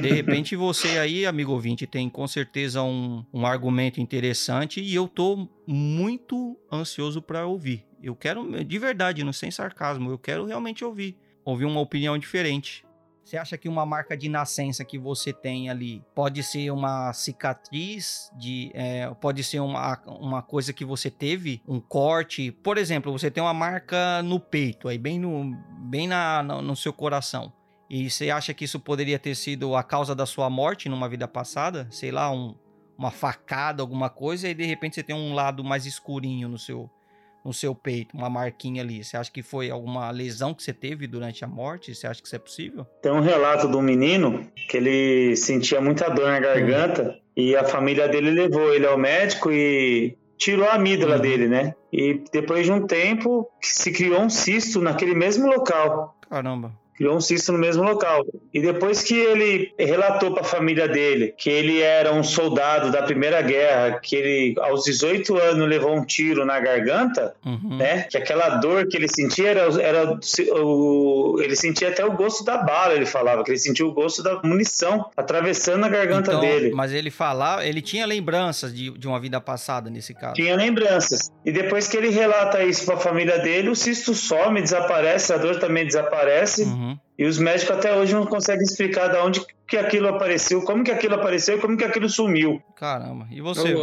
[0.00, 5.08] De repente você aí, amigo ouvinte, tem com certeza um, um argumento interessante e eu
[5.08, 7.86] tô muito ansioso para ouvir.
[8.02, 12.86] Eu quero, de verdade, não sem sarcasmo, eu quero realmente ouvir, ouvir uma opinião diferente.
[13.26, 18.30] Você acha que uma marca de nascença que você tem ali pode ser uma cicatriz
[18.38, 22.52] de, é, pode ser uma, uma coisa que você teve, um corte?
[22.52, 26.76] Por exemplo, você tem uma marca no peito, aí bem no, bem na, no, no
[26.76, 27.52] seu coração.
[27.90, 31.26] E você acha que isso poderia ter sido a causa da sua morte numa vida
[31.26, 31.88] passada?
[31.90, 32.54] Sei lá, um,
[32.98, 36.90] uma facada, alguma coisa, e de repente você tem um lado mais escurinho no seu,
[37.44, 39.04] no seu peito, uma marquinha ali.
[39.04, 41.94] Você acha que foi alguma lesão que você teve durante a morte?
[41.94, 42.86] Você acha que isso é possível?
[43.02, 47.14] Tem um relato de um menino que ele sentia muita dor na garganta uhum.
[47.36, 51.22] e a família dele levou ele ao médico e tirou a amígdala uhum.
[51.22, 51.74] dele, né?
[51.92, 56.18] E depois de um tempo se criou um cisto naquele mesmo local.
[56.28, 58.24] Caramba criou um cisto no mesmo local.
[58.52, 63.02] E depois que ele relatou para a família dele que ele era um soldado da
[63.02, 67.76] Primeira Guerra, que ele aos 18 anos levou um tiro na garganta, uhum.
[67.76, 68.02] né?
[68.10, 70.18] Que aquela dor que ele sentia era, era
[70.62, 74.22] o, ele sentia até o gosto da bala, ele falava que ele sentia o gosto
[74.22, 76.72] da munição atravessando a garganta então, dele.
[76.74, 80.34] Mas ele falava, ele tinha lembranças de, de uma vida passada nesse caso.
[80.34, 81.30] Tinha lembranças.
[81.44, 85.36] E depois que ele relata isso para a família dele, o cisto some, desaparece, a
[85.36, 86.62] dor também desaparece.
[86.62, 86.85] Uhum.
[87.18, 90.90] E os médicos até hoje não conseguem explicar de onde que aquilo apareceu, como que
[90.90, 92.62] aquilo apareceu e como que aquilo sumiu.
[92.76, 93.74] Caramba, e você?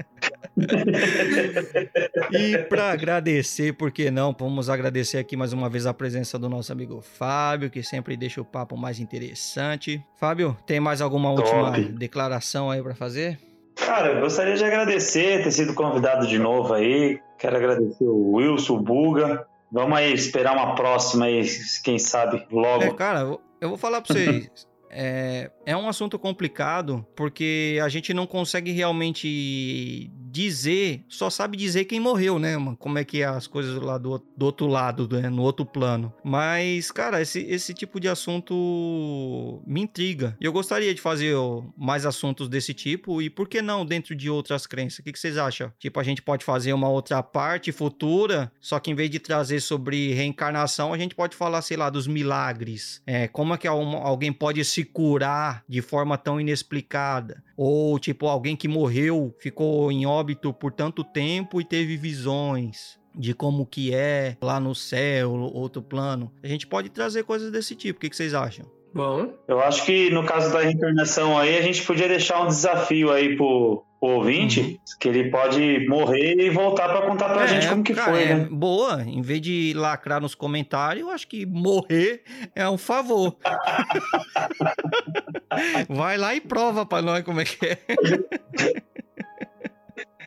[2.33, 4.35] e para agradecer, por que não?
[4.39, 8.41] Vamos agradecer aqui mais uma vez a presença do nosso amigo Fábio, que sempre deixa
[8.41, 10.01] o papo mais interessante.
[10.17, 11.49] Fábio, tem mais alguma Top.
[11.49, 13.39] última declaração aí para fazer?
[13.75, 17.21] Cara, eu gostaria de agradecer ter sido convidado de novo aí.
[17.39, 19.47] Quero agradecer o Wilson, o Buga.
[19.71, 21.45] Vamos aí esperar uma próxima aí,
[21.83, 22.85] quem sabe, logo.
[22.85, 24.49] É, cara, eu vou falar para vocês.
[24.89, 31.85] é, é um assunto complicado porque a gente não consegue realmente dizer, só sabe dizer
[31.85, 32.77] quem morreu, né, mano?
[32.77, 35.31] Como é que é as coisas lá do, do outro lado, né?
[35.31, 36.13] no outro plano.
[36.25, 40.37] Mas, cara, esse, esse tipo de assunto me intriga.
[40.41, 41.37] E eu gostaria de fazer
[41.77, 44.99] mais assuntos desse tipo e por que não dentro de outras crenças?
[44.99, 45.73] O que, que vocês acham?
[45.79, 49.61] Tipo, a gente pode fazer uma outra parte futura, só que em vez de trazer
[49.61, 53.01] sobre reencarnação, a gente pode falar, sei lá, dos milagres.
[53.07, 57.43] É, como é que alguém pode se curar de forma tão inexplicada?
[57.57, 62.99] Ou, tipo, alguém que morreu, ficou em óbito óbito por tanto tempo e teve visões
[63.15, 66.33] de como que é lá no céu, outro plano.
[66.43, 67.99] A gente pode trazer coisas desse tipo.
[67.99, 68.67] O que, que vocês acham?
[68.93, 69.33] Bom.
[69.47, 73.37] Eu acho que no caso da reencarnação aí, a gente podia deixar um desafio aí
[73.37, 74.79] pro, o ouvinte, uhum.
[75.01, 78.23] que ele pode morrer e voltar para contar pra é, gente como que cara, foi,
[78.23, 78.49] é, né?
[78.51, 82.23] Boa, em vez de lacrar nos comentários, eu acho que morrer
[82.55, 83.37] é um favor.
[85.89, 87.79] Vai lá e prova pra nós como é que é.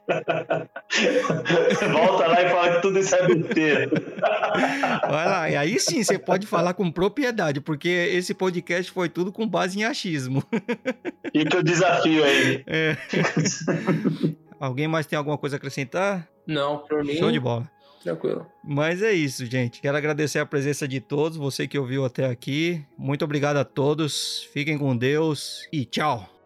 [1.92, 3.92] Volta lá e fala que tudo isso é besteira.
[5.10, 9.32] Vai lá, e aí sim você pode falar com propriedade, porque esse podcast foi tudo
[9.32, 10.44] com base em achismo.
[11.32, 12.64] Fica o desafio aí.
[12.66, 12.98] É.
[14.60, 16.28] Alguém mais tem alguma coisa a acrescentar?
[16.46, 17.18] Não, por mim.
[17.18, 17.70] Show de bola.
[18.02, 18.48] Tranquilo.
[18.64, 19.82] Mas é isso, gente.
[19.82, 22.84] Quero agradecer a presença de todos, você que ouviu até aqui.
[22.98, 24.48] Muito obrigado a todos.
[24.54, 26.37] Fiquem com Deus e tchau.